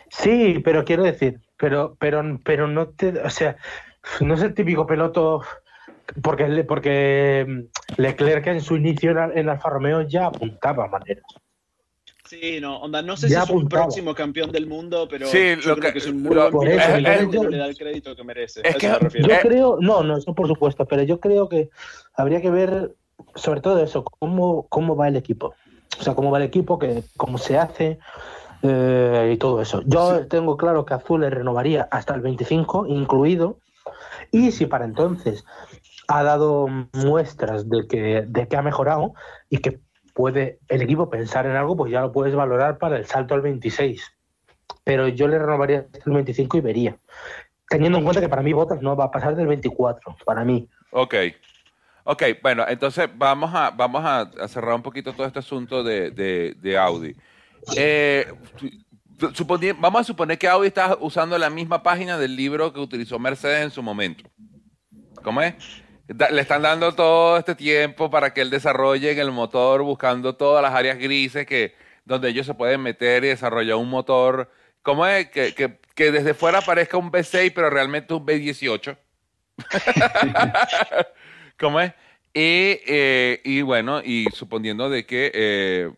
Sí, 0.09 0.61
pero 0.65 0.85
quiero 0.85 1.03
decir, 1.03 1.41
pero, 1.57 1.97
pero, 1.99 2.23
pero 2.45 2.67
no 2.69 2.89
te, 2.89 3.09
o 3.21 3.31
sea, 3.31 3.57
no 4.21 4.35
es 4.35 4.43
el 4.43 4.55
típico 4.55 4.87
piloto, 4.87 5.43
porque, 6.23 6.65
porque 6.67 7.45
mm, 7.47 8.01
Leclerc 8.01 8.47
en 8.47 8.61
su 8.61 8.77
inicio 8.77 9.11
en, 9.11 9.49
Alfa 9.49 9.69
Romeo 9.69 10.03
ya 10.03 10.27
apuntaba 10.27 10.89
maneras. 10.89 11.25
Sí, 12.25 12.61
no, 12.61 12.79
onda, 12.81 13.01
no 13.03 13.17
sé 13.17 13.29
Ya 13.29 13.43
si 13.43 13.53
es 13.53 13.59
un 13.59 13.69
próximo 13.69 14.15
campeón 14.15 14.53
del 14.53 14.67
mundo, 14.67 15.09
pero 15.09 15.27
Sí, 15.27 15.39
yo 15.63 15.71
lo 15.71 15.77
creo 15.77 15.77
que- 15.77 15.93
que, 15.93 15.99
es 15.99 16.07
un 16.07 16.23
muy 16.23 16.37
buen 16.37 16.51
por 16.51 16.69
eso, 16.69 16.97
es- 16.97 17.31
yo- 17.31 17.43
no 17.43 17.49
le 17.51 17.57
da 17.57 17.67
el 17.67 17.77
crédito 17.77 18.15
que 18.15 18.23
merece. 18.25 18.61
es 18.65 18.75
a 18.75 18.79
eso 18.79 19.09
que 19.09 19.21
me. 19.23 19.29
Yo 19.29 19.35
creo, 19.41 19.79
no, 19.81 20.03
no, 20.03 20.19
eso 20.19 20.35
por 20.35 20.47
supuesto, 20.47 20.87
pero 20.87 21.03
yo 21.05 21.19
creo 21.21 21.49
que 21.49 21.71
habría 22.15 22.41
que 22.43 22.51
ver 22.51 22.95
sobre 23.35 23.61
todo 23.61 23.83
eso, 23.83 24.05
cómo, 24.05 24.67
cómo 24.69 24.95
va 24.95 25.09
el 25.09 25.17
equipo. 25.17 25.55
O 25.99 26.03
sea, 26.03 26.15
cómo 26.15 26.31
va 26.31 26.39
el 26.39 26.45
equipo, 26.45 26.79
que, 26.79 27.05
cómo 27.17 27.39
se 27.39 27.59
hace 27.59 27.99
eh, 28.63 29.31
y 29.35 29.37
todo 29.37 29.61
eso. 29.61 29.83
Yo 29.87 30.27
tengo 30.27 30.57
claro 30.57 30.85
que 30.85 30.95
Azul 30.95 31.21
le 31.21 31.31
renovaría 31.31 31.89
hasta 31.91 32.15
el 32.15 32.21
25, 32.21 32.87
incluido, 32.87 33.59
y 34.31 34.53
si 34.53 34.67
para 34.67 34.85
entonces 34.85 35.45
ha 36.09 36.23
dado 36.23 36.69
muestras 36.93 37.69
de 37.69 37.87
que, 37.87 38.25
de 38.27 38.49
que 38.49 38.57
ha 38.57 38.63
mejorado 38.63 39.15
y 39.51 39.59
que 39.59 39.81
puede 40.15 40.59
el 40.69 40.83
equipo 40.83 41.11
pensar 41.11 41.47
en 41.47 41.57
algo, 41.57 41.77
pues 41.77 41.93
ya 41.93 42.01
lo 42.01 42.13
puedes 42.13 42.35
valorar 42.35 42.79
para 42.79 42.97
el 42.97 43.07
salto 43.07 43.35
al 43.35 43.43
26. 43.43 44.03
Pero 44.85 45.07
yo 45.09 45.29
le 45.29 45.39
renovaría 45.39 45.81
hasta 45.81 45.99
el 46.07 46.13
25 46.13 46.57
y 46.57 46.61
vería. 46.61 46.99
Teniendo 47.69 47.99
en 47.99 48.05
cuenta 48.05 48.21
que 48.21 48.29
para 48.29 48.43
mí 48.43 48.53
Botas 48.53 48.81
no 48.81 48.97
va 48.97 49.05
a 49.05 49.11
pasar 49.11 49.37
del 49.37 49.47
24, 49.47 50.17
para 50.25 50.45
mí. 50.45 50.69
Ok. 50.91 51.15
Ok, 52.11 52.23
bueno, 52.43 52.65
entonces 52.67 53.07
vamos 53.17 53.55
a, 53.55 53.69
vamos 53.71 54.03
a, 54.03 54.49
cerrar 54.49 54.75
un 54.75 54.83
poquito 54.83 55.13
todo 55.13 55.27
este 55.27 55.41
asunto 55.41 55.83
de, 55.85 56.11
de- 56.11 56.79
Audi. 56.79 57.15
Eh, 57.77 58.27
vamos 59.79 60.01
a 60.01 60.05
suponer 60.05 60.39
que 60.39 60.49
Audi 60.49 60.69
está 60.69 60.97
usando 61.01 61.37
la 61.37 61.51
misma 61.51 61.83
página 61.83 62.17
del 62.17 62.35
libro 62.35 62.73
que 62.73 62.81
utilizó 62.81 63.19
Mercedes 63.19 63.63
en 63.63 63.71
su 63.71 63.83
momento. 63.83 64.25
¿Cómo 65.23 65.43
es? 65.43 65.55
Le 66.31 66.41
están 66.41 66.63
dando 66.63 66.95
todo 66.95 67.37
este 67.37 67.55
tiempo 67.55 68.11
para 68.11 68.33
que 68.33 68.41
él 68.41 68.49
desarrolle 68.49 69.11
en 69.13 69.19
el 69.19 69.31
motor, 69.31 69.83
buscando 69.83 70.35
todas 70.35 70.63
las 70.63 70.73
áreas 70.73 70.97
grises 70.97 71.45
que, 71.45 71.75
donde 72.07 72.31
ellos 72.31 72.47
se 72.47 72.55
pueden 72.55 72.81
meter 72.81 73.23
y 73.23 73.29
desarrollar 73.29 73.77
un 73.77 73.91
motor. 73.91 74.51
¿Cómo 74.81 75.07
es? 75.07 75.29
Que, 75.29 75.55
que- 75.55 75.79
que 75.95 76.11
desde 76.11 76.33
fuera 76.33 76.63
parezca 76.63 76.97
un 76.97 77.13
V6, 77.13 77.53
pero 77.55 77.69
realmente 77.69 78.15
un 78.15 78.25
V18. 78.25 78.97
¿Cómo 81.59 81.81
es? 81.81 81.93
Y, 82.35 82.81
eh, 82.87 83.41
y 83.45 83.63
bueno, 83.63 84.01
y 84.05 84.27
suponiendo 84.33 84.89
de 84.89 85.05
que 85.07 85.33
eh, 85.35 85.91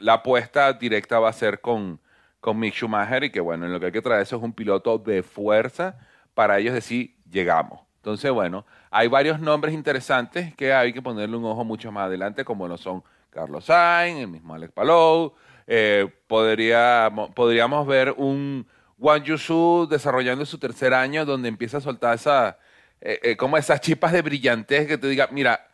la 0.00 0.14
apuesta 0.14 0.72
directa 0.72 1.20
va 1.20 1.28
a 1.28 1.32
ser 1.32 1.60
con, 1.60 2.00
con 2.40 2.58
Mick 2.58 2.74
Schumacher 2.74 3.24
y 3.24 3.30
que 3.30 3.40
bueno, 3.40 3.66
en 3.66 3.72
lo 3.72 3.78
que 3.78 3.86
hay 3.86 3.92
que 3.92 4.02
traer 4.02 4.22
eso 4.22 4.36
es 4.36 4.42
un 4.42 4.52
piloto 4.52 4.98
de 4.98 5.22
fuerza 5.22 5.98
para 6.34 6.58
ellos 6.58 6.74
decir, 6.74 7.14
llegamos. 7.30 7.80
Entonces, 7.98 8.30
bueno, 8.30 8.66
hay 8.90 9.08
varios 9.08 9.40
nombres 9.40 9.74
interesantes 9.74 10.54
que 10.54 10.72
hay 10.72 10.92
que 10.92 11.02
ponerle 11.02 11.36
un 11.36 11.44
ojo 11.44 11.64
mucho 11.64 11.90
más 11.92 12.06
adelante, 12.06 12.44
como 12.44 12.68
lo 12.68 12.76
son 12.76 13.02
Carlos 13.30 13.64
Sainz, 13.64 14.20
el 14.20 14.28
mismo 14.28 14.54
Alex 14.54 14.72
Palou. 14.72 15.34
eh, 15.66 16.08
podríamos, 16.26 17.86
ver 17.86 18.14
un 18.16 18.66
Wang 18.98 19.22
Yusu 19.24 19.86
desarrollando 19.90 20.46
su 20.46 20.58
tercer 20.58 20.94
año 20.94 21.24
donde 21.24 21.48
empieza 21.48 21.78
a 21.78 21.80
soltar 21.80 22.14
esa, 22.14 22.58
eh, 23.00 23.20
eh, 23.22 23.36
como 23.36 23.56
esas 23.56 23.80
chispas 23.80 24.12
de 24.12 24.22
brillantez 24.22 24.86
que 24.86 24.98
te 24.98 25.08
diga, 25.08 25.28
mira, 25.30 25.68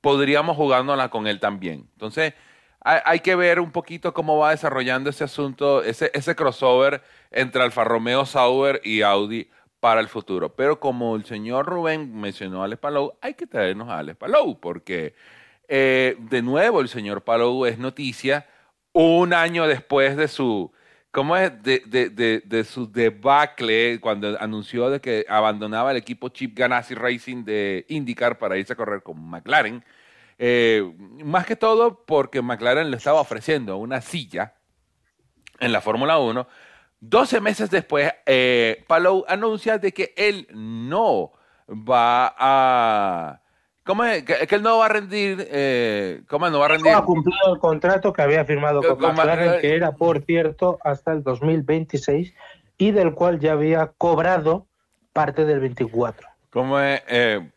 podríamos 0.00 0.56
jugándola 0.56 1.08
con 1.08 1.26
él 1.26 1.40
también. 1.40 1.88
Entonces, 1.92 2.34
hay, 2.80 3.18
que 3.18 3.34
ver 3.34 3.58
un 3.58 3.72
poquito 3.72 4.14
cómo 4.14 4.38
va 4.38 4.52
desarrollando 4.52 5.10
ese 5.10 5.24
asunto, 5.24 5.82
ese, 5.82 6.12
ese 6.14 6.36
crossover 6.36 7.02
entre 7.32 7.60
Alfa 7.60 7.82
Romeo 7.82 8.24
Sauber 8.24 8.80
y 8.84 9.02
Audi 9.02 9.50
para 9.80 10.00
el 10.00 10.08
futuro. 10.08 10.54
Pero 10.54 10.78
como 10.78 11.16
el 11.16 11.24
señor 11.24 11.66
Rubén 11.66 12.14
mencionó 12.14 12.62
a 12.62 12.66
Alex 12.66 12.80
Palou, 12.80 13.18
hay 13.20 13.34
que 13.34 13.48
traernos 13.48 13.88
a 13.88 13.98
Alex 13.98 14.16
Palou, 14.16 14.60
porque 14.60 15.14
eh, 15.66 16.16
de 16.18 16.42
nuevo 16.42 16.80
el 16.80 16.88
señor 16.88 17.22
Palou 17.22 17.66
es 17.66 17.78
noticia 17.78 18.46
un 18.92 19.34
año 19.34 19.66
después 19.66 20.16
de 20.16 20.28
su, 20.28 20.72
¿cómo 21.16 21.34
es? 21.34 21.62
De, 21.62 21.82
de, 21.86 22.10
de, 22.10 22.42
de 22.44 22.64
su 22.64 22.92
debacle 22.92 23.98
cuando 24.02 24.38
anunció 24.38 24.90
de 24.90 25.00
que 25.00 25.24
abandonaba 25.26 25.90
el 25.90 25.96
equipo 25.96 26.28
Chip 26.28 26.54
Ganassi 26.54 26.94
Racing 26.94 27.42
de 27.42 27.86
IndyCar 27.88 28.36
para 28.36 28.58
irse 28.58 28.74
a 28.74 28.76
correr 28.76 29.02
con 29.02 29.18
McLaren. 29.26 29.82
Eh, 30.38 30.92
más 31.24 31.46
que 31.46 31.56
todo 31.56 32.04
porque 32.04 32.42
McLaren 32.42 32.90
le 32.90 32.98
estaba 32.98 33.18
ofreciendo 33.18 33.78
una 33.78 34.02
silla 34.02 34.56
en 35.58 35.72
la 35.72 35.80
Fórmula 35.80 36.18
1. 36.18 36.46
12 37.00 37.40
meses 37.40 37.70
después, 37.70 38.12
eh, 38.26 38.84
Palou 38.86 39.24
anuncia 39.26 39.78
de 39.78 39.92
que 39.92 40.12
él 40.18 40.46
no 40.52 41.32
va 41.66 42.34
a... 42.38 43.40
¿Cómo 43.86 44.04
es? 44.04 44.24
Que, 44.24 44.46
que 44.46 44.54
él 44.56 44.62
no 44.62 44.78
va 44.78 44.86
a 44.86 44.88
rendir... 44.88 45.46
Eh, 45.50 46.22
¿Cómo 46.28 46.50
no 46.50 46.58
va 46.58 46.66
a 46.66 46.68
rendir? 46.70 46.90
No 46.92 46.98
ha 46.98 47.04
cumplido 47.04 47.54
el 47.54 47.60
contrato 47.60 48.12
que 48.12 48.20
había 48.22 48.44
firmado 48.44 48.82
con 48.82 48.96
Con 48.98 49.14
McLaren, 49.14 49.60
que 49.60 49.74
era, 49.76 49.92
por 49.92 50.22
cierto, 50.24 50.78
hasta 50.82 51.12
el 51.12 51.22
2026 51.22 52.34
y 52.78 52.90
del 52.90 53.14
cual 53.14 53.38
ya 53.38 53.52
había 53.52 53.92
cobrado 53.96 54.66
parte 55.12 55.44
del 55.44 55.60
24. 55.60 56.26
¿Cómo 56.50 56.80
es? 56.80 57.00
Eh, 57.08 57.48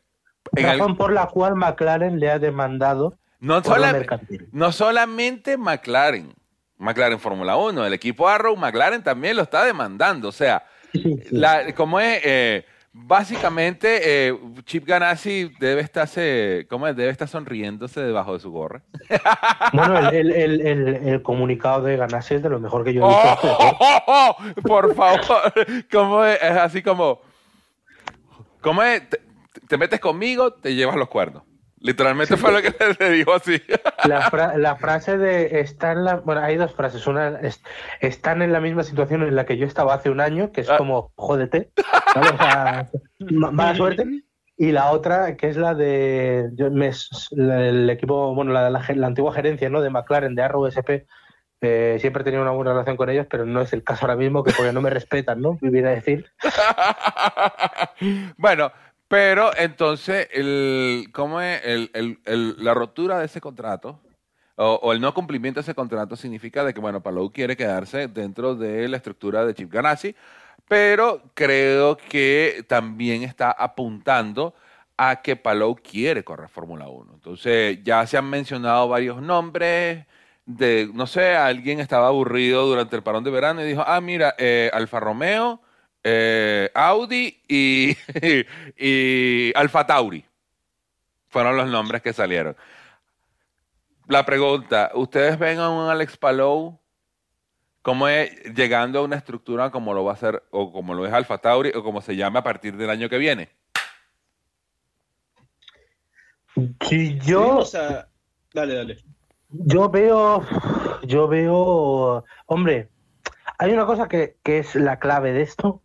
en 0.55 0.65
el- 0.65 0.79
Razón 0.79 0.95
por 0.97 1.11
la 1.11 1.27
cual 1.27 1.55
McLaren 1.55 2.19
le 2.19 2.29
ha 2.29 2.39
demandado 2.39 3.17
no, 3.39 3.63
sola- 3.63 4.05
no 4.51 4.71
solamente 4.71 5.57
McLaren, 5.57 6.33
McLaren 6.77 7.19
Fórmula 7.19 7.57
1, 7.57 7.85
el 7.85 7.93
equipo 7.93 8.27
Arrow, 8.29 8.55
McLaren 8.55 9.03
también 9.03 9.35
lo 9.35 9.41
está 9.43 9.65
demandando. 9.65 10.29
O 10.29 10.31
sea, 10.31 10.63
Sí, 10.91 11.01
sí, 11.03 11.19
la, 11.31 11.73
como 11.75 11.99
es, 11.99 12.19
eh, 12.23 12.65
básicamente 12.91 14.27
eh, 14.29 14.39
Chip 14.63 14.85
Ganassi 14.85 15.51
debe 15.59 15.81
estarse, 15.81 16.65
¿cómo 16.69 16.87
es? 16.87 16.95
Debe 16.95 17.09
estar 17.11 17.27
sonriéndose 17.27 18.01
debajo 18.01 18.33
de 18.33 18.39
su 18.39 18.51
gorra. 18.51 18.81
Bueno, 19.73 20.09
el, 20.09 20.31
el- 20.31 20.61
el- 21.07 21.21
comunicado 21.21 21.83
de 21.83 21.95
Ganassi 21.97 22.35
es 22.35 22.43
de 22.43 22.49
lo 22.49 22.59
mejor 22.59 22.83
que 22.83 22.93
yo 22.93 23.01
he 23.01 23.03
¡Oh, 23.05 23.09
visto. 23.09 23.39
oh, 23.59 23.77
oh, 23.79 24.03
oh! 24.07 24.61
Por 24.63 24.95
favor, 24.95 25.53
¿cómo 25.91 26.25
es? 26.25 26.41
Es 26.41 26.51
así 26.57 26.81
como, 26.81 27.21
¿cómo 28.61 28.81
es? 28.81 29.07
Te, 29.09 29.21
te 29.67 29.77
metes 29.77 29.99
conmigo, 29.99 30.53
te 30.53 30.73
llevas 30.73 30.95
los 30.95 31.07
cuernos. 31.09 31.43
Literalmente 31.81 32.35
fue 32.37 32.51
lo 32.51 32.61
que 32.61 32.73
le 32.99 33.09
dijo 33.11 33.33
así. 33.33 33.61
La, 34.05 34.29
fra- 34.29 34.57
la 34.57 34.75
frase 34.75 35.17
de 35.17 35.61
está 35.61 35.93
en 35.93 36.03
la 36.03 36.15
bueno 36.17 36.41
hay 36.41 36.57
dos 36.57 36.73
frases. 36.73 37.07
Una 37.07 37.39
es, 37.41 37.61
están 38.01 38.41
en 38.41 38.51
la 38.51 38.59
misma 38.59 38.83
situación 38.83 39.23
en 39.23 39.35
la 39.35 39.45
que 39.45 39.57
yo 39.57 39.65
estaba 39.65 39.93
hace 39.93 40.09
un 40.09 40.19
año 40.21 40.51
que 40.51 40.61
es 40.61 40.69
Ah. 40.69 40.77
como 40.77 41.11
jódete 41.15 41.71
¿vale? 42.15 42.29
O 42.29 42.37
sea, 42.37 42.89
ma- 43.31 43.51
mala 43.51 43.75
suerte. 43.75 44.05
Y 44.57 44.73
la 44.73 44.91
otra 44.91 45.37
que 45.37 45.47
es 45.47 45.55
la 45.55 45.73
de 45.73 46.49
yo 46.55 46.69
me- 46.69 46.91
el 47.31 47.89
equipo 47.89 48.35
bueno 48.35 48.51
la, 48.51 48.69
la, 48.69 48.83
la 48.93 49.07
antigua 49.07 49.31
gerencia 49.33 49.69
no 49.69 49.81
de 49.81 49.89
McLaren 49.89 50.35
de 50.35 50.43
Arrow 50.43 50.67
SP 50.67 51.07
eh, 51.61 51.97
siempre 52.01 52.21
he 52.21 52.23
tenido 52.25 52.41
una 52.41 52.51
buena 52.51 52.71
relación 52.71 52.97
con 52.97 53.09
ellos 53.09 53.25
pero 53.29 53.45
no 53.45 53.61
es 53.61 53.71
el 53.73 53.83
caso 53.85 54.05
ahora 54.05 54.15
mismo 54.17 54.43
que 54.43 54.51
porque 54.51 54.73
no 54.73 54.81
me 54.81 54.89
respetan 54.89 55.39
no 55.41 55.57
viene 55.61 55.87
a 55.87 55.91
decir. 55.91 56.25
Bueno, 58.37 58.71
pero 59.09 59.51
entonces, 59.57 60.29
el, 60.33 61.09
¿cómo 61.13 61.41
es? 61.41 61.61
El- 61.65 61.91
el- 61.93 62.19
el- 62.25 62.63
la 62.63 62.73
rotura 62.75 63.19
de 63.19 63.25
ese 63.25 63.41
contrato, 63.41 63.99
o, 64.57 64.93
el 64.93 65.01
no 65.01 65.13
cumplimiento 65.13 65.59
de 65.59 65.63
ese 65.63 65.75
contrato 65.75 66.15
significa 66.17 66.63
de 66.65 66.73
que, 66.73 66.81
bueno, 66.81 67.01
Palou 67.03 67.31
quiere 67.31 67.57
quedarse 67.57 68.07
dentro 68.09 68.55
de 68.55 68.87
la 68.89 68.97
estructura 68.97 69.45
de 69.45 69.53
Chip 69.55 69.71
Ganassi, 69.73 70.15
pero 70.67 71.23
creo 71.33 71.97
que 71.97 72.65
también 72.69 73.23
está 73.23 73.51
apuntando 73.51 74.53
a 74.97 75.21
que 75.21 75.35
Palou 75.37 75.75
quiere 75.77 76.23
correr 76.23 76.49
Fórmula 76.49 76.87
1. 76.89 77.13
Entonces, 77.15 77.79
ya 77.83 78.05
se 78.07 78.17
han 78.17 78.29
mencionado 78.29 78.87
varios 78.89 79.21
nombres 79.21 80.05
de, 80.45 80.89
no 80.93 81.07
sé, 81.07 81.35
alguien 81.35 81.79
estaba 81.79 82.07
aburrido 82.07 82.65
durante 82.67 82.95
el 82.97 83.03
parón 83.03 83.23
de 83.23 83.31
verano 83.31 83.61
y 83.63 83.67
dijo, 83.67 83.83
ah, 83.87 84.01
mira, 84.01 84.35
eh, 84.37 84.69
Alfa 84.73 84.99
Romeo, 84.99 85.61
eh, 86.11 86.71
Audi 86.73 87.41
y, 87.47 87.95
y 88.77 89.51
Alfa 89.55 89.85
Tauri. 89.85 90.25
Fueron 91.29 91.57
los 91.57 91.69
nombres 91.69 92.01
que 92.01 92.13
salieron. 92.13 92.55
La 94.07 94.25
pregunta, 94.25 94.91
¿ustedes 94.95 95.37
ven 95.37 95.59
a 95.59 95.69
un 95.69 95.89
Alex 95.89 96.17
Palou 96.17 96.79
como 97.83 98.07
es 98.07 98.31
llegando 98.55 98.99
a 98.99 99.03
una 99.03 99.15
estructura 99.15 99.71
como 99.71 99.93
lo 99.93 100.03
va 100.03 100.11
a 100.11 100.15
hacer 100.15 100.43
o 100.49 100.71
como 100.71 100.93
lo 100.93 101.05
es 101.05 101.13
Alfa 101.13 101.37
Tauri 101.37 101.71
o 101.75 101.83
como 101.83 102.01
se 102.01 102.15
llame 102.15 102.39
a 102.39 102.43
partir 102.43 102.75
del 102.75 102.89
año 102.89 103.07
que 103.07 103.17
viene? 103.17 103.49
Si 106.81 107.19
yo. 107.19 107.63
Dale, 108.53 108.75
dale. 108.75 108.97
Yo 109.49 109.89
veo. 109.89 110.43
Yo 111.03 111.27
veo. 111.27 112.25
Hombre, 112.47 112.89
hay 113.57 113.73
una 113.73 113.85
cosa 113.85 114.07
que, 114.07 114.37
es 114.43 114.75
la 114.75 114.99
clave 114.99 115.33
de 115.33 115.41
esto, 115.41 115.81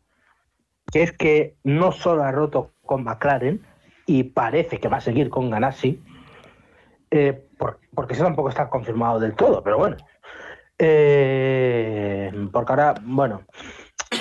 que 0.94 1.02
es 1.02 1.10
que 1.10 1.56
no 1.64 1.90
solo 1.90 2.22
ha 2.22 2.30
roto 2.30 2.70
con 2.86 3.02
McLaren 3.02 3.60
y 4.06 4.22
parece 4.22 4.78
que 4.78 4.86
va 4.86 4.98
a 4.98 5.00
seguir 5.00 5.28
con 5.28 5.50
Ganassi, 5.50 6.00
eh, 7.10 7.48
porque 7.92 8.14
eso 8.14 8.22
tampoco 8.22 8.48
está 8.48 8.70
confirmado 8.70 9.18
del 9.18 9.34
todo, 9.34 9.60
pero 9.64 9.76
bueno. 9.76 9.96
Eh, 10.78 12.30
porque 12.52 12.72
ahora, 12.72 12.94
bueno, 13.02 13.42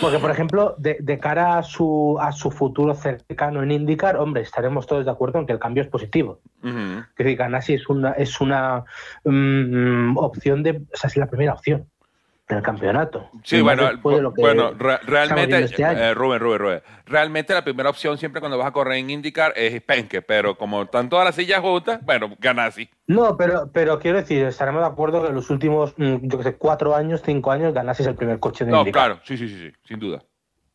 porque, 0.01 0.17
por 0.17 0.31
ejemplo, 0.31 0.73
de, 0.79 1.19
cara 1.19 1.59
a 1.59 1.63
su, 1.63 2.17
a 2.19 2.31
su 2.31 2.49
futuro 2.49 2.95
cercano 2.95 3.61
en 3.61 3.69
IndyCar, 3.69 4.17
hombre, 4.17 4.41
estaremos 4.41 4.87
todos 4.87 5.05
de 5.05 5.11
acuerdo 5.11 5.37
en 5.37 5.45
que 5.45 5.53
el 5.53 5.59
cambio 5.59 5.83
es 5.83 5.89
positivo. 5.89 6.39
Que 6.63 7.23
decir, 7.23 7.37
Ganassi 7.37 7.75
es 7.75 7.87
una, 7.87 8.13
es 8.13 8.41
una 8.41 8.83
mm, 9.25 10.17
opción 10.17 10.63
de. 10.63 10.81
O 10.91 10.97
sea, 10.97 11.07
es 11.07 11.17
la 11.17 11.27
primera 11.27 11.53
opción 11.53 11.87
en 12.53 12.57
el 12.59 12.63
campeonato. 12.63 13.29
Sí, 13.43 13.61
bueno, 13.61 13.89
bueno 14.01 14.71
realmente, 14.73 15.63
este 15.63 15.83
eh, 15.83 16.13
Rubén, 16.13 16.39
Rubén, 16.39 16.59
Rubén, 16.59 16.81
realmente 17.05 17.53
la 17.53 17.63
primera 17.63 17.89
opción 17.89 18.17
siempre 18.17 18.39
cuando 18.39 18.57
vas 18.57 18.67
a 18.67 18.71
correr 18.71 18.97
en 18.97 19.09
IndyCar 19.09 19.53
es 19.55 19.81
Penke, 19.81 20.21
pero 20.21 20.57
como 20.57 20.83
están 20.83 21.09
todas 21.09 21.25
las 21.25 21.35
sillas 21.35 21.59
juntas, 21.59 21.99
bueno, 22.03 22.33
Ganassi. 22.39 22.89
No, 23.07 23.35
pero, 23.35 23.69
pero 23.73 23.99
quiero 23.99 24.19
decir, 24.19 24.45
estaremos 24.45 24.81
de 24.81 24.87
acuerdo 24.87 25.21
que 25.21 25.29
en 25.29 25.35
los 25.35 25.49
últimos, 25.49 25.93
mm, 25.97 26.15
yo 26.21 26.37
que 26.37 26.43
sé, 26.43 26.55
cuatro 26.55 26.95
años, 26.95 27.21
cinco 27.25 27.51
años, 27.51 27.73
Ganassi 27.73 28.03
es 28.03 28.07
el 28.07 28.15
primer 28.15 28.39
coche 28.39 28.65
de 28.65 28.71
no, 28.71 28.79
IndyCar. 28.79 29.09
No, 29.09 29.15
claro, 29.15 29.25
sí, 29.25 29.37
sí, 29.37 29.47
sí, 29.49 29.69
sí, 29.69 29.73
sin 29.85 29.99
duda. 29.99 30.23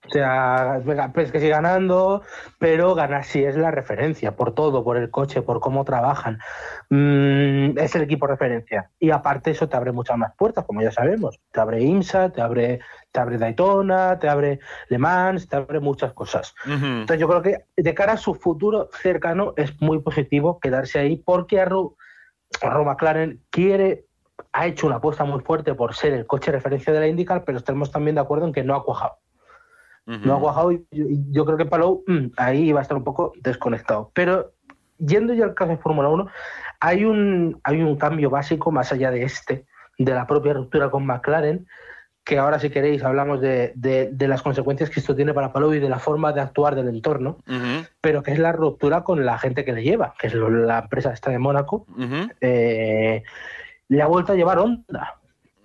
O 0.08 0.10
sea, 0.10 0.80
pues 1.12 1.30
que 1.30 1.38
sigue 1.38 1.50
ganando, 1.50 2.22
pero 2.58 2.94
Ganassi 2.94 3.44
es 3.44 3.56
la 3.56 3.70
referencia 3.70 4.36
por 4.36 4.54
todo, 4.54 4.82
por 4.82 4.96
el 4.96 5.10
coche, 5.10 5.42
por 5.42 5.60
cómo 5.60 5.84
trabajan. 5.84 6.38
Mm, 6.88 7.78
es 7.78 7.94
el 7.94 8.02
equipo 8.02 8.26
referencia. 8.26 8.90
Y 8.98 9.10
aparte 9.10 9.50
eso 9.50 9.68
te 9.68 9.76
abre 9.76 9.92
muchas 9.92 10.16
más 10.16 10.32
puertas, 10.34 10.64
como 10.64 10.80
ya 10.80 10.90
sabemos. 10.90 11.38
Te 11.52 11.60
abre 11.60 11.82
IMSA, 11.82 12.30
te 12.30 12.40
abre, 12.40 12.80
te 13.12 13.20
abre 13.20 13.36
Daytona, 13.36 14.18
te 14.18 14.30
abre 14.30 14.60
Le 14.88 14.96
Mans, 14.96 15.46
te 15.46 15.56
abre 15.56 15.78
muchas 15.78 16.14
cosas. 16.14 16.54
Entonces 16.64 17.20
yo 17.20 17.28
creo 17.28 17.42
que 17.42 17.64
de 17.76 17.94
cara 17.94 18.14
a 18.14 18.16
su 18.16 18.34
futuro 18.34 18.88
cercano 19.02 19.52
es 19.56 19.78
muy 19.82 20.00
positivo 20.00 20.58
quedarse 20.58 21.00
ahí 21.00 21.16
porque 21.16 21.60
Arrow, 21.60 21.96
McLaren 22.62 23.42
quiere 23.50 24.06
ha 24.52 24.66
hecho 24.66 24.86
una 24.86 24.96
apuesta 24.96 25.24
muy 25.24 25.40
fuerte 25.40 25.74
por 25.74 25.94
ser 25.94 26.14
el 26.14 26.26
coche 26.26 26.50
referencia 26.52 26.92
de 26.92 27.00
la 27.00 27.08
IndyCar, 27.08 27.44
pero 27.44 27.58
estamos 27.58 27.90
también 27.90 28.14
de 28.14 28.22
acuerdo 28.22 28.46
en 28.46 28.52
que 28.52 28.64
no 28.64 28.74
ha 28.74 28.84
cuajado. 28.84 29.18
No 30.08 30.36
ha 30.36 30.40
cuajado 30.40 30.72
y 30.72 30.86
yo, 31.30 31.44
creo 31.44 31.58
que 31.58 31.66
Palou 31.66 32.02
mm, 32.06 32.28
ahí 32.38 32.72
va 32.72 32.80
a 32.80 32.82
estar 32.82 32.96
un 32.96 33.04
poco 33.04 33.34
desconectado. 33.42 34.10
Pero 34.14 34.52
yendo 34.98 35.34
ya 35.34 35.44
al 35.44 35.54
caso 35.54 35.72
de 35.72 35.76
Fórmula 35.76 36.08
1, 36.08 36.26
hay 36.80 37.04
un, 37.04 37.60
hay 37.62 37.82
un 37.82 37.96
cambio 37.96 38.30
básico 38.30 38.70
más 38.70 38.90
allá 38.90 39.10
de 39.10 39.24
este, 39.24 39.66
de 39.98 40.14
la 40.14 40.26
propia 40.26 40.54
ruptura 40.54 40.90
con 40.90 41.04
McLaren, 41.04 41.66
que 42.24 42.38
ahora 42.38 42.58
si 42.58 42.70
queréis 42.70 43.04
hablamos 43.04 43.40
de, 43.40 43.72
de, 43.74 44.28
las 44.28 44.42
consecuencias 44.42 44.90
que 44.90 45.00
esto 45.00 45.14
tiene 45.14 45.34
para 45.34 45.52
Palou 45.52 45.72
y 45.74 45.78
de 45.78 45.88
la 45.88 45.98
forma 45.98 46.32
de 46.32 46.40
actuar 46.40 46.74
del 46.74 46.88
entorno, 46.88 47.38
pero 48.00 48.22
que 48.22 48.32
es 48.32 48.38
la 48.38 48.52
ruptura 48.52 49.02
con 49.02 49.24
la 49.24 49.38
gente 49.38 49.64
que 49.64 49.72
le 49.72 49.82
lleva, 49.82 50.14
que 50.18 50.26
es 50.28 50.34
la 50.34 50.80
empresa 50.80 51.12
esta 51.12 51.30
de 51.30 51.38
Mónaco, 51.38 51.86
eh, 52.40 53.22
le 53.88 54.02
ha 54.02 54.06
vuelto 54.06 54.32
a 54.32 54.36
llevar 54.36 54.58
onda. 54.58 55.16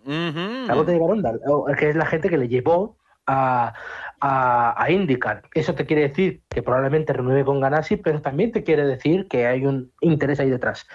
Le 0.06 0.72
ha 0.72 0.74
vuelto 0.74 0.91
a 0.91 0.96
llevar 0.96 1.12
onda, 1.12 1.34
que 1.78 1.89
es 1.89 1.96
la 1.96 2.06
gente 2.06 2.30
que 2.30 2.38
le 2.38 2.48
llevó 2.48 2.98
a, 3.26 3.74
a, 4.19 4.91
indicar. 4.91 5.43
Eso 5.53 5.76
te 5.76 5.86
quiere 5.86 6.09
decir 6.09 6.41
que 6.49 6.63
probablemente 6.63 7.13
renueve 7.13 7.45
con 7.45 7.59
Ganassi, 7.59 7.97
pero 7.97 8.21
también 8.21 8.51
te 8.51 8.63
quiere 8.63 8.86
decir 8.86 9.28
que 9.28 9.47
hay 9.47 9.65
un 9.65 9.91
interés 10.01 10.39
ahí 10.39 10.49
detrás. 10.49 10.88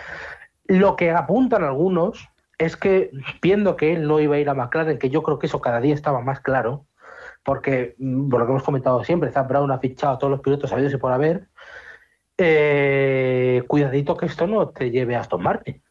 Lo 0.66 0.96
que 0.96 1.10
apuntan 1.10 1.64
algunos 1.64 2.28
es 2.58 2.76
que, 2.76 3.10
viendo 3.40 3.76
que 3.76 3.92
él 3.92 4.06
no 4.06 4.20
iba 4.20 4.36
a 4.36 4.38
ir 4.38 4.48
a 4.48 4.54
McLaren, 4.54 4.98
que 4.98 5.10
yo 5.10 5.22
creo 5.22 5.38
que 5.38 5.46
eso 5.46 5.60
cada 5.60 5.80
día 5.80 5.94
estaba 5.94 6.20
más 6.20 6.40
claro, 6.40 6.86
porque, 7.44 7.94
mm, 7.98 8.28
por 8.28 8.40
lo 8.40 8.46
que 8.46 8.52
hemos 8.52 8.64
comentado 8.64 9.04
siempre, 9.04 9.30
Zap 9.30 9.48
Brown 9.48 9.70
ha 9.70 9.78
fichado 9.78 10.14
a 10.14 10.18
todos 10.18 10.30
los 10.30 10.40
pilotos 10.40 10.72
habidos 10.72 10.92
y 10.92 10.96
por 10.96 11.12
haber, 11.12 11.48
eh, 12.36 13.62
cuidadito 13.66 14.16
que 14.16 14.26
esto 14.26 14.46
no 14.46 14.68
te 14.68 14.90
lleve 14.90 15.16
a 15.16 15.20
Aston 15.20 15.42
Martin. 15.42 15.82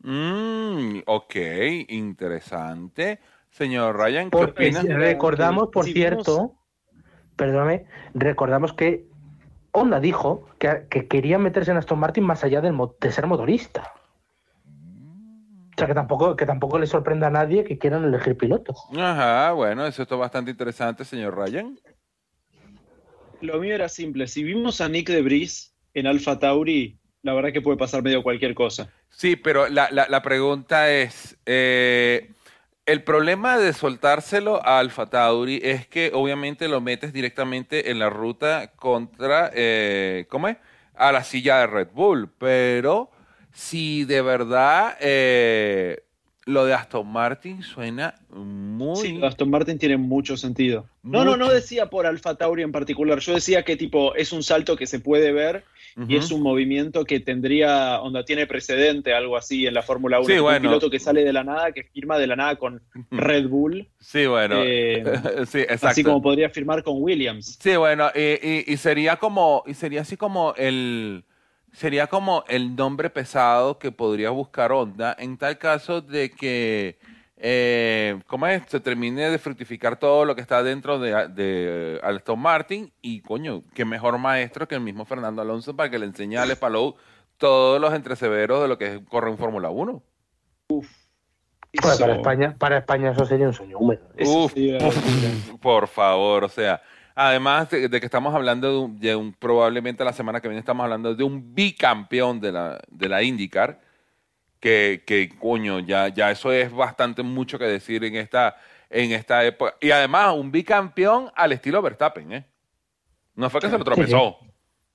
Mm, 0.00 1.02
ok, 1.06 1.36
interesante. 1.88 3.20
Señor 3.52 3.98
Ryan, 3.98 4.30
¿qué 4.30 4.38
opina? 4.38 4.82
Recordamos, 4.82 5.68
por 5.68 5.84
cierto, 5.84 6.54
perdóname, 7.36 7.84
recordamos 8.14 8.72
que 8.72 9.06
Honda 9.72 10.00
dijo 10.00 10.48
que, 10.58 11.06
quería 11.08 11.38
meterse 11.38 11.70
en 11.70 11.76
Aston 11.76 11.98
Martin 11.98 12.24
más 12.24 12.42
allá 12.44 12.62
de 12.62 12.72
ser 13.10 13.26
motorista. 13.26 13.92
O 14.64 15.78
sea, 15.78 15.86
que 15.86 15.94
tampoco, 15.94 16.34
que 16.34 16.46
tampoco 16.46 16.78
le 16.78 16.86
sorprenda 16.86 17.26
a 17.26 17.30
nadie 17.30 17.64
que 17.64 17.78
quieran 17.78 18.04
elegir 18.04 18.36
pilotos. 18.36 18.84
Ajá, 18.96 19.52
bueno, 19.52 19.86
eso 19.86 20.02
es 20.02 20.08
bastante 20.08 20.50
interesante, 20.50 21.04
señor 21.04 21.36
Ryan. 21.36 21.78
Lo 23.42 23.58
mío 23.58 23.74
era 23.74 23.88
simple. 23.88 24.28
Si 24.28 24.44
vimos 24.44 24.80
a 24.80 24.88
Nick 24.88 25.08
de 25.08 25.20
Bris 25.20 25.74
en 25.92 26.06
Alfa 26.06 26.38
Tauri, 26.38 26.98
la 27.22 27.34
verdad 27.34 27.52
que 27.52 27.60
puede 27.60 27.76
pasar 27.76 28.02
medio 28.02 28.22
cualquier 28.22 28.54
cosa. 28.54 28.90
Sí, 29.10 29.36
pero 29.36 29.68
la, 29.68 29.90
la, 29.90 30.22
pregunta 30.22 30.90
es, 30.90 31.36
eh, 31.44 32.30
el 32.86 33.04
problema 33.04 33.58
de 33.58 33.72
soltárselo 33.72 34.64
a 34.66 34.78
Alfa 34.78 35.06
Tauri 35.06 35.60
es 35.62 35.86
que 35.86 36.10
obviamente 36.14 36.68
lo 36.68 36.80
metes 36.80 37.12
directamente 37.12 37.90
en 37.90 37.98
la 37.98 38.10
ruta 38.10 38.72
contra, 38.76 39.50
eh, 39.54 40.26
¿cómo 40.28 40.48
es? 40.48 40.56
A 40.94 41.12
la 41.12 41.22
silla 41.24 41.58
de 41.58 41.66
Red 41.68 41.88
Bull. 41.92 42.30
Pero 42.38 43.10
si 43.52 44.04
de 44.04 44.22
verdad 44.22 44.96
eh, 45.00 46.04
lo 46.44 46.64
de 46.64 46.74
Aston 46.74 47.06
Martin 47.06 47.62
suena 47.62 48.14
muy... 48.30 48.96
Sí, 48.96 49.20
Aston 49.22 49.50
Martin 49.50 49.78
tiene 49.78 49.96
mucho 49.96 50.36
sentido. 50.36 50.86
No, 51.02 51.24
no, 51.24 51.36
no 51.36 51.48
decía 51.48 51.86
por 51.86 52.06
Alfa 52.06 52.34
Tauri 52.34 52.62
en 52.62 52.72
particular. 52.72 53.20
Yo 53.20 53.34
decía 53.34 53.64
que 53.64 53.76
tipo 53.76 54.14
es 54.14 54.32
un 54.32 54.42
salto 54.42 54.76
que 54.76 54.86
se 54.86 54.98
puede 54.98 55.32
ver 55.32 55.64
y 56.08 56.16
es 56.16 56.30
un 56.30 56.42
movimiento 56.42 57.04
que 57.04 57.20
tendría, 57.20 58.00
onda, 58.00 58.24
tiene 58.24 58.46
precedente, 58.46 59.12
algo 59.12 59.36
así 59.36 59.66
en 59.66 59.74
la 59.74 59.82
Fórmula 59.82 60.20
1. 60.20 60.44
Un 60.44 60.62
piloto 60.62 60.90
que 60.90 60.98
sale 60.98 61.22
de 61.22 61.32
la 61.32 61.44
nada, 61.44 61.72
que 61.72 61.84
firma 61.84 62.18
de 62.18 62.26
la 62.26 62.36
nada 62.36 62.56
con 62.56 62.82
Red 63.10 63.48
Bull. 63.48 63.88
Sí, 64.00 64.26
bueno. 64.26 64.56
Eh, 64.64 65.04
sí, 65.46 65.60
exacto. 65.60 65.88
Así 65.88 66.02
como 66.02 66.22
podría 66.22 66.48
firmar 66.50 66.82
con 66.82 67.02
Williams. 67.02 67.58
Sí, 67.60 67.76
bueno, 67.76 68.10
y, 68.14 68.76
sería 68.78 69.16
como, 69.16 69.62
y 69.66 69.74
sería 69.74 70.00
así 70.00 70.16
como 70.16 70.54
el 70.56 71.24
sería 71.72 72.06
como 72.06 72.44
el 72.48 72.76
nombre 72.76 73.10
pesado 73.10 73.78
que 73.78 73.92
podría 73.92 74.30
buscar 74.30 74.72
Honda 74.72 75.16
en 75.18 75.36
tal 75.38 75.58
caso 75.58 76.00
de 76.00 76.30
que 76.30 76.98
eh, 77.44 78.20
¿cómo 78.28 78.46
es? 78.46 78.62
Se 78.68 78.78
termine 78.78 79.28
de 79.28 79.38
fructificar 79.38 79.98
todo 79.98 80.24
lo 80.24 80.36
que 80.36 80.40
está 80.40 80.62
dentro 80.62 81.00
de, 81.00 81.28
de 81.28 82.00
Aston 82.00 82.38
Martin 82.38 82.92
y 83.02 83.20
coño, 83.20 83.64
qué 83.74 83.84
mejor 83.84 84.16
maestro 84.18 84.68
que 84.68 84.76
el 84.76 84.80
mismo 84.80 85.04
Fernando 85.04 85.42
Alonso 85.42 85.74
para 85.74 85.90
que 85.90 85.98
le 85.98 86.06
enseñe 86.06 86.36
a 86.36 86.42
Ale 86.42 86.54
Palou 86.54 86.94
todos 87.38 87.80
los 87.80 87.92
entreseveros 87.94 88.62
de 88.62 88.68
lo 88.68 88.78
que 88.78 89.04
corre 89.04 89.28
en 89.28 89.38
Fórmula 89.38 89.70
1. 89.70 90.00
Uf. 90.68 90.88
para, 91.82 92.14
España, 92.14 92.54
para 92.56 92.78
España 92.78 93.10
eso 93.10 93.24
sería 93.24 93.48
un 93.48 93.54
sueño 93.54 93.78
húmedo. 93.78 94.02
Uf, 94.24 94.54
por 95.60 95.88
favor, 95.88 96.44
o 96.44 96.48
sea, 96.48 96.80
además 97.14 97.70
de, 97.70 97.88
que 97.88 98.04
estamos 98.04 98.34
hablando 98.34 98.88
de 98.88 99.16
un, 99.16 99.32
probablemente 99.32 100.04
la 100.04 100.12
semana 100.12 100.40
que 100.40 100.48
viene 100.48 100.60
estamos 100.60 100.84
hablando 100.84 101.14
de 101.14 101.24
un 101.24 101.54
bicampeón 101.54 102.40
de 102.40 102.52
la, 102.52 102.80
de 102.88 103.08
la 103.08 103.22
IndyCar, 103.22 103.80
que, 104.60 105.02
que 105.06 105.30
coño, 105.38 105.80
ya, 105.80 106.08
ya 106.08 106.30
eso 106.30 106.52
es 106.52 106.72
bastante 106.72 107.22
mucho 107.22 107.58
que 107.58 107.64
decir 107.64 108.04
en 108.04 108.16
esta, 108.16 108.56
en 108.90 109.12
esta 109.12 109.44
época. 109.44 109.74
Y 109.80 109.90
además, 109.90 110.34
un 110.34 110.52
bicampeón 110.52 111.30
al 111.34 111.52
estilo 111.52 111.82
Verstappen, 111.82 112.32
¿eh? 112.32 112.46
No 113.34 113.50
fue 113.50 113.60
que 113.60 113.70
se 113.70 113.78
lo 113.78 113.84
tropezó. 113.84 114.22
O 114.24 114.46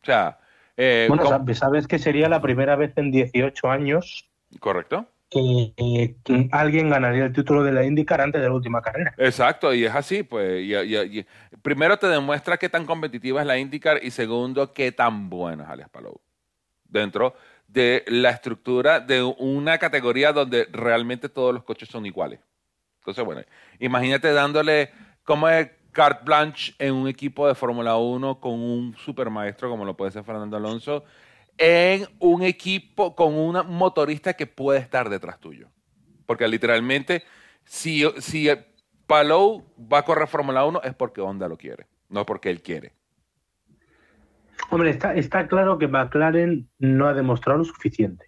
sea. 0.04 0.40
Eh, 0.78 1.08
bueno, 1.10 1.26
sabes 1.56 1.88
que 1.88 1.98
sería 1.98 2.30
la 2.30 2.40
primera 2.40 2.76
vez 2.76 2.94
en 2.98 3.12
18 3.12 3.68
años 3.68 4.28
Correcto. 4.60 5.06
Que, 5.30 6.16
que 6.24 6.50
alguien 6.52 6.90
ganaría 6.90 7.26
el 7.26 7.34
título 7.34 7.64
de 7.64 7.72
la 7.72 7.84
IndyCar 7.84 8.22
antes 8.22 8.42
de 8.42 8.48
la 8.48 8.54
última 8.54 8.82
carrera. 8.82 9.14
Exacto, 9.18 9.74
y 9.74 9.86
es 9.86 9.94
así, 9.94 10.24
pues. 10.24 10.66
primero 11.62 11.98
te 11.98 12.08
demuestra 12.08 12.58
qué 12.58 12.70
tan 12.70 12.86
competitiva 12.86 13.42
es 13.42 13.48
la 13.48 13.58
IndyCar 13.58 14.04
y 14.04 14.12
segundo, 14.12 14.74
qué 14.74 14.92
tan 14.92 15.30
bueno 15.30 15.64
es 15.64 15.70
Alex 15.70 15.90
Palou. 15.90 16.22
Dentro 16.84 17.36
de 17.68 18.06
la 18.08 18.30
estructura 18.30 19.00
de 19.00 19.22
una 19.22 19.78
categoría 19.78 20.32
donde 20.32 20.68
realmente 20.72 21.28
todos 21.30 21.54
los 21.54 21.64
coches 21.64 21.90
son 21.90 22.06
iguales. 22.06 22.40
Entonces, 23.00 23.24
bueno, 23.24 23.42
imagínate 23.80 24.32
dándole 24.32 24.92
como 25.24 25.50
es 25.50 25.70
carte 25.92 26.24
blanche 26.24 26.74
en 26.80 26.94
un 26.94 27.08
equipo 27.08 27.48
de 27.48 27.56
Fórmula 27.56 27.98
1 27.98 28.40
con 28.40 28.54
un 28.54 28.96
supermaestro 28.98 29.70
como 29.70 29.84
lo 29.84 29.98
puede 29.98 30.12
ser 30.12 30.24
Fernando 30.24 30.56
Alonso, 30.56 31.04
en 31.58 32.08
un 32.20 32.44
equipo 32.44 33.16
con 33.16 33.34
una- 33.36 33.62
un 33.62 33.76
motorista 33.78 34.34
que 34.34 34.46
puede 34.48 34.80
estar 34.80 35.10
detrás 35.10 35.40
tuyo. 35.40 35.70
Porque 36.26 36.48
literalmente, 36.48 37.24
si, 37.64 38.04
si 38.20 38.50
Palou 39.08 39.66
va 39.92 40.00
a 40.00 40.06
correr 40.06 40.28
Fórmula 40.28 40.66
1 40.66 40.82
es 40.84 40.94
porque 40.94 41.22
Honda 41.22 41.48
lo 41.48 41.58
quiere, 41.58 41.88
no 42.10 42.26
porque 42.26 42.50
él 42.50 42.62
quiere. 42.62 42.94
Hombre, 44.70 44.90
está, 44.90 45.16
está 45.16 45.48
claro 45.48 45.78
que 45.78 45.88
McLaren 45.88 46.68
no 46.80 47.08
ha 47.08 47.14
demostrado 47.14 47.60
lo 47.60 47.66
suficiente. 47.66 48.26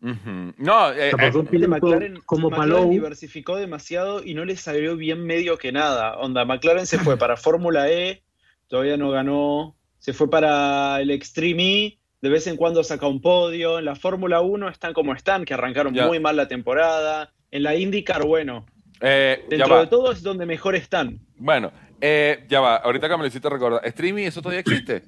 No, 0.00 0.92
eh, 0.92 1.10
O 1.12 1.16
sea, 1.18 1.28
eh, 1.28 1.68
McLaren, 1.68 2.20
como 2.24 2.50
McLaren 2.50 2.72
Palou, 2.72 2.90
diversificó 2.90 3.56
demasiado 3.56 4.22
y 4.24 4.34
no 4.34 4.44
le 4.44 4.56
salió 4.56 4.96
bien 4.96 5.24
medio 5.24 5.58
que 5.58 5.72
nada. 5.72 6.16
Onda, 6.18 6.44
McLaren 6.44 6.86
se 6.86 6.98
fue 6.98 7.16
para 7.16 7.36
Fórmula 7.36 7.88
E, 7.90 8.22
todavía 8.68 8.96
no 8.96 9.10
ganó. 9.10 9.76
Se 9.98 10.12
fue 10.12 10.30
para 10.30 11.00
el 11.00 11.10
Extreme 11.10 11.62
E, 11.86 11.97
de 12.20 12.28
vez 12.28 12.46
en 12.46 12.56
cuando 12.56 12.82
saca 12.84 13.06
un 13.06 13.20
podio. 13.20 13.78
En 13.78 13.84
la 13.84 13.94
Fórmula 13.96 14.40
1 14.40 14.68
están 14.68 14.92
como 14.92 15.12
están, 15.14 15.44
que 15.44 15.54
arrancaron 15.54 15.94
Ya. 15.94 16.06
muy 16.06 16.20
mal 16.20 16.36
la 16.36 16.48
temporada. 16.48 17.32
En 17.50 17.62
la 17.62 17.74
IndyCar, 17.76 18.24
bueno, 18.26 18.66
eh, 19.00 19.42
ya 19.44 19.56
dentro 19.56 19.74
va. 19.74 19.80
de 19.82 19.86
todo 19.86 20.12
es 20.12 20.22
donde 20.22 20.44
mejor 20.46 20.74
están. 20.74 21.20
Bueno, 21.36 21.72
eh, 22.00 22.44
ya 22.48 22.60
va. 22.60 22.76
Ahorita 22.76 23.08
que 23.08 23.16
me 23.16 23.22
lo 23.22 23.26
hiciste 23.28 23.48
recordar, 23.48 23.80
¿streaming 23.86 24.24
eso 24.24 24.42
todavía 24.42 24.60
existe? 24.60 25.02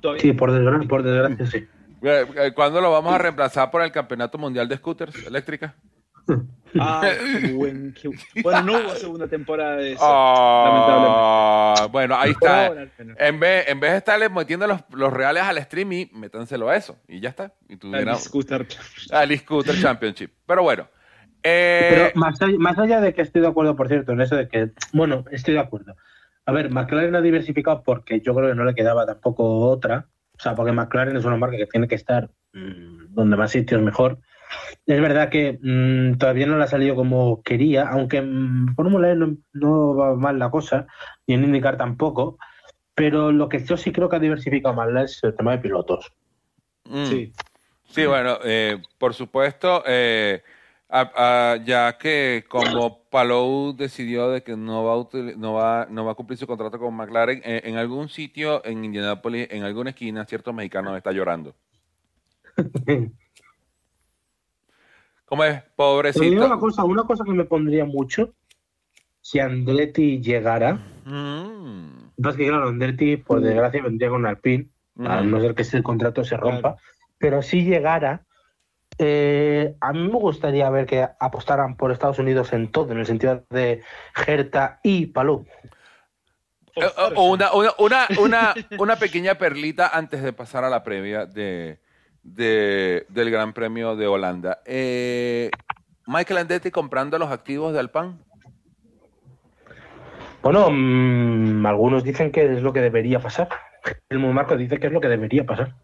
Todavía- 0.00 0.22
sí, 0.22 0.32
por 0.32 0.52
desgracia, 0.52 0.88
por 0.88 1.02
desgracia 1.02 1.46
sí. 1.46 1.66
Eh, 2.02 2.26
eh, 2.36 2.52
¿Cuándo 2.54 2.80
lo 2.80 2.90
vamos 2.90 3.12
a 3.12 3.18
reemplazar 3.18 3.70
por 3.70 3.82
el 3.82 3.92
Campeonato 3.92 4.38
Mundial 4.38 4.68
de 4.68 4.76
Scooters 4.76 5.26
Eléctricas? 5.26 5.74
Ah, 6.78 7.02
qué 7.40 7.52
buen- 7.52 7.92
qué- 7.94 8.10
Bueno, 8.42 8.62
no 8.62 8.72
hubo 8.80 8.90
segunda 8.96 9.26
temporada 9.26 9.76
de 9.76 9.92
eso. 9.92 10.02
Ah, 10.02 11.88
bueno, 11.90 12.16
ahí 12.16 12.30
está. 12.32 12.66
ahora. 12.66 12.88
En 13.18 13.40
vez, 13.40 13.68
en 13.68 13.80
vez 13.80 13.92
de 13.92 13.96
estarle 13.98 14.28
metiendo 14.28 14.66
los, 14.66 14.80
los 14.92 15.12
reales 15.12 15.42
al 15.42 15.58
streaming, 15.58 16.06
métanselo 16.12 16.68
a 16.68 16.76
eso. 16.76 16.98
Y 17.08 17.20
ya 17.20 17.30
está. 17.30 17.52
Y 17.68 17.74
Al 17.74 17.78
tuviera 17.78 18.14
scooter. 18.16 18.66
al 19.12 19.38
Scooter 19.38 19.74
Championship. 19.80 20.30
Pero 20.46 20.62
bueno. 20.62 20.88
eh, 21.42 21.88
Pero 21.90 22.20
más 22.20 22.40
allá, 22.42 22.56
más 22.58 22.78
allá 22.78 23.00
de 23.00 23.14
que 23.14 23.22
estoy 23.22 23.42
de 23.42 23.48
acuerdo, 23.48 23.76
por 23.76 23.88
cierto, 23.88 24.12
en 24.12 24.20
eso 24.20 24.36
de 24.36 24.48
que, 24.48 24.70
bueno, 24.92 25.24
estoy 25.30 25.54
de 25.54 25.60
acuerdo. 25.60 25.96
A 26.46 26.52
ver, 26.52 26.70
McLaren 26.70 27.14
ha 27.14 27.20
diversificado 27.20 27.82
porque 27.82 28.20
yo 28.20 28.34
creo 28.34 28.48
que 28.50 28.54
no 28.54 28.64
le 28.64 28.74
quedaba 28.74 29.06
tampoco 29.06 29.60
otra. 29.68 30.06
O 30.36 30.42
sea, 30.42 30.54
porque 30.54 30.72
McLaren 30.72 31.16
es 31.16 31.24
una 31.24 31.36
marca 31.36 31.56
que 31.56 31.66
tiene 31.66 31.86
que 31.86 31.94
estar 31.94 32.30
mm, 32.54 33.14
donde 33.14 33.36
más 33.36 33.50
sitios 33.50 33.82
mejor. 33.82 34.18
Es 34.86 35.00
verdad 35.00 35.28
que 35.30 35.58
mm, 35.62 36.18
todavía 36.18 36.46
no 36.46 36.58
le 36.58 36.64
ha 36.64 36.68
salido 36.68 36.94
como 36.96 37.42
quería, 37.42 37.88
aunque 37.88 38.18
en 38.18 38.74
Fórmula 38.74 39.10
E 39.12 39.16
no, 39.16 39.36
no 39.52 39.94
va 39.94 40.14
mal 40.16 40.38
la 40.38 40.50
cosa, 40.50 40.86
ni 41.26 41.34
en 41.34 41.44
IndyCar 41.44 41.76
tampoco. 41.76 42.38
Pero 42.94 43.32
lo 43.32 43.48
que 43.48 43.64
yo 43.64 43.76
sí 43.76 43.92
creo 43.92 44.08
que 44.08 44.16
ha 44.16 44.20
diversificado 44.20 44.74
mal 44.74 44.96
es 44.98 45.22
el 45.22 45.34
tema 45.36 45.52
de 45.52 45.58
pilotos. 45.58 46.12
mm, 46.84 47.04
Sí. 47.06 47.32
Sí, 47.84 48.06
bueno, 48.06 48.38
eh, 48.44 48.80
por 48.98 49.14
supuesto, 49.14 49.82
eh, 49.86 50.42
a- 50.88 51.52
a- 51.52 51.56
ya 51.64 51.98
que 51.98 52.44
como 52.48 53.04
Palou 53.10 53.72
decidió 53.76 54.30
de 54.30 54.42
que 54.42 54.56
no 54.56 54.84
va 54.84 54.92
a, 54.92 54.96
util- 54.96 55.36
no 55.36 55.54
va, 55.54 55.86
no 55.90 56.04
va 56.04 56.12
a 56.12 56.14
cumplir 56.14 56.38
su 56.38 56.46
contrato 56.46 56.78
con 56.78 56.94
McLaren, 56.94 57.40
eh, 57.44 57.62
en 57.64 57.76
algún 57.76 58.08
sitio 58.08 58.64
en 58.64 58.84
Indianapolis, 58.84 59.48
en 59.50 59.64
alguna 59.64 59.90
esquina, 59.90 60.24
cierto 60.24 60.52
mexicano 60.52 60.96
está 60.96 61.10
llorando. 61.12 61.54
¿Cómo 65.30 65.44
es? 65.44 65.62
Pero 65.76 66.02
digo 66.12 66.44
una 66.44 66.48
Pobrecito. 66.50 66.58
cosa, 66.58 66.84
una 66.84 67.04
cosa 67.04 67.24
que 67.24 67.30
me 67.30 67.44
pondría 67.44 67.86
mucho, 67.86 68.34
si 69.22 69.38
Andretti 69.38 70.20
llegara, 70.20 70.78
Mm, 71.10 72.10
Lo 72.16 72.16
que 72.16 72.22
pasa 72.22 72.30
es 72.30 72.36
que, 72.36 72.48
claro, 72.48 72.68
Andretti, 72.68 73.16
por 73.16 73.40
desgracia, 73.40 73.82
vendría 73.82 74.10
con 74.10 74.26
Alpine, 74.26 74.68
a 74.98 75.22
mm. 75.22 75.30
no 75.30 75.40
ser 75.40 75.54
que 75.54 75.62
ese 75.62 75.82
contrato 75.82 76.24
se 76.24 76.36
rompa. 76.36 76.76
Pero 77.18 77.42
si 77.42 77.64
llegara, 77.64 78.24
eh, 78.98 79.74
a 79.80 79.92
mí 79.92 80.00
me 80.06 80.18
gustaría 80.18 80.68
ver 80.70 80.86
que 80.86 81.08
apostaran 81.18 81.76
por 81.76 81.90
Estados 81.90 82.18
Unidos 82.18 82.52
en 82.52 82.70
todo, 82.70 82.92
en 82.92 82.98
el 82.98 83.06
sentido 83.06 83.44
de 83.50 83.82
Herta 84.26 84.80
y 84.82 85.06
Palou. 85.06 85.46
Eh, 86.76 86.86
O 87.16 87.30
una, 87.30 87.52
una, 87.52 87.70
una, 87.78 88.06
una, 88.20 88.54
una 88.78 88.96
pequeña 88.96 89.36
perlita 89.36 89.88
antes 89.88 90.22
de 90.22 90.32
pasar 90.32 90.64
a 90.64 90.70
la 90.70 90.84
previa 90.84 91.26
de, 91.26 91.80
de- 92.22 93.06
del 93.08 93.30
Gran 93.30 93.52
Premio 93.52 93.96
de 93.96 94.06
Holanda. 94.06 94.60
Eh, 94.66 95.50
Michael 96.06 96.38
Andretti 96.38 96.70
comprando 96.70 97.18
los 97.18 97.30
activos 97.30 97.72
de 97.72 97.80
Alpan. 97.80 98.18
Bueno, 100.42 100.68
mm, 100.70 101.66
algunos 101.66 102.02
dicen 102.02 102.32
que 102.32 102.44
es 102.56 102.62
lo 102.62 102.72
que 102.72 102.80
debería 102.80 103.20
pasar. 103.20 103.48
El 104.08 104.18
Marco 104.18 104.56
dice 104.56 104.78
que 104.78 104.86
es 104.86 104.92
lo 104.92 105.00
que 105.00 105.08
debería 105.08 105.44
pasar. 105.44 105.74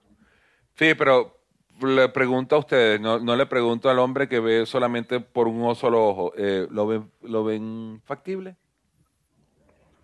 Sí, 0.75 0.95
pero 0.95 1.39
le 1.83 2.09
pregunto 2.09 2.57
a 2.57 2.61
ustedes, 2.61 3.01
no, 3.01 3.19
no 3.19 3.37
le 3.37 3.47
pregunto 3.47 3.91
al 3.91 3.99
hombre 3.99 4.29
que 4.29 4.41
ve 4.41 4.65
solamente 4.67 5.21
por 5.21 5.47
un 5.49 5.75
solo 5.75 6.07
ojo. 6.07 6.33
Eh, 6.37 6.67
¿lo, 6.71 6.87
ven, 6.87 7.11
¿Lo 7.23 7.45
ven 7.45 8.01
factible? 8.05 8.57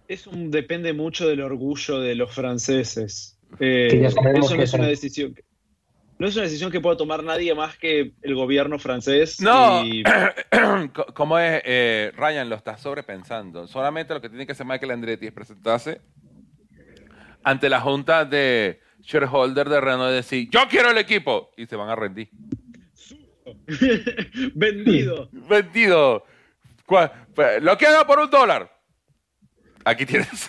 Es 0.09 0.27
un, 0.27 0.51
depende 0.51 0.93
mucho 0.93 1.27
del 1.27 1.41
orgullo 1.41 2.01
de 2.01 2.15
los 2.15 2.35
franceses. 2.35 3.39
Eh, 3.59 3.89
Que 3.91 4.01
ya 4.01 4.11
sabemos 4.11 4.47
eso 4.47 4.55
no 4.55 4.59
que 4.59 4.65
es 4.65 4.75
una 4.75 4.87
decisión. 4.87 5.35
No 6.23 6.29
es 6.29 6.37
una 6.37 6.45
decisión 6.45 6.71
que 6.71 6.81
pueda 6.81 6.97
tomar 6.97 7.25
nadie 7.25 7.53
más 7.53 7.77
que 7.77 8.13
el 8.23 8.35
gobierno 8.37 8.79
francés. 8.79 9.41
No. 9.41 9.85
y- 9.85 10.05
Co- 10.95 11.07
¿Cómo 11.15 11.37
es? 11.37 11.61
Eh, 11.65 12.13
Ryan, 12.17 12.49
lo 12.49 12.55
estás 12.55 12.81
sobrepensando. 12.81 13.67
Solamente 13.67 14.15
lo 14.15 14.21
que 14.21 14.29
tiene 14.29 14.47
que 14.47 14.53
hacer 14.53 14.65
Michael 14.65 14.93
Andretti 14.93 15.27
es 15.27 15.33
presentarse 15.33 16.01
ante 17.43 17.69
la 17.69 17.81
junta 17.81 18.25
de 18.25 18.81
shareholder 19.01 19.69
de 19.69 19.81
Renault 19.81 20.13
y 20.13 20.15
decir, 20.15 20.49
yo 20.49 20.61
quiero 20.71 20.91
el 20.93 20.99
equipo. 20.99 21.51
Y 21.57 21.67
se 21.67 21.75
van 21.75 21.89
a 21.91 21.97
rendir. 21.97 22.31
Vendido. 24.55 25.29
Vendido. 25.33 26.25
Pues, 26.87 27.11
Lo 27.63 27.77
quiero 27.77 28.07
por 28.07 28.21
un 28.21 28.31
dólar. 28.31 28.73
Aquí 29.85 30.07
tienes. 30.07 30.29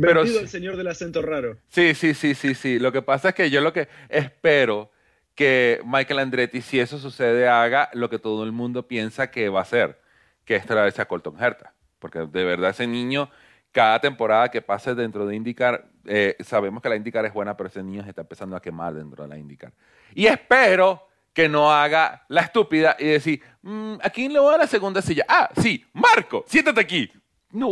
Pero 0.00 0.22
el 0.22 0.48
señor 0.48 0.76
del 0.76 0.88
acento 0.88 1.22
raro. 1.22 1.56
Sí, 1.68 1.94
sí, 1.94 2.14
sí, 2.14 2.34
sí, 2.34 2.54
sí. 2.54 2.78
Lo 2.78 2.92
que 2.92 3.02
pasa 3.02 3.30
es 3.30 3.34
que 3.34 3.50
yo 3.50 3.60
lo 3.60 3.72
que 3.72 3.88
espero 4.08 4.90
que 5.34 5.80
Michael 5.84 6.20
Andretti, 6.20 6.60
si 6.60 6.80
eso 6.80 6.98
sucede, 6.98 7.48
haga 7.48 7.88
lo 7.94 8.10
que 8.10 8.18
todo 8.18 8.44
el 8.44 8.52
mundo 8.52 8.86
piensa 8.86 9.30
que 9.30 9.48
va 9.48 9.60
a 9.60 9.62
hacer, 9.62 9.98
que 10.44 10.56
es 10.56 10.66
traerse 10.66 11.00
a 11.00 11.08
Colton 11.08 11.42
Herta. 11.42 11.72
Porque 11.98 12.20
de 12.20 12.44
verdad 12.44 12.70
ese 12.70 12.86
niño, 12.86 13.30
cada 13.72 14.00
temporada 14.00 14.50
que 14.50 14.62
pase 14.62 14.94
dentro 14.94 15.26
de 15.26 15.36
IndyCar, 15.36 15.86
eh, 16.06 16.36
sabemos 16.40 16.82
que 16.82 16.88
la 16.88 16.96
IndyCar 16.96 17.24
es 17.26 17.32
buena, 17.32 17.56
pero 17.56 17.68
ese 17.68 17.82
niño 17.82 18.02
se 18.02 18.10
está 18.10 18.22
empezando 18.22 18.56
a 18.56 18.60
quemar 18.62 18.94
dentro 18.94 19.22
de 19.22 19.28
la 19.28 19.38
IndyCar. 19.38 19.72
Y 20.14 20.26
espero 20.26 21.06
que 21.32 21.48
no 21.48 21.72
haga 21.72 22.24
la 22.28 22.40
estúpida 22.42 22.96
y 22.98 23.06
decir, 23.06 23.42
"Mm, 23.62 23.94
¿a 24.02 24.10
quién 24.10 24.32
le 24.32 24.40
voy 24.40 24.48
a 24.48 24.50
dar 24.52 24.60
la 24.60 24.66
segunda 24.66 25.00
silla? 25.00 25.24
Ah, 25.28 25.48
sí, 25.60 25.86
Marco, 25.92 26.44
siéntate 26.48 26.80
aquí. 26.80 27.10
No, 27.52 27.68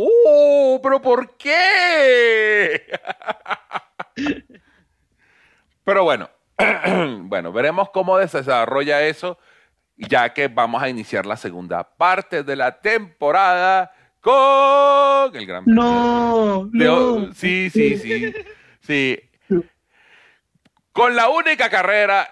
pero 0.83 1.01
¿por 1.01 1.35
qué? 1.37 2.83
Pero 5.83 6.03
bueno, 6.03 6.29
bueno, 7.21 7.51
veremos 7.51 7.89
cómo 7.89 8.17
se 8.27 8.37
desarrolla 8.39 9.01
eso, 9.03 9.39
ya 9.95 10.33
que 10.33 10.47
vamos 10.47 10.83
a 10.83 10.89
iniciar 10.89 11.25
la 11.25 11.35
segunda 11.37 11.83
parte 11.83 12.43
de 12.43 12.55
la 12.55 12.79
temporada 12.79 13.91
con 14.21 15.35
el 15.35 15.45
Gran 15.47 15.63
No, 15.65 16.69
de- 16.71 16.85
no. 16.85 17.33
Sí, 17.33 17.69
sí, 17.69 17.97
sí, 17.97 18.33
sí. 18.81 19.19
Con 20.91 21.15
la 21.15 21.29
única 21.29 21.69
carrera 21.69 22.27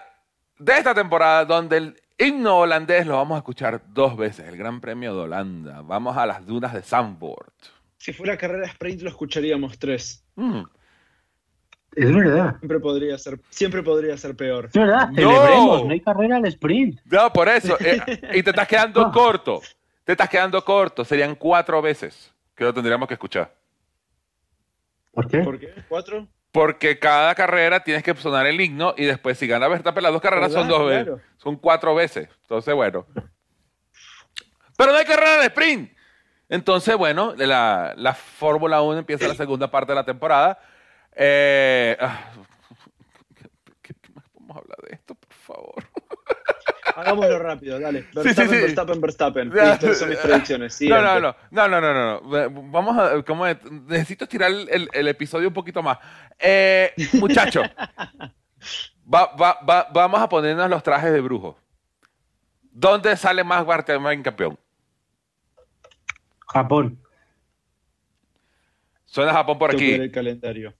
de 0.58 0.76
esta 0.76 0.94
temporada 0.94 1.44
donde 1.46 1.76
el 1.78 2.02
himno 2.18 2.58
holandés 2.58 3.06
lo 3.06 3.16
vamos 3.16 3.36
a 3.36 3.38
escuchar 3.38 3.80
dos 3.88 4.16
veces, 4.16 4.48
el 4.48 4.56
Gran 4.56 4.80
Premio 4.80 5.14
de 5.14 5.20
Holanda. 5.22 5.82
Vamos 5.82 6.16
a 6.16 6.26
las 6.26 6.44
dunas 6.46 6.72
de 6.74 6.82
Zandvoort. 6.82 7.54
Si 7.96 8.12
fuera 8.12 8.36
carrera 8.36 8.66
sprint 8.66 9.02
lo 9.02 9.08
escucharíamos 9.10 9.78
tres. 9.78 10.24
Mm. 10.36 10.62
Es 11.96 12.14
verdad. 12.14 12.56
Siempre 12.58 12.78
podría 12.80 13.18
ser, 13.18 13.40
siempre 13.50 13.82
podría 13.82 14.16
ser 14.16 14.36
peor. 14.36 14.66
Es 14.66 14.72
verdad, 14.72 15.08
No. 15.10 15.14
celebremos, 15.32 15.84
no 15.86 15.90
hay 15.92 16.00
carrera 16.00 16.36
al 16.36 16.46
sprint. 16.46 17.00
No, 17.06 17.32
por 17.32 17.48
eso. 17.48 17.76
eh, 17.80 18.00
y 18.34 18.42
te 18.42 18.50
estás 18.50 18.68
quedando 18.68 19.10
corto. 19.12 19.60
Te 20.04 20.12
estás 20.12 20.28
quedando 20.28 20.64
corto. 20.64 21.04
Serían 21.04 21.34
cuatro 21.34 21.82
veces 21.82 22.32
que 22.54 22.64
lo 22.64 22.72
tendríamos 22.72 23.08
que 23.08 23.14
escuchar. 23.14 23.52
¿Por 25.12 25.28
qué? 25.28 25.38
¿Por 25.40 25.58
qué? 25.58 25.74
¿Cuatro? 25.88 26.28
Porque 26.50 26.98
cada 26.98 27.34
carrera 27.34 27.84
tienes 27.84 28.02
que 28.02 28.14
sonar 28.14 28.46
el 28.46 28.60
himno 28.60 28.94
y 28.96 29.04
después 29.04 29.38
si 29.38 29.46
gana 29.46 29.68
Verstappen 29.68 30.02
las 30.02 30.12
dos 30.12 30.22
carreras 30.22 30.52
son 30.52 30.66
dos 30.66 30.86
veces, 30.88 31.04
Claro. 31.04 31.20
son 31.36 31.56
cuatro 31.56 31.94
veces. 31.94 32.28
Entonces, 32.42 32.74
bueno. 32.74 33.06
Pero 34.76 34.92
no 34.92 34.98
hay 34.98 35.04
carrera 35.04 35.38
de 35.38 35.46
sprint. 35.46 35.92
Entonces, 36.48 36.96
bueno, 36.96 37.34
la, 37.36 37.92
la 37.96 38.14
Fórmula 38.14 38.80
1 38.80 39.00
empieza 39.00 39.28
la 39.28 39.34
segunda 39.34 39.70
parte 39.70 39.92
de 39.92 39.96
la 39.96 40.04
temporada. 40.04 40.58
Eh, 41.14 41.96
ah, 42.00 42.30
¿qué, 43.82 43.94
qué 44.00 44.12
más 44.14 44.24
podemos 44.30 44.56
hablar 44.56 44.78
de 44.88 44.94
esto, 44.94 45.14
por 45.14 45.32
favor? 45.34 45.84
Hagámoslo 47.00 47.38
rápido, 47.38 47.78
dale. 47.80 48.02
sí, 48.02 48.08
Verstappen, 48.14 48.48
sí. 48.50 48.56
Verstappen, 48.62 49.00
Verstappen. 49.00 49.52
Ya. 49.52 49.70
Listo, 49.70 49.86
esas 49.86 49.98
son 49.98 50.08
mis 50.08 50.18
predicciones. 50.18 50.80
No, 50.82 51.00
no, 51.02 51.20
no, 51.20 51.36
no, 51.50 51.68
no, 51.68 51.80
no, 51.80 51.94
no, 51.94 52.20
no. 52.50 52.70
Vamos 52.70 52.98
a, 52.98 53.22
¿cómo 53.22 53.46
es? 53.46 53.56
necesito 53.86 54.24
estirar 54.24 54.50
el, 54.50 55.08
episodio 55.08 55.48
un 55.48 55.54
poquito 55.54 55.82
más. 55.82 55.98
Eh, 56.38 56.92
muchachos, 57.14 57.64
va- 59.14 59.34
va- 59.36 59.58
va- 59.68 59.88
vamos 59.92 60.20
a 60.20 60.28
ponernos 60.28 60.68
los 60.68 60.82
trajes 60.82 61.12
de 61.12 61.20
brujo. 61.20 61.58
¿Dónde 62.62 63.16
sale 63.16 63.42
más 63.44 63.64
Bartolomé 63.64 64.20
campeón? 64.22 64.58
Japón. 66.48 67.00
Suena 69.04 69.32
Japón 69.32 69.58
por 69.58 69.70
aquí. 69.70 69.92
el 69.94 70.10
calendario. 70.12 70.74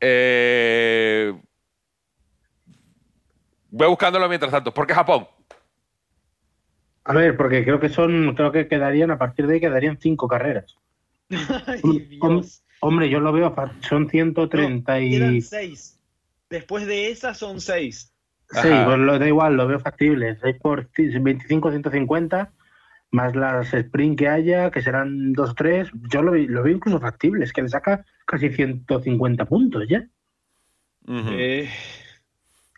Eh, 0.00 1.32
voy 3.70 3.88
buscándolo 3.88 4.28
mientras 4.28 4.50
tanto. 4.50 4.72
¿Por 4.72 4.86
qué 4.86 4.94
Japón? 4.94 5.28
A 7.08 7.14
ver, 7.14 7.36
porque 7.38 7.64
creo 7.64 7.80
que 7.80 7.88
son, 7.88 8.34
creo 8.34 8.52
que 8.52 8.68
quedarían, 8.68 9.10
a 9.10 9.18
partir 9.18 9.46
de 9.46 9.54
ahí 9.54 9.60
quedarían 9.60 9.98
cinco 9.98 10.28
carreras. 10.28 10.76
Ay, 11.30 11.80
Hom- 11.82 12.08
Dios. 12.08 12.62
Hombre, 12.80 13.08
yo 13.08 13.18
lo 13.18 13.32
veo, 13.32 13.54
son 13.80 14.08
130 14.08 15.00
y... 15.00 15.16
Eran 15.16 15.42
seis. 15.42 15.98
Después 16.50 16.86
de 16.86 17.10
esas 17.10 17.36
son 17.38 17.60
seis. 17.60 18.12
Sí, 18.50 18.68
Ajá. 18.68 18.84
pues 18.84 18.98
lo 18.98 19.18
da 19.18 19.26
igual, 19.26 19.56
lo 19.56 19.66
veo 19.66 19.80
factible. 19.80 20.36
6 20.40 20.56
por 20.62 20.88
25, 20.96 21.70
150, 21.70 22.52
más 23.10 23.34
las 23.34 23.74
sprint 23.74 24.18
que 24.18 24.28
haya, 24.28 24.70
que 24.70 24.80
serán 24.80 25.32
2 25.32 25.54
3. 25.54 25.88
Yo 26.08 26.22
lo, 26.22 26.34
lo 26.34 26.62
veo 26.62 26.74
incluso 26.76 27.00
factible, 27.00 27.44
es 27.44 27.52
que 27.52 27.62
le 27.62 27.68
saca 27.68 28.04
casi 28.26 28.50
150 28.50 29.44
puntos 29.46 29.86
ya 29.88 30.06
Ujú. 31.06 31.30
Eh, 31.32 31.68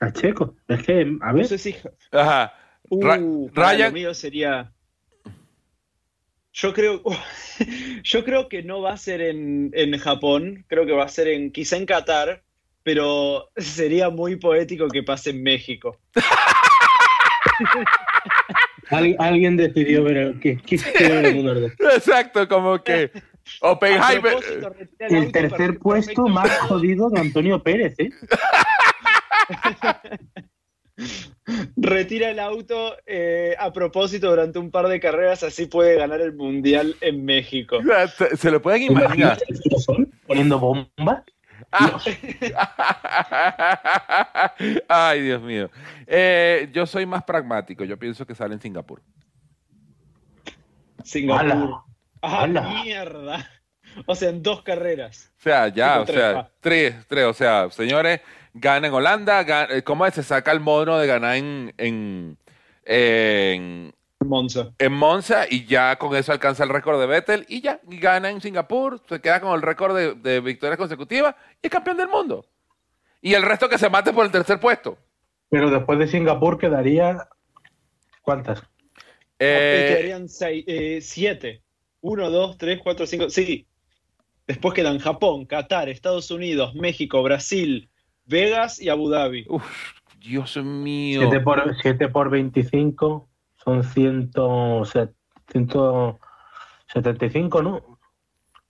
a 0.01 0.12
Checo. 0.12 0.57
Es 0.66 0.83
que, 0.83 1.01
a 1.20 1.26
no 1.33 1.35
ver, 1.35 1.47
sé 1.47 1.59
si. 1.59 1.76
Ajá. 2.12 2.53
Uh, 2.91 3.49
Ryan- 3.55 3.86
lo 3.88 3.93
mío 3.93 4.14
sería. 4.14 4.72
Yo 6.53 6.72
creo, 6.74 7.01
yo 8.03 8.24
creo 8.24 8.49
que 8.49 8.62
no 8.62 8.82
va 8.82 8.93
a 8.93 8.97
ser 8.97 9.20
en, 9.20 9.70
en 9.74 9.97
Japón, 9.99 10.64
creo 10.68 10.84
que 10.84 10.93
va 10.93 11.05
a 11.05 11.09
ser 11.09 11.28
en, 11.28 11.53
quizá 11.53 11.76
en 11.76 11.86
Qatar, 11.86 12.43
pero 12.82 13.51
sería 13.57 14.11
muy 14.11 14.36
poético 14.36 14.88
que 14.88 15.03
pase 15.03 15.30
en 15.30 15.43
México. 15.43 15.99
al- 18.91 19.16
alguien 19.18 19.57
decidió 19.57 20.03
ver 20.03 20.16
el, 20.18 20.41
que, 20.41 20.59
el. 20.99 21.72
Exacto, 21.95 22.49
como 22.49 22.82
que 22.82 23.11
Oppenheimer. 23.61 24.36
El 24.99 25.14
auto 25.16 25.30
tercer 25.32 25.78
puesto 25.78 26.26
más 26.26 26.51
jodido 26.61 27.09
de 27.11 27.20
Antonio 27.20 27.62
Pérez, 27.62 27.95
¿eh? 27.99 28.11
Retira 31.76 32.30
el 32.30 32.38
auto 32.38 32.96
eh, 33.07 33.55
a 33.59 33.72
propósito 33.72 34.30
durante 34.30 34.59
un 34.59 34.70
par 34.70 34.88
de 34.88 35.01
carreras, 35.01 35.42
así 35.42 35.66
puede 35.66 35.96
ganar 35.96 36.20
el 36.20 36.34
mundial 36.34 36.96
en 37.01 37.24
México. 37.24 37.78
Se, 38.16 38.36
se 38.36 38.51
lo 38.51 38.61
pueden 38.61 38.82
imaginar. 38.82 39.38
¿Imaginas 39.48 39.61
el 39.64 39.78
Sol 39.78 40.09
poniendo 40.26 40.59
bombas? 40.59 41.24
Ay, 44.88 45.22
Dios 45.22 45.42
mío. 45.42 45.70
Eh, 46.07 46.68
yo 46.72 46.86
soy 46.86 47.07
más 47.07 47.24
pragmático. 47.24 47.84
Yo 47.84 47.98
pienso 47.98 48.26
que 48.26 48.34
sale 48.34 48.55
en 48.55 48.61
Singapur. 48.61 49.03
Singapur. 51.05 51.51
¡Hala! 51.51 51.84
¡Ah, 52.22 52.42
¡Hala! 52.42 52.82
mierda! 52.82 53.48
O 54.07 54.14
sea, 54.14 54.28
en 54.30 54.43
dos 54.43 54.62
carreras. 54.62 55.30
O 55.38 55.43
sea, 55.43 55.68
ya, 55.68 56.01
o 56.01 56.05
tres, 56.05 56.18
sea, 56.18 56.32
va. 56.32 56.51
tres, 56.61 56.95
tres. 57.09 57.24
O 57.26 57.32
sea, 57.32 57.70
señores, 57.70 58.20
gana 58.55 58.86
en 58.88 58.93
Holanda. 58.95 59.43
gana- 59.45 59.74
eh, 59.74 59.82
¿Cómo 59.82 60.07
es? 60.07 60.14
Se 60.14 60.22
saca 60.22 60.53
el 60.53 60.61
mono 60.61 60.99
de 60.99 61.07
ganar 61.07 61.36
en, 61.36 61.72
en, 61.78 62.36
en, 62.84 63.93
Monza. 64.20 64.72
en 64.78 64.93
Monza 64.93 65.47
y 65.49 65.64
ya 65.66 65.97
con 65.97 66.14
eso 66.16 66.32
alcanza 66.32 66.64
el 66.64 66.70
récord 66.70 67.01
de 67.01 67.07
Vettel 67.07 67.47
y 67.49 67.61
ya, 67.62 67.80
y 67.88 67.99
gana 67.99 68.30
en 68.30 68.41
Singapur, 68.41 69.01
se 69.09 69.20
queda 69.20 69.41
con 69.41 69.55
el 69.55 69.62
récord 69.62 69.97
de, 69.97 70.14
de 70.14 70.41
victorias 70.41 70.76
consecutivas 70.78 71.34
y 71.62 71.66
es 71.66 71.70
campeón 71.70 71.97
del 71.97 72.09
mundo. 72.09 72.45
Y 73.22 73.34
el 73.34 73.43
resto 73.43 73.68
que 73.68 73.78
se 73.78 73.91
mate 73.91 74.12
por 74.12 74.24
el 74.24 74.30
tercer 74.32 74.59
puesto. 74.61 74.97
Pero 75.51 75.70
después 75.70 75.99
de 75.99 76.07
Singapur 76.07 76.59
quedaría... 76.59 77.28
¿Cuántas? 78.22 78.62
Eh, 79.38 79.86
quedarían 79.88 80.28
seis, 80.28 80.64
eh, 80.66 81.01
siete. 81.03 81.62
Uno, 82.03 82.30
dos, 82.30 82.57
tres, 82.57 82.80
cuatro, 82.82 83.07
cinco. 83.07 83.28
Sí. 83.30 83.66
Después 84.51 84.74
quedan 84.74 84.98
Japón, 84.98 85.44
Qatar, 85.46 85.88
Estados 85.88 86.28
Unidos, 86.32 86.74
México, 86.74 87.22
Brasil, 87.22 87.88
Vegas 88.24 88.82
y 88.82 88.88
Abu 88.88 89.09
Dhabi. 89.09 89.46
uf, 89.48 89.92
Dios 90.18 90.57
mío. 90.57 91.20
7 91.20 91.38
por, 91.38 91.76
7 91.80 92.09
por 92.09 92.30
25 92.30 93.28
son 93.64 93.84
100, 93.84 94.32
se- 94.86 95.09
175, 95.53 97.62
¿no? 97.62 97.96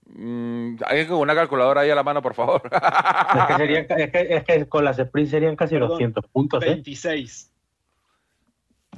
Mm, 0.05 0.76
Alguien 0.85 1.09
con 1.09 1.16
una 1.18 1.35
calculadora 1.35 1.81
ahí 1.81 1.89
a 1.89 1.95
la 1.95 2.03
mano, 2.03 2.20
por 2.20 2.35
favor. 2.35 2.61
Es 2.70 3.47
que, 3.47 3.55
serían, 3.57 3.87
es, 3.89 4.11
que, 4.12 4.26
es 4.37 4.45
que 4.45 4.68
con 4.68 4.85
las 4.85 4.99
sprint 4.99 5.31
serían 5.31 5.57
casi 5.57 5.76
Perdón, 5.76 5.89
200 5.93 6.26
puntos, 6.26 6.62
¿eh? 6.62 6.66
26. 6.72 7.51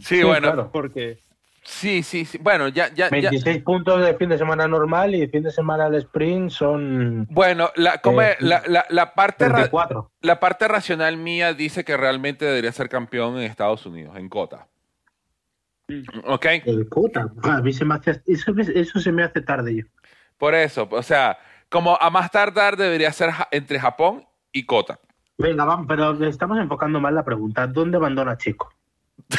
sí, 0.01 0.16
Sí, 0.16 0.22
bueno. 0.24 0.49
claro. 0.49 0.70
Porque 0.72 1.20
Sí, 1.65 2.03
sí, 2.03 2.25
sí. 2.25 2.39
Bueno, 2.39 2.67
ya, 2.69 2.89
ya, 2.89 3.09
ya. 3.09 3.31
26 3.31 3.63
puntos 3.63 4.05
de 4.05 4.15
fin 4.17 4.29
de 4.29 4.37
semana 4.37 4.67
normal 4.67 5.15
y 5.15 5.21
de 5.21 5.29
fin 5.29 5.43
de 5.45 5.51
semana 5.53 5.87
al 5.87 5.95
sprint 5.95 6.51
son 6.51 7.27
Bueno, 7.31 7.71
la, 7.77 7.99
¿cómo 7.99 8.21
Eh, 8.21 8.33
es? 8.33 8.41
la, 8.45 8.63
la- 8.67 8.85
la 8.89 9.15
parte 9.15 9.49
ra- 9.49 9.69
34. 9.69 10.11
la 10.23 10.41
parte 10.41 10.67
racional 10.67 11.17
mía 11.17 11.55
dice 11.55 11.85
que 11.85 11.97
realmente 11.97 12.45
debería 12.45 12.73
ser 12.73 12.89
campeón 12.89 13.37
en 13.37 13.45
Estados 13.45 13.87
Unidos, 13.87 14.17
en 14.17 14.29
Cota. 14.29 14.67
Mm. 15.89 16.03
¿Ok? 16.27 16.47
El 16.65 16.87
puta, 16.89 17.33
a 17.45 17.61
mí 17.61 17.73
se 17.73 17.85
me 17.85 17.95
hace, 17.95 18.21
eso, 18.27 18.53
eso 18.75 18.99
se 19.01 19.13
me 19.13 19.23
hace 19.23 19.41
tarde 19.41 19.77
yo. 19.77 19.85
Por 20.39 20.55
eso, 20.57 20.89
o 20.91 21.03
sea, 21.03 21.39
como 21.69 21.97
a 22.01 22.11
más 22.11 22.31
tardar 22.33 22.77
debería 22.77 23.13
ser 23.13 23.31
entre 23.53 23.79
Japón 23.79 24.27
y 24.51 24.67
Cota. 24.67 24.99
Venga, 25.39 25.65
vamos, 25.65 25.87
pero 25.89 26.13
estamos 26.25 26.59
enfocando 26.59 27.01
mal 27.01 27.15
la 27.15 27.25
pregunta. 27.25 27.67
¿Dónde 27.69 27.97
abandona 27.99 28.37
Checo? 28.37 28.73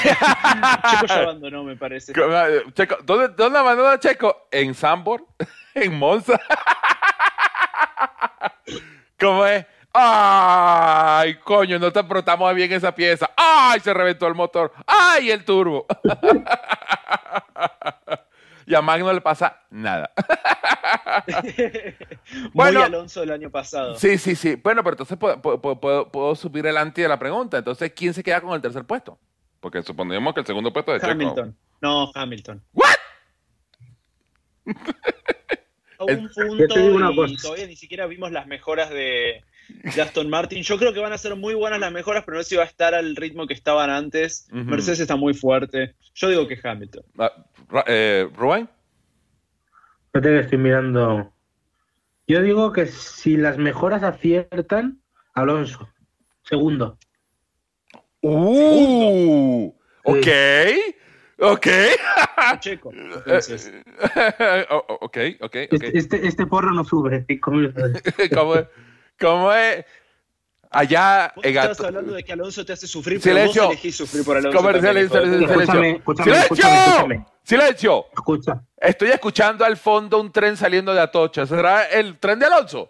Checo 0.01 1.05
ya 1.07 1.15
abandonó, 1.23 1.63
me 1.63 1.75
parece. 1.75 2.13
Checo, 2.73 2.97
¿dónde, 3.03 3.29
¿Dónde 3.29 3.59
abandonó 3.59 3.89
a 3.89 3.99
Checo? 3.99 4.47
¿En 4.51 4.73
Sambor? 4.73 5.25
¿En 5.75 5.97
Monza? 5.97 6.39
¿Cómo 9.19 9.45
es? 9.45 9.65
¡Ay, 9.93 11.35
coño! 11.35 11.77
No 11.79 11.91
te 11.93 11.99
apretamos 11.99 12.53
bien 12.55 12.71
esa 12.73 12.93
pieza. 12.95 13.29
¡Ay, 13.37 13.79
se 13.79 13.93
reventó 13.93 14.27
el 14.27 14.33
motor! 14.33 14.73
¡Ay, 14.87 15.29
el 15.29 15.45
turbo! 15.45 15.85
y 18.65 18.73
a 18.73 18.81
Mac 18.81 18.99
no 19.01 19.13
le 19.13 19.21
pasa 19.21 19.61
nada. 19.69 20.11
Bueno. 22.53 22.79
Muy 22.79 22.87
Alonso 22.87 23.19
del 23.21 23.31
año 23.31 23.49
pasado. 23.51 23.95
Sí, 23.95 24.17
sí, 24.17 24.35
sí. 24.35 24.55
Bueno, 24.55 24.83
pero 24.83 24.93
entonces 24.95 25.17
puedo, 25.17 25.39
puedo- 25.41 25.79
puedo- 25.79 26.11
puedo 26.11 26.35
subir 26.35 26.65
el 26.65 26.77
anti 26.77 27.01
de 27.03 27.07
la 27.07 27.19
pregunta. 27.19 27.57
Entonces, 27.59 27.93
¿quién 27.95 28.13
se 28.15 28.23
queda 28.23 28.41
con 28.41 28.53
el 28.53 28.61
tercer 28.61 28.85
puesto? 28.85 29.19
Porque 29.63 29.81
supondríamos 29.81 30.33
que 30.33 30.41
el 30.41 30.45
segundo 30.45 30.73
puesto 30.73 30.93
es 30.93 31.01
de 31.01 31.07
Checo. 31.07 31.21
Hamilton. 31.23 31.57
No, 31.81 32.11
Hamilton. 32.13 32.61
¿What? 32.73 32.85
A 35.99 36.03
un 36.05 36.27
Yo 36.27 36.47
punto 36.47 37.25
y 37.27 37.37
todavía 37.37 37.65
ni 37.67 37.75
siquiera 37.77 38.05
vimos 38.07 38.31
las 38.33 38.45
mejoras 38.45 38.89
de, 38.89 39.41
de 39.95 40.01
Aston 40.01 40.29
Martin. 40.29 40.61
Yo 40.63 40.77
creo 40.77 40.91
que 40.91 40.99
van 40.99 41.13
a 41.13 41.17
ser 41.17 41.35
muy 41.37 41.53
buenas 41.53 41.79
las 41.79 41.93
mejoras, 41.93 42.23
pero 42.25 42.35
no 42.37 42.43
sé 42.43 42.49
si 42.49 42.55
va 42.57 42.63
a 42.63 42.67
estar 42.67 42.93
al 42.93 43.15
ritmo 43.15 43.47
que 43.47 43.53
estaban 43.53 43.89
antes. 43.89 44.47
Mercedes 44.51 44.99
está 44.99 45.15
muy 45.15 45.33
fuerte. 45.33 45.95
Yo 46.13 46.27
digo 46.27 46.45
que 46.47 46.59
Hamilton. 46.61 47.03
Ra- 47.15 47.85
eh, 47.87 48.27
¿Rubén? 48.35 48.67
Fíjate 50.11 50.29
que 50.29 50.39
estoy 50.39 50.57
mirando. 50.57 51.31
Yo 52.27 52.41
digo 52.41 52.73
que 52.73 52.87
si 52.87 53.37
las 53.37 53.57
mejoras 53.57 54.03
aciertan, 54.03 54.99
Alonso. 55.33 55.87
Segundo. 56.43 56.97
¡Uh! 58.23 59.73
Ok. 60.05 60.27
Ok. 61.39 61.67
Checo. 62.59 62.91
Entonces, 62.93 63.71
Oh, 64.69 64.85
oh, 64.87 64.97
ok, 65.01 65.17
ok, 65.41 65.41
ok. 65.41 65.55
Este, 65.73 65.97
este, 65.97 66.27
este 66.27 66.45
porro 66.47 66.71
no 66.71 66.83
sube. 66.85 67.25
¿Cómo, 67.41 67.61
es? 68.55 68.65
¿Cómo 69.19 69.51
es? 69.53 69.85
Allá 70.71 71.31
vos 71.35 71.45
estabas 71.45 71.77
Gato- 71.77 71.87
hablando 71.87 72.13
de 72.13 72.23
que 72.23 72.33
Alonso 72.33 72.65
te 72.65 72.73
hace 72.73 72.87
sufrir, 72.87 73.21
Silencio. 73.21 73.53
pero 73.53 73.65
vos 73.67 73.73
elegís 73.73 73.95
sufrir 73.95 74.23
por 74.25 74.37
Alonso. 74.37 74.57
Comercial, 74.57 75.09
también, 75.09 75.09
silencio. 75.09 75.59
Escúchame, 75.59 75.91
escúchame, 75.91 76.23
¡Silencio! 76.23 76.41
escúchame, 76.43 76.77
escúchame. 76.79 77.25
¡Silencio! 77.43 78.05
Escucha. 78.13 78.63
Estoy 78.77 79.09
escuchando 79.09 79.65
al 79.65 79.77
fondo 79.77 80.19
un 80.19 80.31
tren 80.31 80.57
saliendo 80.57 80.93
de 80.93 81.01
Atocha. 81.01 81.45
¿Será 81.45 81.83
el 81.89 82.17
tren 82.17 82.39
de 82.39 82.45
Alonso? 82.47 82.89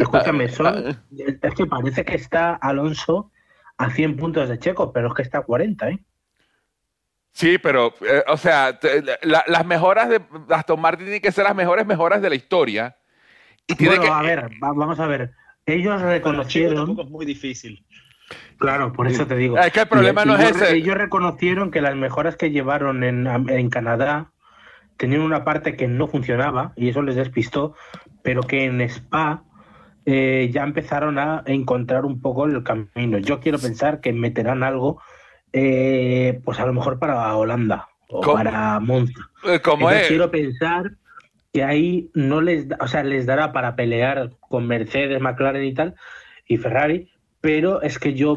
Escúchame, 0.00 0.48
son, 0.48 0.96
es 1.16 1.54
que 1.54 1.66
parece 1.66 2.04
que 2.04 2.14
está 2.14 2.54
Alonso 2.54 3.30
a 3.76 3.90
100 3.90 4.16
puntos 4.16 4.48
de 4.48 4.58
Checo, 4.58 4.92
pero 4.92 5.08
es 5.08 5.14
que 5.14 5.22
está 5.22 5.38
a 5.38 5.42
40, 5.42 5.90
¿eh? 5.90 5.98
Sí, 7.32 7.58
pero, 7.58 7.92
eh, 8.08 8.22
o 8.28 8.36
sea, 8.36 8.78
las 9.22 9.66
mejoras 9.66 10.08
de 10.08 10.20
Aston 10.50 10.80
Martin 10.80 11.06
tienen 11.06 11.20
que 11.20 11.32
ser 11.32 11.44
las 11.44 11.56
mejores 11.56 11.84
mejoras 11.84 12.22
de 12.22 12.28
la 12.28 12.36
historia. 12.36 12.96
Y 13.66 13.74
tiene 13.74 13.98
que, 13.98 14.08
a 14.08 14.22
ver, 14.22 14.48
vamos 14.60 15.00
a 15.00 15.06
ver. 15.06 15.32
Ellos 15.66 16.00
reconocieron. 16.00 16.96
es 16.98 17.10
muy 17.10 17.26
difícil. 17.26 17.84
Claro, 18.58 18.92
por 18.92 19.08
eso 19.08 19.26
te 19.26 19.36
digo. 19.36 19.58
Es 19.58 19.72
que 19.72 19.80
el 19.80 19.88
problema 19.88 20.24
no 20.24 20.36
es 20.36 20.50
ese. 20.50 20.76
Ellos 20.76 20.96
reconocieron 20.96 21.72
que 21.72 21.80
las 21.80 21.96
mejoras 21.96 22.36
que 22.36 22.50
llevaron 22.50 23.02
en, 23.02 23.26
en 23.26 23.68
Canadá 23.68 24.30
tenían 24.96 25.22
una 25.22 25.44
parte 25.44 25.76
que 25.76 25.88
no 25.88 26.06
funcionaba 26.06 26.72
y 26.76 26.88
eso 26.88 27.02
les 27.02 27.16
despistó, 27.16 27.74
pero 28.22 28.42
que 28.42 28.64
en 28.64 28.80
Spa 28.82 29.42
eh, 30.06 30.50
ya 30.52 30.62
empezaron 30.62 31.18
a 31.18 31.42
encontrar 31.46 32.04
un 32.04 32.20
poco 32.20 32.44
el 32.44 32.62
camino. 32.62 33.18
Yo 33.18 33.40
quiero 33.40 33.58
pensar 33.58 34.00
que 34.00 34.12
meterán 34.12 34.62
algo 34.62 35.00
eh, 35.56 36.40
pues 36.44 36.58
a 36.58 36.66
lo 36.66 36.72
mejor 36.72 36.98
para 36.98 37.36
Holanda 37.36 37.88
o 38.08 38.20
para 38.20 38.80
Monza. 38.80 39.30
Eh, 39.44 39.60
¿Cómo 39.60 39.88
es? 39.88 40.08
Quiero 40.08 40.28
pensar 40.30 40.90
que 41.52 41.62
ahí 41.62 42.10
no 42.12 42.40
les, 42.40 42.66
o 42.80 42.88
sea, 42.88 43.04
les 43.04 43.24
dará 43.24 43.52
para 43.52 43.76
pelear 43.76 44.30
con 44.40 44.66
Mercedes, 44.66 45.20
McLaren 45.20 45.64
y 45.64 45.72
tal, 45.72 45.94
y 46.48 46.56
Ferrari, 46.56 47.08
pero 47.40 47.82
es 47.82 48.00
que 48.00 48.14
yo 48.14 48.36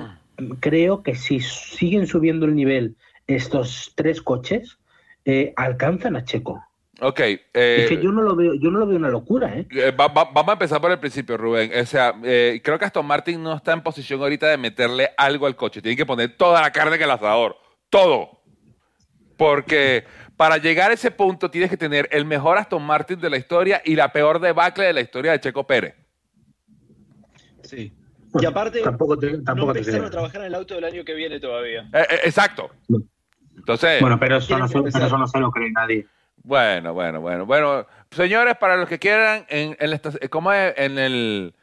creo 0.60 1.02
que 1.02 1.16
si 1.16 1.40
siguen 1.40 2.06
subiendo 2.06 2.46
el 2.46 2.54
nivel 2.54 2.96
estos 3.26 3.94
tres 3.96 4.22
coches, 4.22 4.78
eh, 5.26 5.54
alcanzan 5.56 6.16
a 6.16 6.24
Checo. 6.24 6.64
Ok. 7.00 7.20
es 7.20 7.90
que 7.90 8.00
yo 8.02 8.12
no 8.12 8.24
lo 8.24 8.36
veo, 8.36 8.56
yo 8.56 8.72
no 8.72 8.80
lo 8.80 8.88
veo 8.88 8.98
una 8.98 9.10
locura, 9.10 9.54
¿eh? 9.56 9.68
vamos 9.96 10.48
a 10.48 10.54
empezar 10.54 10.82
por 10.82 10.92
el 10.92 11.00
principio, 11.00 11.38
Rubén. 11.38 11.72
O 11.80 11.86
sea, 11.86 12.14
creo 12.14 12.80
que 12.80 12.86
Aston 12.86 13.06
Martin 13.06 13.42
no 13.42 13.56
está 13.56 13.74
en 13.74 13.82
posición 13.82 14.22
ahorita 14.22 14.48
de 14.48 14.58
meterle 14.58 15.10
algo 15.18 15.46
al 15.46 15.56
coche. 15.56 15.82
Tiene 15.82 15.96
que 15.96 16.06
poner 16.06 16.36
toda 16.36 16.62
la 16.62 16.72
carne 16.72 16.96
en 16.96 17.04
el 17.04 17.12
asador. 17.12 17.56
Todo. 17.90 18.42
Porque 19.38 20.06
para 20.36 20.58
llegar 20.58 20.92
a 20.92 20.96
ese 20.96 21.12
punto 21.12 21.52
tienes 21.52 21.70
que 21.70 21.78
tener 21.78 22.08
el 22.12 22.26
mejor 22.26 22.58
Aston 22.58 22.84
Martin 22.84 23.20
de 23.20 23.30
la 23.30 23.38
historia 23.38 23.82
y 23.86 23.96
la 23.96 24.12
peor 24.12 24.40
debacle 24.40 24.86
de 24.86 24.94
la 24.94 25.02
historia 25.02 25.32
de 25.32 25.40
Checo 25.40 25.66
Pérez. 25.66 25.96
Sí. 27.64 27.94
Y 28.40 28.46
aparte, 28.46 28.82
tampoco 28.82 29.16
no 29.16 29.68
empezaron 29.72 30.06
a 30.06 30.10
trabajar 30.10 30.42
en 30.42 30.48
el 30.48 30.56
auto 30.56 30.76
del 30.76 30.84
año 30.84 31.04
que 31.04 31.14
viene 31.14 31.40
todavía. 31.40 31.90
exacto. 32.24 32.70
Entonces. 33.56 34.00
Bueno, 34.02 34.20
pero 34.20 34.38
eso, 34.38 34.58
no, 34.58 34.68
se 35.28 35.40
lo 35.40 35.52
cree 35.52 35.72
nadie. 35.72 36.08
Bueno, 36.48 36.94
bueno, 36.94 37.20
bueno. 37.20 37.46
Bueno, 37.46 37.86
señores, 38.10 38.56
para 38.56 38.78
los 38.78 38.88
que 38.88 39.00
quieran, 39.00 39.46
en, 39.50 39.76
en, 39.82 40.00
¿cómo 40.30 40.54
es? 40.54 40.74
En 40.78 40.98
el. 40.98 41.54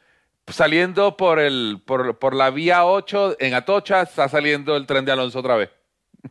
Saliendo 0.46 1.16
por, 1.16 1.38
el, 1.38 1.80
por, 1.86 2.18
por 2.18 2.34
la 2.34 2.50
vía 2.50 2.84
8 2.84 3.36
en 3.40 3.54
Atocha, 3.54 4.02
está 4.02 4.28
saliendo 4.28 4.76
el 4.76 4.84
tren 4.84 5.06
de 5.06 5.12
Alonso 5.12 5.38
otra 5.38 5.56
vez. 5.56 5.70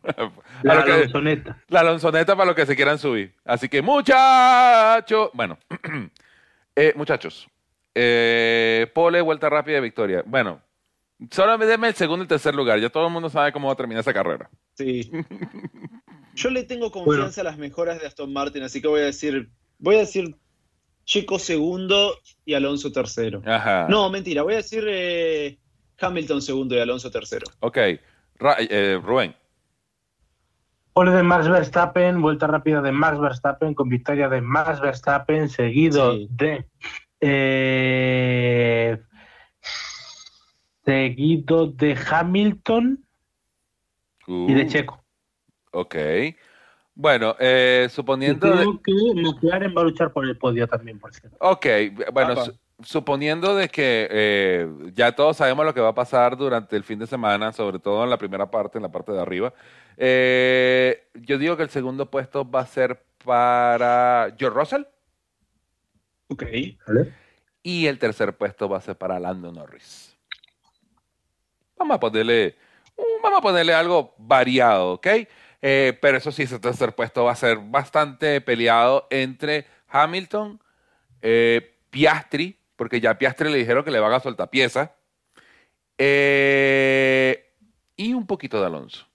la 0.62 0.72
Alonsoneta. 0.74 1.58
La 1.66 1.80
Alonsoneta 1.80 2.36
para 2.36 2.46
los 2.46 2.54
que 2.54 2.64
se 2.64 2.76
quieran 2.76 2.96
subir. 2.96 3.34
Así 3.44 3.68
que, 3.68 3.82
muchachos. 3.82 5.30
Bueno, 5.32 5.58
eh, 6.76 6.92
muchachos. 6.94 7.48
Eh, 7.92 8.86
pole, 8.94 9.20
vuelta 9.20 9.50
rápida 9.50 9.74
de 9.74 9.80
victoria. 9.80 10.22
Bueno, 10.26 10.60
solo 11.30 11.58
denme 11.58 11.88
el 11.88 11.94
segundo 11.94 12.24
y 12.24 12.28
tercer 12.28 12.54
lugar. 12.54 12.80
Ya 12.80 12.90
todo 12.90 13.06
el 13.06 13.12
mundo 13.12 13.28
sabe 13.28 13.52
cómo 13.52 13.68
va 13.68 13.74
a 13.74 13.76
terminar 13.76 14.00
esa 14.00 14.14
carrera. 14.14 14.50
Sí. 14.74 15.10
Yo 16.34 16.50
le 16.50 16.64
tengo 16.64 16.90
confianza 16.90 17.42
a 17.42 17.44
las 17.44 17.58
mejoras 17.58 18.00
de 18.00 18.06
Aston 18.06 18.32
Martin, 18.32 18.64
así 18.64 18.82
que 18.82 18.88
voy 18.88 19.02
a 19.02 19.04
decir, 19.04 19.50
voy 19.78 19.96
a 19.96 20.00
decir 20.00 20.36
Checo 21.04 21.38
segundo 21.38 22.18
y 22.44 22.54
Alonso 22.54 22.90
tercero. 22.90 23.42
No, 23.88 24.10
mentira, 24.10 24.42
voy 24.42 24.54
a 24.54 24.58
decir 24.58 24.84
eh, 24.88 25.58
Hamilton 26.00 26.42
segundo 26.42 26.74
y 26.74 26.80
Alonso 26.80 27.10
tercero. 27.10 27.46
Ok, 27.60 27.76
eh, 27.78 29.00
Rubén. 29.02 29.36
Pole 30.92 31.10
de 31.10 31.22
Max 31.22 31.48
Verstappen, 31.48 32.22
vuelta 32.22 32.46
rápida 32.46 32.80
de 32.80 32.92
Max 32.92 33.18
Verstappen 33.18 33.74
con 33.74 33.88
victoria 33.88 34.28
de 34.28 34.40
Max 34.40 34.80
Verstappen 34.80 35.48
seguido 35.48 36.16
de 36.30 36.66
eh, 37.20 38.98
seguido 40.84 41.66
de 41.66 41.96
Hamilton 42.10 43.04
y 44.26 44.54
de 44.54 44.62
uh. 44.64 44.68
Checo. 44.68 45.04
Ok. 45.72 45.96
Bueno, 46.94 47.34
eh, 47.40 47.88
suponiendo. 47.90 48.52
creo 48.52 48.80
que 48.80 48.92
McLaren 49.20 49.74
va 49.76 49.80
a 49.80 49.84
luchar 49.84 50.12
por 50.12 50.24
el 50.24 50.36
podio 50.36 50.68
también, 50.68 51.00
por 51.00 51.12
cierto. 51.12 51.36
Ok, 51.40 51.66
bueno, 52.12 52.36
suponiendo 52.82 53.56
de 53.56 53.68
que 53.68 54.06
eh, 54.10 54.68
ya 54.94 55.12
todos 55.12 55.36
sabemos 55.36 55.64
lo 55.64 55.74
que 55.74 55.80
va 55.80 55.88
a 55.88 55.94
pasar 55.94 56.36
durante 56.36 56.76
el 56.76 56.84
fin 56.84 57.00
de 57.00 57.08
semana, 57.08 57.52
sobre 57.52 57.80
todo 57.80 58.04
en 58.04 58.10
la 58.10 58.18
primera 58.18 58.48
parte, 58.48 58.78
en 58.78 58.82
la 58.82 58.92
parte 58.92 59.10
de 59.10 59.20
arriba. 59.20 59.52
Eh, 59.96 61.08
yo 61.14 61.36
digo 61.38 61.56
que 61.56 61.64
el 61.64 61.70
segundo 61.70 62.10
puesto 62.10 62.48
va 62.48 62.60
a 62.60 62.66
ser 62.66 63.04
para 63.24 64.32
George 64.38 64.56
Russell. 64.56 64.82
Ok. 66.28 66.44
Y 67.62 67.86
el 67.86 67.98
tercer 67.98 68.36
puesto 68.36 68.68
va 68.68 68.78
a 68.78 68.82
ser 68.82 68.96
para 68.96 69.18
Lando 69.18 69.50
Norris. 69.50 70.13
Vamos 71.76 71.96
a 71.96 72.00
ponerle, 72.00 72.56
vamos 73.22 73.38
a 73.38 73.42
ponerle 73.42 73.74
algo 73.74 74.14
variado, 74.18 74.92
¿ok? 74.92 75.06
Eh, 75.66 75.98
pero 76.02 76.18
eso 76.18 76.30
sí, 76.30 76.42
ese 76.42 76.58
tercer 76.58 76.94
puesto 76.94 77.24
va 77.24 77.32
a 77.32 77.36
ser 77.36 77.56
bastante 77.58 78.42
peleado 78.42 79.06
entre 79.08 79.66
Hamilton, 79.88 80.60
eh, 81.22 81.78
Piastri, 81.88 82.58
porque 82.76 83.00
ya 83.00 83.12
a 83.12 83.18
Piastri 83.18 83.50
le 83.50 83.56
dijeron 83.56 83.82
que 83.82 83.90
le 83.90 83.98
van 83.98 84.12
a 84.12 84.20
soltar 84.20 84.50
pieza, 84.50 84.92
eh, 85.96 87.50
y 87.96 88.12
un 88.12 88.26
poquito 88.26 88.60
de 88.60 88.66
Alonso. 88.66 89.06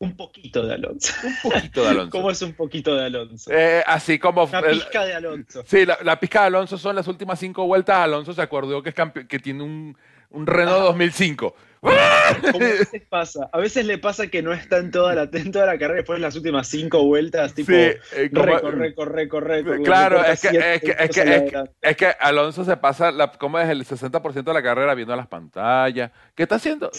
Un 0.00 0.16
poquito 0.16 0.66
de 0.66 0.74
Alonso. 0.74 1.14
Un 1.22 1.36
poquito 1.40 1.84
de 1.84 1.88
Alonso. 1.88 2.10
¿Cómo 2.18 2.30
es 2.32 2.42
un 2.42 2.54
poquito 2.54 2.96
de 2.96 3.04
Alonso? 3.06 3.50
así 3.86 4.18
como. 4.18 4.48
La 4.50 4.62
pizca 4.62 5.04
de 5.04 5.14
Alonso. 5.14 5.62
Sí, 5.66 5.86
la, 5.86 6.18
pizca 6.18 6.40
de 6.40 6.46
Alonso 6.48 6.76
son 6.78 6.96
las 6.96 7.06
últimas 7.06 7.38
cinco 7.38 7.64
vueltas. 7.64 7.96
Alonso 7.98 8.32
se 8.32 8.42
acordó 8.42 8.82
que, 8.82 8.90
es 8.90 9.26
que 9.28 9.38
tiene 9.38 9.62
un, 9.62 9.96
un 10.30 10.46
Renault 10.46 10.84
2005. 10.84 11.54
Como 11.80 11.94
a 11.94 12.58
veces 12.58 13.02
pasa. 13.08 13.48
A 13.52 13.58
veces 13.58 13.86
le 13.86 13.98
pasa 13.98 14.26
que 14.26 14.42
no 14.42 14.52
está 14.52 14.78
en 14.78 14.90
toda 14.90 15.14
la, 15.14 15.28
en 15.32 15.52
toda 15.52 15.66
la 15.66 15.78
carrera, 15.78 15.98
después 15.98 16.16
en 16.16 16.22
las 16.22 16.34
últimas 16.36 16.66
cinco 16.66 17.04
vueltas, 17.04 17.54
tipo, 17.54 17.72
sí, 17.72 17.76
eh, 17.76 18.30
corre, 18.34 18.94
corre, 18.94 19.28
corre, 19.28 19.82
Claro, 19.84 20.24
es 20.24 20.40
que, 20.40 20.48
es, 20.48 20.80
que, 20.80 20.96
es, 20.98 21.10
que, 21.10 21.68
es, 21.80 21.96
que, 21.96 22.06
Alonso 22.20 22.64
se 22.64 22.76
pasa, 22.76 23.12
la, 23.12 23.30
¿cómo 23.32 23.58
es? 23.58 23.68
El 23.68 23.84
60% 23.84 24.42
de 24.42 24.54
la 24.54 24.62
carrera 24.62 24.94
viendo 24.94 25.14
las 25.14 25.28
pantallas. 25.28 26.10
¿Qué 26.34 26.42
está 26.42 26.56
haciendo? 26.56 26.90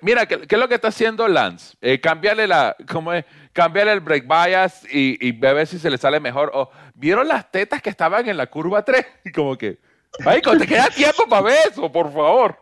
mira, 0.00 0.26
¿qué, 0.26 0.40
es 0.48 0.58
lo 0.58 0.68
que 0.68 0.76
está 0.76 0.88
haciendo 0.88 1.28
Lance? 1.28 1.76
Eh, 1.80 2.00
cambiarle 2.00 2.46
la, 2.46 2.76
¿cómo 2.90 3.12
es? 3.12 3.24
Cambiarle 3.52 3.92
el 3.92 4.00
break 4.00 4.26
bias 4.26 4.86
y, 4.90 5.18
y 5.26 5.32
ver 5.32 5.66
si 5.66 5.78
se 5.78 5.90
le 5.90 5.98
sale 5.98 6.18
mejor. 6.20 6.50
O, 6.54 6.70
¿Vieron 6.94 7.28
las 7.28 7.50
tetas 7.50 7.82
que 7.82 7.90
estaban 7.90 8.28
en 8.28 8.36
la 8.36 8.46
curva 8.46 8.84
3? 8.84 9.04
Y 9.24 9.32
como 9.32 9.56
que... 9.58 9.91
Marico, 10.20 10.56
te 10.56 10.66
queda 10.66 10.88
tiempo 10.90 11.26
para 11.28 11.42
ver 11.42 11.58
eso, 11.70 11.90
por 11.90 12.12
favor. 12.12 12.58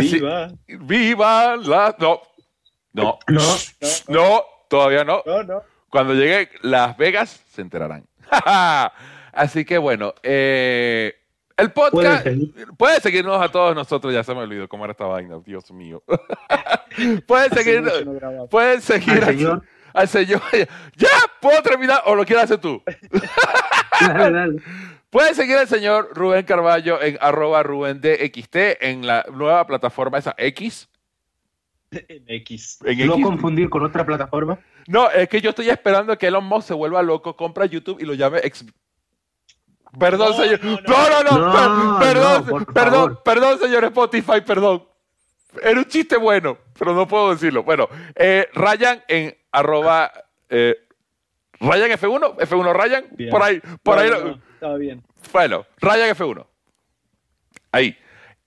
viva. 0.00 0.52
Viva 0.66 1.56
la. 1.56 1.94
No. 1.98 2.20
No. 2.92 3.18
No. 3.28 3.40
No, 4.08 4.42
todavía 4.68 5.04
no. 5.04 5.22
No, 5.26 5.42
no. 5.42 5.62
Cuando 5.90 6.14
llegue 6.14 6.50
Las 6.62 6.96
Vegas, 6.96 7.40
se 7.52 7.62
enterarán. 7.62 8.04
Así 9.32 9.64
que 9.64 9.78
bueno, 9.78 10.14
eh, 10.22 11.14
el 11.56 11.70
podcast. 11.72 12.26
Puede 12.76 13.00
seguirnos 13.00 13.40
a 13.40 13.48
todos 13.48 13.74
nosotros. 13.74 14.12
Ya 14.12 14.24
se 14.24 14.34
me 14.34 14.40
olvidó 14.40 14.68
cómo 14.68 14.84
era 14.84 14.92
esta 14.92 15.06
vaina, 15.06 15.38
Dios 15.44 15.70
mío. 15.70 16.02
pueden 17.26 17.50
seguirnos. 17.52 18.48
pueden 18.50 18.80
seguir 18.80 19.22
al 19.22 19.26
señor. 19.26 19.62
Al 19.92 20.08
señor. 20.08 20.42
Ya, 20.96 21.08
puedo 21.40 21.62
terminar 21.62 22.02
o 22.06 22.14
lo 22.14 22.24
quieres 22.24 22.44
hacer 22.44 22.58
tú. 22.58 22.82
Pueden 25.14 25.36
seguir 25.36 25.56
al 25.56 25.68
señor 25.68 26.08
Rubén 26.12 26.44
Carballo 26.44 27.00
en 27.00 27.16
arroba 27.20 27.62
Rubén 27.62 28.00
DXT 28.00 28.56
en 28.80 29.06
la 29.06 29.24
nueva 29.32 29.64
plataforma 29.64 30.18
esa 30.18 30.34
X. 30.36 30.88
En 31.92 32.24
X. 32.26 32.80
¿No 32.82 33.20
confundir 33.20 33.70
con 33.70 33.84
otra 33.84 34.04
plataforma? 34.04 34.58
No, 34.88 35.08
es 35.08 35.28
que 35.28 35.40
yo 35.40 35.50
estoy 35.50 35.70
esperando 35.70 36.18
que 36.18 36.26
Elon 36.26 36.44
Musk 36.44 36.66
se 36.66 36.74
vuelva 36.74 37.00
loco, 37.00 37.36
compra 37.36 37.66
YouTube 37.66 38.00
y 38.00 38.04
lo 38.04 38.14
llame 38.14 38.40
X. 38.42 38.66
Perdón, 39.96 40.34
señor. 40.34 40.64
No, 40.64 40.78
no, 40.82 41.22
no, 41.22 41.98
perdón, 42.00 42.66
perdón, 42.74 43.20
perdón, 43.24 43.60
señor 43.60 43.84
Spotify, 43.84 44.40
perdón. 44.44 44.82
Era 45.62 45.78
un 45.78 45.84
chiste 45.84 46.16
bueno, 46.16 46.58
pero 46.76 46.92
no 46.92 47.06
puedo 47.06 47.30
decirlo. 47.30 47.62
Bueno, 47.62 47.88
eh, 48.16 48.48
Ryan 48.52 49.00
en 49.06 49.32
arroba 49.52 50.10
eh, 50.48 50.74
Ryan 51.64 51.90
F1, 51.92 52.36
F1 52.36 52.72
Ryan, 52.72 53.04
por 53.30 53.42
ahí, 53.42 53.60
por 53.82 53.98
ahí. 53.98 54.10
estaba 54.54 54.76
bien. 54.76 55.02
Bueno, 55.32 55.66
Ryan 55.80 56.14
F1. 56.14 56.46
Ahí. 57.72 57.96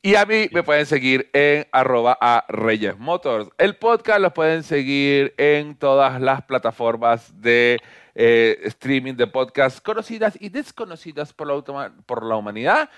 Y 0.01 0.15
a 0.15 0.25
mí 0.25 0.47
me 0.51 0.63
pueden 0.63 0.85
seguir 0.85 1.29
en 1.33 1.67
arroba 1.71 2.17
a 2.21 2.45
Reyes 2.47 2.97
Motors. 2.97 3.49
El 3.57 3.75
podcast 3.75 4.21
lo 4.21 4.33
pueden 4.33 4.63
seguir 4.63 5.33
en 5.37 5.75
todas 5.75 6.21
las 6.21 6.43
plataformas 6.43 7.41
de 7.41 7.79
eh, 8.15 8.59
streaming 8.63 9.15
de 9.15 9.27
podcast 9.27 9.83
conocidas 9.83 10.37
y 10.39 10.49
desconocidas 10.49 11.33
por 11.33 11.47
la, 11.47 11.91
por 12.05 12.23
la 12.23 12.35
humanidad. 12.35 12.89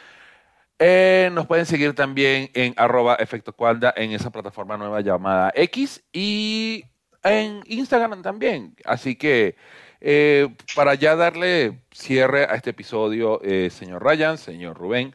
Eh, 0.77 1.29
nos 1.33 1.47
pueden 1.47 1.65
seguir 1.65 1.95
también 1.95 2.51
en 2.53 2.73
arroba 2.77 3.15
efecto 3.15 3.53
cuanda 3.53 3.93
en 3.95 4.11
esa 4.11 4.29
plataforma 4.29 4.77
nueva 4.77 5.01
llamada 5.01 5.51
X 5.55 6.03
y 6.13 6.83
en 7.23 7.61
Instagram 7.65 8.21
también. 8.21 8.75
Así 8.85 9.15
que 9.15 9.55
eh, 10.01 10.47
para 10.75 10.95
ya 10.95 11.15
darle 11.15 11.79
cierre 11.91 12.43
a 12.43 12.55
este 12.55 12.71
episodio, 12.71 13.41
eh, 13.43 13.69
señor 13.69 14.03
Ryan, 14.03 14.37
señor 14.37 14.77
Rubén, 14.77 15.13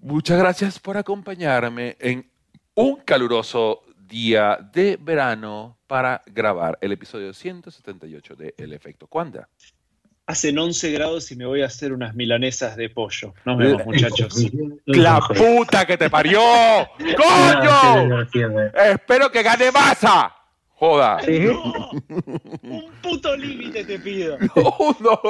muchas 0.00 0.38
gracias 0.38 0.78
por 0.78 0.96
acompañarme 0.96 1.96
en 2.00 2.30
un 2.74 2.96
caluroso 2.96 3.82
día 3.96 4.58
de 4.72 4.98
verano 5.00 5.78
para 5.86 6.22
grabar 6.26 6.78
el 6.80 6.92
episodio 6.92 7.32
178 7.32 8.36
de 8.36 8.54
El 8.58 8.72
Efecto 8.72 9.06
Cuanda. 9.06 9.48
Hacen 10.26 10.58
11 10.58 10.92
grados 10.92 11.32
y 11.32 11.36
me 11.36 11.44
voy 11.44 11.62
a 11.62 11.66
hacer 11.66 11.92
unas 11.92 12.14
milanesas 12.14 12.76
de 12.76 12.88
pollo. 12.88 13.34
Nos 13.44 13.58
vemos, 13.58 13.84
muchachos. 13.84 14.46
¡La 14.86 15.20
puta 15.20 15.84
que 15.84 15.96
te 15.96 16.08
parió! 16.08 16.40
¡Coño! 17.16 18.22
Espero 18.74 19.30
que 19.32 19.42
gane 19.42 19.72
masa. 19.72 20.39
Joda. 20.80 21.18
un 21.28 22.90
puto 23.02 23.36
límite 23.36 23.84
te 23.84 23.98
pido. 23.98 24.38
No, 25.00 25.20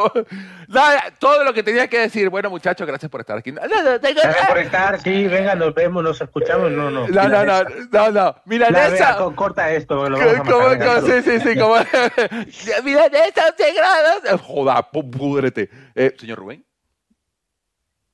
Nada, 0.69 1.03
todo 1.19 1.43
lo 1.43 1.53
que 1.53 1.65
tenía 1.65 1.89
que 1.89 1.99
decir. 1.99 2.29
Bueno, 2.29 2.51
muchachos, 2.51 2.87
gracias 2.87 3.11
por 3.11 3.21
estar 3.21 3.37
aquí. 3.37 3.51
Gracias 3.51 4.47
por 4.49 4.59
estar, 4.59 5.01
sí, 5.01 5.27
venga, 5.27 5.57
nos 5.57 5.75
vemos, 5.75 6.05
nos 6.05 6.21
escuchamos. 6.21 6.71
No, 6.71 6.91
no. 6.91 7.09
No, 7.09 7.29
no, 7.29 7.45
no, 7.45 7.63
no, 7.91 8.11
no. 8.11 8.37
Milanesa. 8.45 9.17
corta 9.35 9.73
esto. 9.73 10.09
Lo 10.09 10.19
vamos 10.19 11.05
sí, 11.05 11.23
sí, 11.23 11.41
sí. 11.41 11.59
Como... 11.59 11.75
Milanesa, 12.85 13.53
100 13.57 13.75
grados. 13.75 14.41
Joda, 14.43 14.89
púdrete. 14.91 15.69
Eh, 15.95 16.15
señor 16.19 16.39
Rubén. 16.39 16.65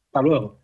Hasta 0.06 0.22
luego. 0.22 0.62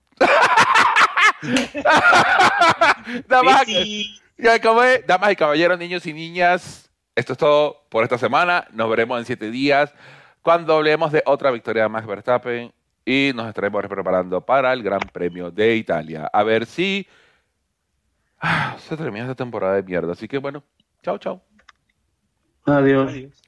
Damas, 4.42 5.06
damas 5.06 5.30
y 5.30 5.36
caballeros, 5.36 5.78
niños 5.78 6.04
y 6.04 6.12
niñas, 6.12 6.90
esto 7.14 7.34
es 7.34 7.38
todo 7.38 7.86
por 7.88 8.02
esta 8.02 8.18
semana. 8.18 8.66
Nos 8.72 8.90
veremos 8.90 9.16
en 9.20 9.24
siete 9.24 9.52
días 9.52 9.94
cuando 10.42 10.74
hablemos 10.74 11.12
de 11.12 11.22
otra 11.26 11.52
victoria 11.52 11.84
de 11.84 11.88
Max 11.88 12.08
Verstappen 12.08 12.72
y 13.04 13.30
nos 13.36 13.46
estaremos 13.46 13.86
preparando 13.86 14.40
para 14.40 14.72
el 14.72 14.82
Gran 14.82 14.98
Premio 15.12 15.52
de 15.52 15.76
Italia. 15.76 16.28
A 16.32 16.42
ver 16.42 16.66
si 16.66 17.06
ah, 18.40 18.76
se 18.80 18.96
termina 18.96 19.26
esta 19.26 19.36
temporada 19.36 19.76
de 19.76 19.84
mierda. 19.84 20.10
Así 20.10 20.26
que 20.26 20.38
bueno, 20.38 20.64
chao, 21.04 21.18
chao. 21.18 21.40
Adiós. 22.66 23.41